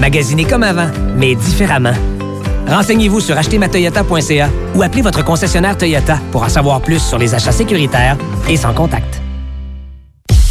[0.00, 1.94] Magasinez comme avant, mais différemment.
[2.66, 7.52] Renseignez-vous sur achetermatoyota.ca ou appelez votre concessionnaire Toyota pour en savoir plus sur les achats
[7.52, 8.16] sécuritaires
[8.48, 9.19] et sans contact.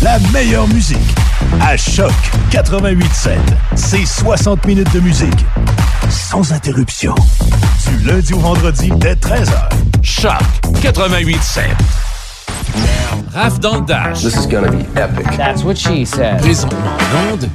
[0.02, 0.98] La meilleure musique
[1.62, 2.12] à Choc
[2.52, 3.38] 88.7.
[3.76, 5.46] C'est 60 minutes de musique
[6.10, 7.14] sans interruption.
[7.88, 9.70] Du lundi au vendredi dès 13h.
[10.02, 10.32] Choc
[10.82, 11.62] 88.7.
[13.34, 14.22] Raph dans le Dash.
[14.22, 15.26] This is gonna be epic.
[15.38, 16.40] That's what she said.
[16.40, 17.50] Présentement en onde,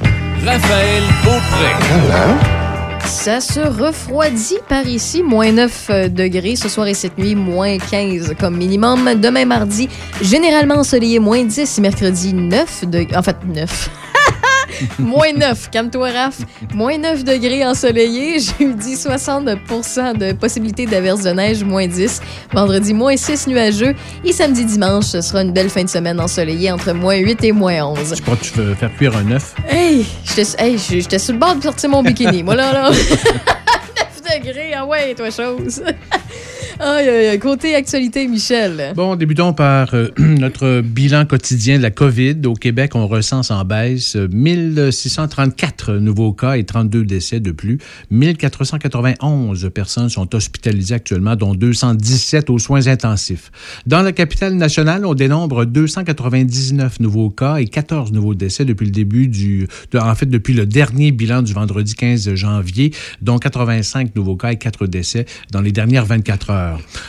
[0.45, 2.64] Raphaël Beaupré.
[3.05, 7.77] Ça se refroidit par ici, moins 9 euh, degrés ce soir et cette nuit, moins
[7.77, 9.15] 15 comme minimum.
[9.21, 9.87] Demain mardi,
[10.21, 11.79] généralement ensoleillé, moins 10.
[11.79, 13.15] Mercredi, 9 degrés.
[13.15, 13.89] En fait, 9.
[14.99, 16.39] moins 9, calme-toi Raph.
[16.73, 18.39] Moins 9 degrés ensoleillé.
[18.39, 22.21] Jeudi, 60% de possibilité d'averse de neige, moins 10.
[22.53, 23.95] Vendredi, moins 6 nuageux.
[24.23, 27.51] Et samedi, dimanche, ce sera une belle fin de semaine ensoleillée entre moins 8 et
[27.51, 28.15] moins 11.
[28.15, 29.55] Je crois que tu veux faire cuire un œuf.
[29.69, 32.43] Hey, j'étais hey, sur le bord de sortir mon bikini.
[32.43, 32.91] Moi, là, là.
[34.29, 35.83] 9 degrés, ah ouais, toi, chose.
[36.79, 37.39] Aïe, aïe.
[37.39, 38.91] Côté actualité, Michel.
[38.95, 42.35] Bon, débutons par euh, notre bilan quotidien de la COVID.
[42.45, 47.77] Au Québec, on recense en baisse 1634 nouveaux cas et 32 décès de plus.
[48.11, 53.51] 1491 personnes sont hospitalisées actuellement, dont 217 aux soins intensifs.
[53.85, 58.91] Dans la capitale nationale, on dénombre 299 nouveaux cas et 14 nouveaux décès depuis le
[58.91, 59.67] début du...
[59.97, 62.91] en fait, depuis le dernier bilan du vendredi 15 janvier,
[63.21, 66.64] dont 85 nouveaux cas et 4 décès dans les dernières 24 heures.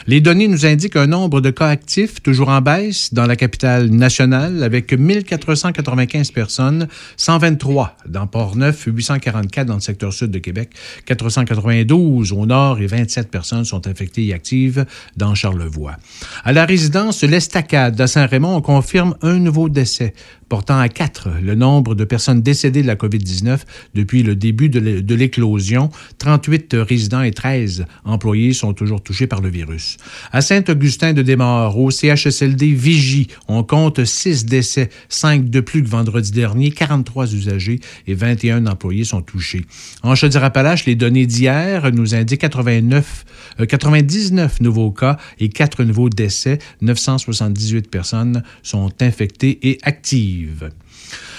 [0.07, 3.91] Les données nous indiquent un nombre de cas actifs toujours en baisse dans la capitale
[3.91, 10.71] nationale avec 1495 personnes, 123 dans Port-Neuf, 844 dans le secteur sud de Québec,
[11.07, 15.97] 492 au nord et 27 personnes sont infectées et actives dans Charlevoix.
[16.45, 20.15] À la résidence L'Estacade à Saint-Raymond, on confirme un nouveau décès
[20.49, 23.61] portant à 4 le nombre de personnes décédées de la COVID-19
[23.95, 25.91] depuis le début de l'éclosion.
[26.19, 29.97] 38 résidents et 13 employés sont toujours touchés par le virus.
[30.33, 36.71] À Saint-Augustin-de-Desmaures, au CHSLD Vigie, on compte 6 décès, 5 de plus que vendredi dernier,
[36.71, 39.65] 43 usagers et 21 employés sont touchés.
[40.03, 43.25] En Chaudière-Appalaches, les données d'hier nous indiquent 89,
[43.61, 46.59] euh, 99 nouveaux cas et 4 nouveaux décès.
[46.83, 50.36] 978 personnes sont infectées et actives.
[50.45, 50.86] active.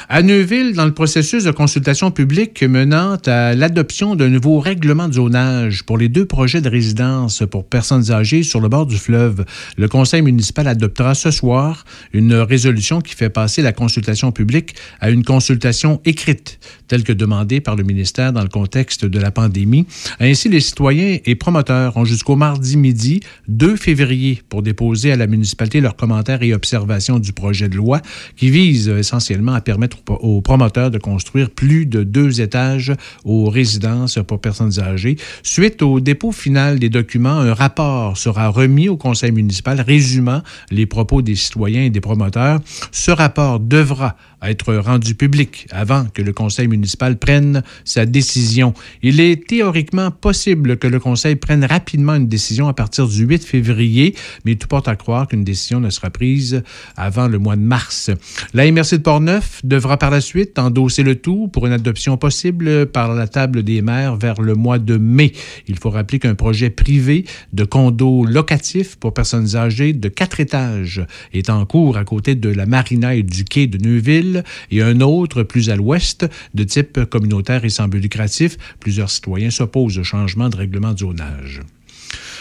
[0.09, 5.15] À Neuville, dans le processus de consultation publique menant à l'adoption d'un nouveau règlement de
[5.15, 9.43] zonage pour les deux projets de résidence pour personnes âgées sur le bord du fleuve,
[9.75, 15.09] le conseil municipal adoptera ce soir une résolution qui fait passer la consultation publique à
[15.09, 16.57] une consultation écrite,
[16.87, 19.87] telle que demandée par le ministère dans le contexte de la pandémie.
[20.21, 23.19] Ainsi, les citoyens et promoteurs ont jusqu'au mardi midi
[23.49, 28.01] 2 février pour déposer à la municipalité leurs commentaires et observations du projet de loi
[28.37, 32.93] qui vise essentiellement à permettre aux- promoteurs de construire plus de deux étages
[33.25, 35.17] aux résidences pour personnes âgées.
[35.43, 40.41] Suite au dépôt final des documents, un rapport sera remis au conseil municipal résumant
[40.71, 42.59] les propos des citoyens et des promoteurs.
[42.91, 48.73] Ce rapport devra être rendu public avant que le conseil municipal prenne sa décision.
[49.01, 53.43] Il est théoriquement possible que le conseil prenne rapidement une décision à partir du 8
[53.43, 54.15] février,
[54.45, 56.61] mais tout porte à croire qu'une décision ne sera prise
[56.95, 58.11] avant le mois de mars.
[58.53, 62.87] La MRC de Portneuf devra par la suite endosser le tout pour une adoption possible
[62.87, 65.31] par la table des maires vers le mois de mai.
[65.69, 67.23] Il faut rappeler qu'un projet privé
[67.53, 72.49] de condos locatifs pour personnes âgées de quatre étages est en cours à côté de
[72.49, 77.05] la marina et du quai de Neuville et un autre plus à l'ouest de type
[77.05, 78.57] communautaire et sans but lucratif.
[78.81, 81.61] Plusieurs citoyens s'opposent au changement de règlement de zonage.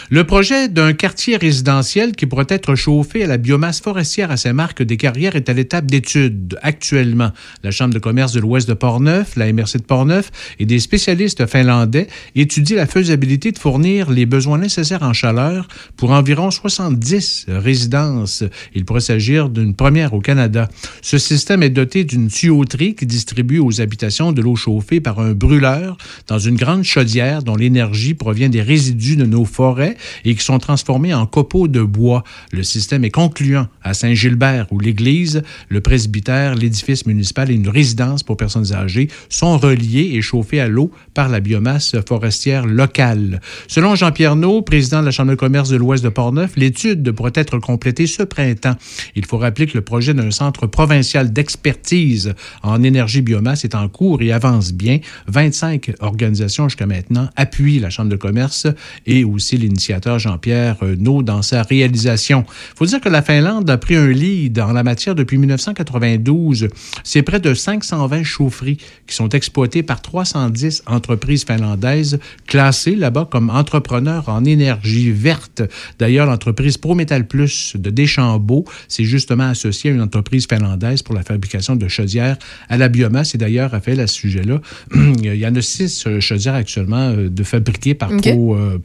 [0.09, 5.35] Le projet d'un quartier résidentiel qui pourrait être chauffé à la biomasse forestière à Saint-Marc-des-Carrières
[5.35, 7.31] est à l'étape d'étude actuellement.
[7.61, 11.45] La Chambre de commerce de l'Ouest de Portneuf, la MRC de Portneuf et des spécialistes
[11.45, 15.67] finlandais étudient la faisabilité de fournir les besoins nécessaires en chaleur
[15.97, 18.45] pour environ 70 résidences.
[18.73, 20.69] Il pourrait s'agir d'une première au Canada.
[21.01, 25.33] Ce système est doté d'une tuyauterie qui distribue aux habitations de l'eau chauffée par un
[25.33, 25.97] brûleur
[26.27, 30.59] dans une grande chaudière dont l'énergie provient des résidus de nos forêts et qui sont
[30.59, 32.23] transformés en copeaux de bois.
[32.51, 38.23] Le système est concluant à Saint-Gilbert où l'église, le presbytère, l'édifice municipal et une résidence
[38.23, 43.41] pour personnes âgées sont reliés et chauffés à l'eau par la biomasse forestière locale.
[43.67, 47.31] Selon Jean-Pierre Naud, président de la Chambre de commerce de l'Ouest de Portneuf, l'étude pourrait
[47.35, 48.75] être complétée ce printemps.
[49.15, 52.33] Il faut rappeler que le projet d'un centre provincial d'expertise
[52.63, 54.99] en énergie biomasse est en cours et avance bien.
[55.27, 58.67] 25 organisations jusqu'à maintenant appuient la Chambre de commerce
[59.05, 59.86] et aussi l'initiative
[60.17, 62.45] Jean-Pierre Naud dans sa réalisation.
[62.47, 66.67] Il faut dire que la Finlande a pris un lead en la matière depuis 1992.
[67.03, 68.77] C'est près de 520 chaufferies
[69.07, 75.61] qui sont exploitées par 310 entreprises finlandaises classées là-bas comme entrepreneurs en énergie verte.
[75.99, 81.23] D'ailleurs, l'entreprise ProMétal Plus de Deschambault s'est justement associée à une entreprise finlandaise pour la
[81.23, 82.37] fabrication de chaudières
[82.69, 83.35] à la biomasse.
[83.35, 84.61] Et d'ailleurs, Raphaël, à ce sujet-là,
[84.95, 88.21] il y en a six euh, chaudières actuellement euh, de fabriquées par OK.
[88.21, 88.79] Pro, euh,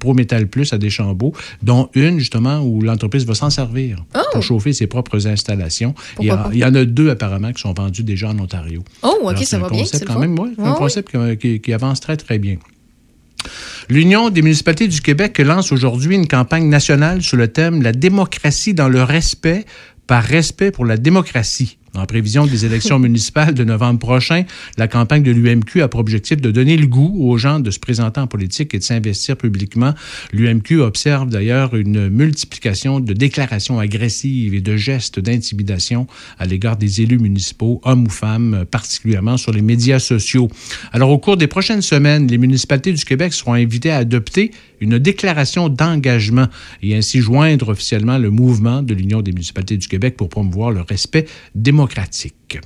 [0.51, 1.33] Plus à Deschambault,
[1.63, 5.95] dont une justement où l'entreprise va s'en servir pour chauffer ses propres installations.
[6.21, 6.37] Il y, a- Oh!
[6.37, 6.55] Pourquoi pas?
[6.55, 8.85] il y en a deux apparemment qui sont vendus déjà en Ontario.
[9.03, 12.01] Oh, OK, Alors, ça c'est va bien, c'est quand même, ouais, un concept qui avance
[12.01, 12.57] très, très bien.
[13.89, 18.75] L'Union des municipalités du Québec lance aujourd'hui une campagne nationale sur le thème La démocratie
[18.75, 19.65] dans le respect
[20.07, 21.79] par respect pour la démocratie.
[21.95, 24.45] En prévision des élections municipales de novembre prochain,
[24.79, 27.79] la campagne de l'UMQ a pour objectif de donner le goût aux gens de se
[27.79, 29.93] présenter en politique et de s'investir publiquement.
[30.33, 36.07] L'UMQ observe d'ailleurs une multiplication de déclarations agressives et de gestes d'intimidation
[36.39, 40.49] à l'égard des élus municipaux, hommes ou femmes, particulièrement sur les médias sociaux.
[40.93, 44.51] Alors, au cours des prochaines semaines, les municipalités du Québec seront invitées à adopter
[44.83, 46.49] une déclaration d'engagement
[46.83, 50.81] et ainsi joindre officiellement le mouvement de l'Union des municipalités du Québec pour promouvoir le
[50.81, 52.59] respect démocratique.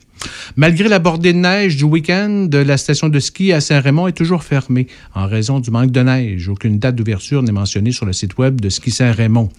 [0.56, 4.42] Malgré la bordée de neige du week-end, la station de ski à Saint-Raymond est toujours
[4.42, 6.48] fermée en raison du manque de neige.
[6.48, 9.50] Aucune date d'ouverture n'est mentionnée sur le site web de Ski Saint-Raymond.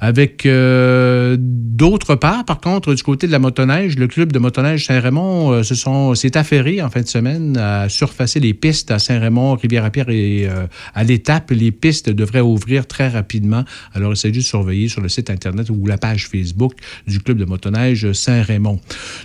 [0.00, 4.86] Avec euh, d'autre part, par contre, du côté de la motoneige, le club de motoneige
[4.86, 9.54] Saint-Raymond euh, sont s'est affairé en fin de semaine à surfacer les pistes à Saint-Raymond,
[9.54, 11.50] Rivière-à-Pierre et euh, à l'étape.
[11.50, 13.64] Les pistes devraient ouvrir très rapidement.
[13.94, 16.72] Alors, il s'agit de surveiller sur le site Internet ou la page Facebook
[17.06, 18.80] du club de motoneige Saint-Raymond.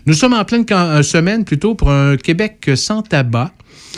[0.05, 3.51] Nous sommes en pleine euh, semaine plutôt pour un Québec sans tabac.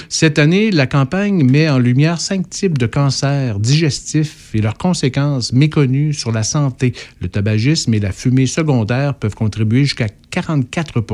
[0.09, 5.53] Cette année, la campagne met en lumière cinq types de cancers digestifs et leurs conséquences
[5.53, 6.93] méconnues sur la santé.
[7.21, 11.05] Le tabagisme et la fumée secondaire peuvent contribuer jusqu'à 44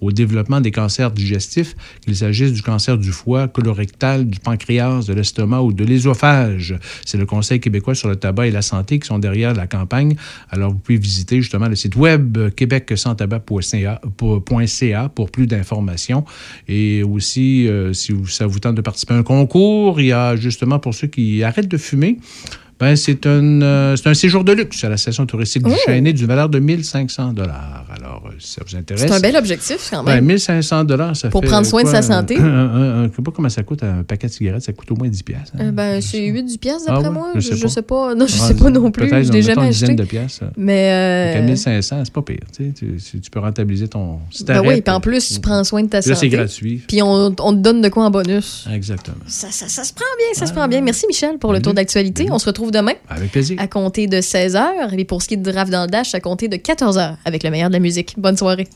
[0.00, 5.12] au développement des cancers digestifs, qu'il s'agisse du cancer du foie, colorectal, du pancréas, de
[5.12, 6.76] l'estomac ou de l'ésophage.
[7.04, 10.16] C'est le Conseil québécois sur le tabac et la santé qui sont derrière la campagne.
[10.50, 14.00] Alors, vous pouvez visiter justement le site web québecsanstabac.ca
[15.14, 16.24] pour, plus d'informations.
[16.66, 20.34] Et aussi, euh, si ça vous tente de participer à un concours, il y a
[20.34, 22.18] justement pour ceux qui arrêtent de fumer,
[22.80, 25.76] ben, c'est un, euh, c'est un séjour de luxe à la station touristique du Oh!
[25.86, 29.04] Chêne d'une valeur de 1500 Alors, euh, si ça vous intéresse.
[29.06, 30.24] C'est un bel objectif, quand Ben, même.
[30.26, 32.36] 1500 ça Pour fait prendre soin de sa santé.
[32.38, 34.90] un- un- un- je sais pas comment ça coûte un paquet de cigarettes, ça coûte
[34.90, 35.52] au moins 10 piastres.
[35.58, 35.66] hein.
[35.68, 37.30] Euh, ben, c'est 8 du piastre, Ah d'après moi.
[37.34, 37.68] Je Je, sais pas.
[37.68, 38.14] sais pas.
[38.14, 39.08] Non, je Ah, sais pas non plus.
[39.08, 40.02] Je l'ai jamais une dizaine acheté.
[40.02, 40.44] de piastres.
[40.56, 40.88] Mais.
[41.34, 42.38] Donc, à euh, 1500, c'est pas pire.
[42.56, 44.18] Tu, peux rentabiliser ton.
[44.30, 46.30] si Ben oui, puis en plus, tu prends soin de ta Puis là, santé.
[46.30, 46.82] c'est gratuit.
[46.86, 48.66] Puis on, on te donne de quoi en bonus.
[48.72, 49.16] Exactement.
[49.26, 50.80] Ça, ça, ça se prend bien, ça se prend bien.
[50.80, 52.28] Merci Michel pour le tour d'actualité.
[52.30, 52.94] On se retrouve demain.
[53.08, 53.56] Avec plaisir.
[53.60, 54.98] À compter de 16h.
[54.98, 57.42] Et pour ce qui est de draft dans le dash, à compter de 14h avec
[57.42, 58.14] le meilleur de la musique.
[58.16, 58.68] Bonne soirée.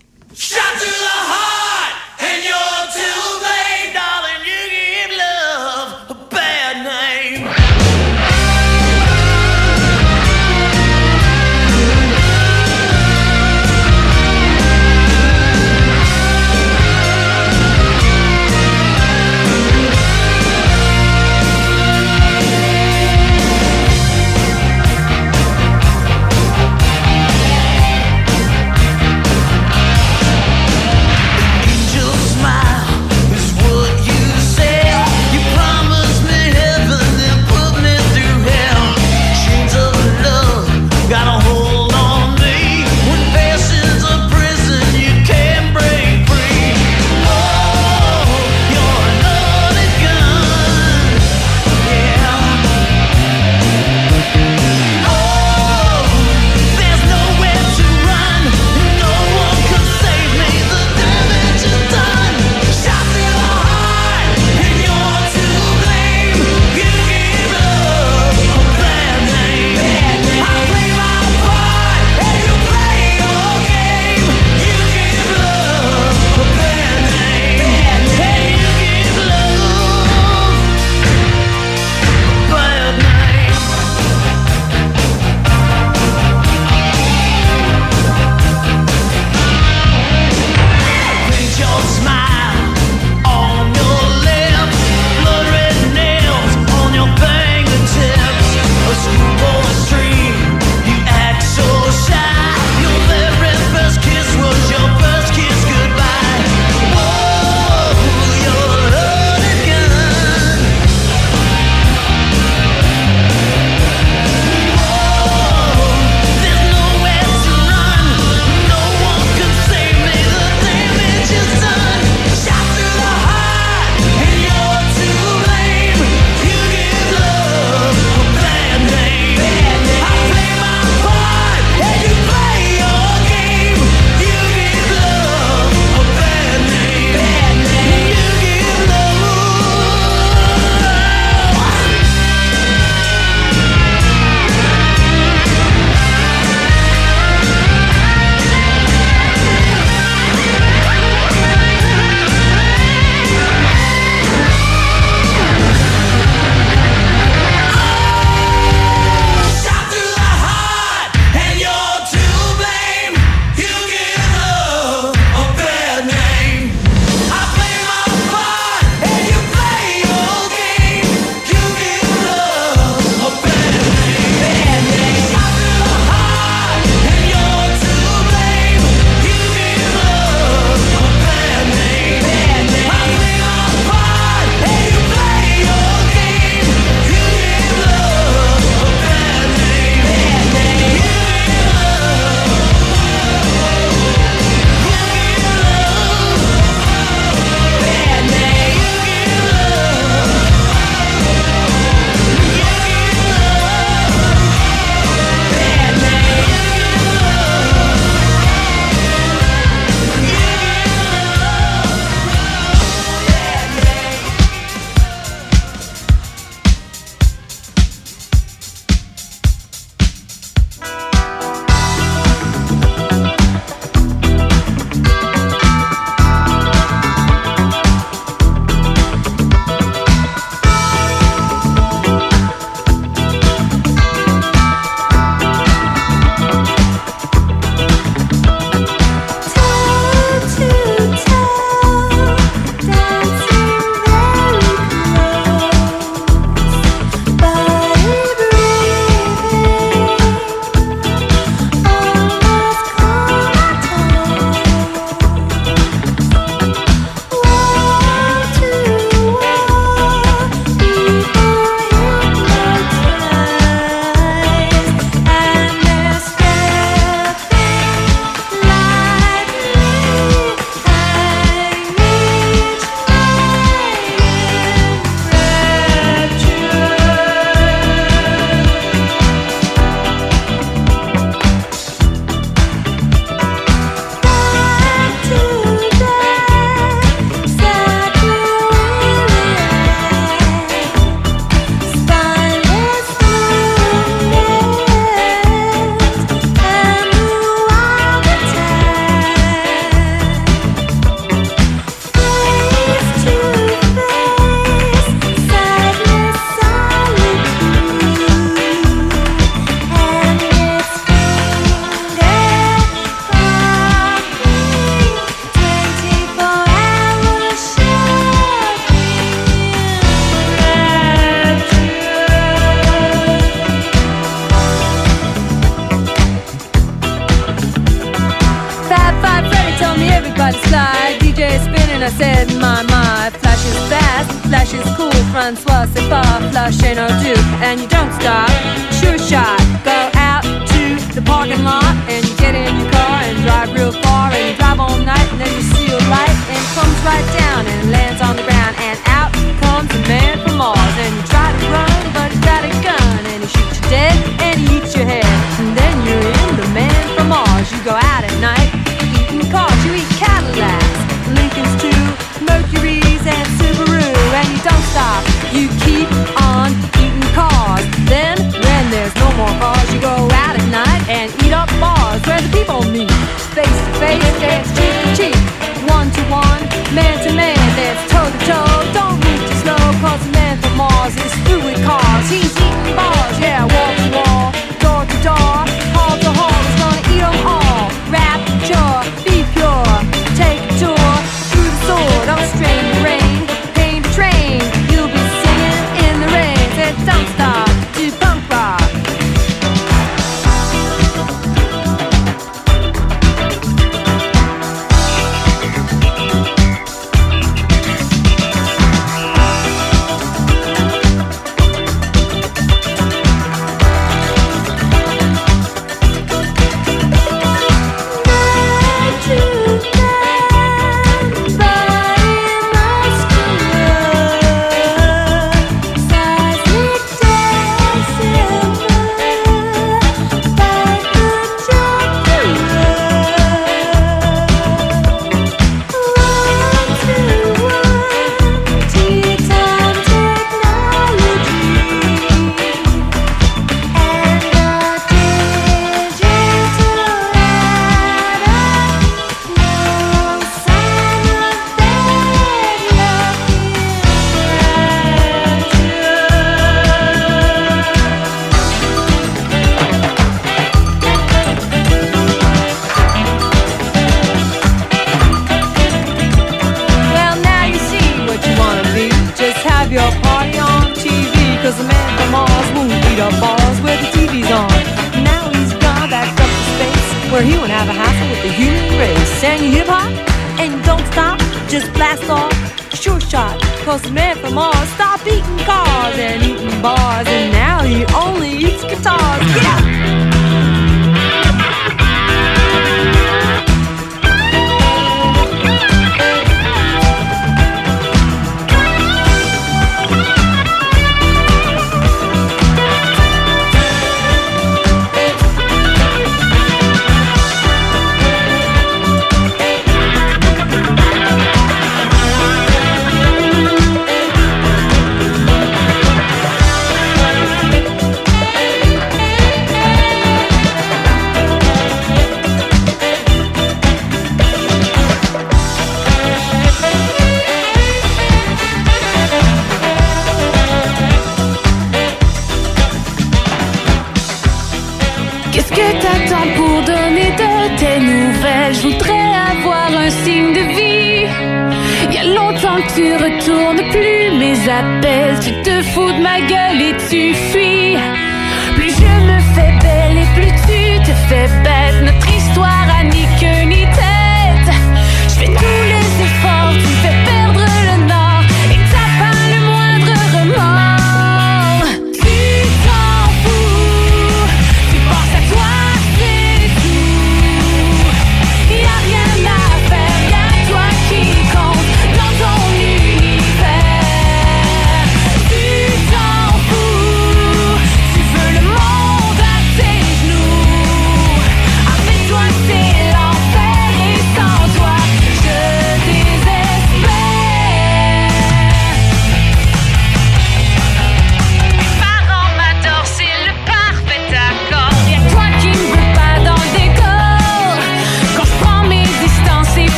[483.93, 487.61] Cause men from Mars stop eating cars and eating bars and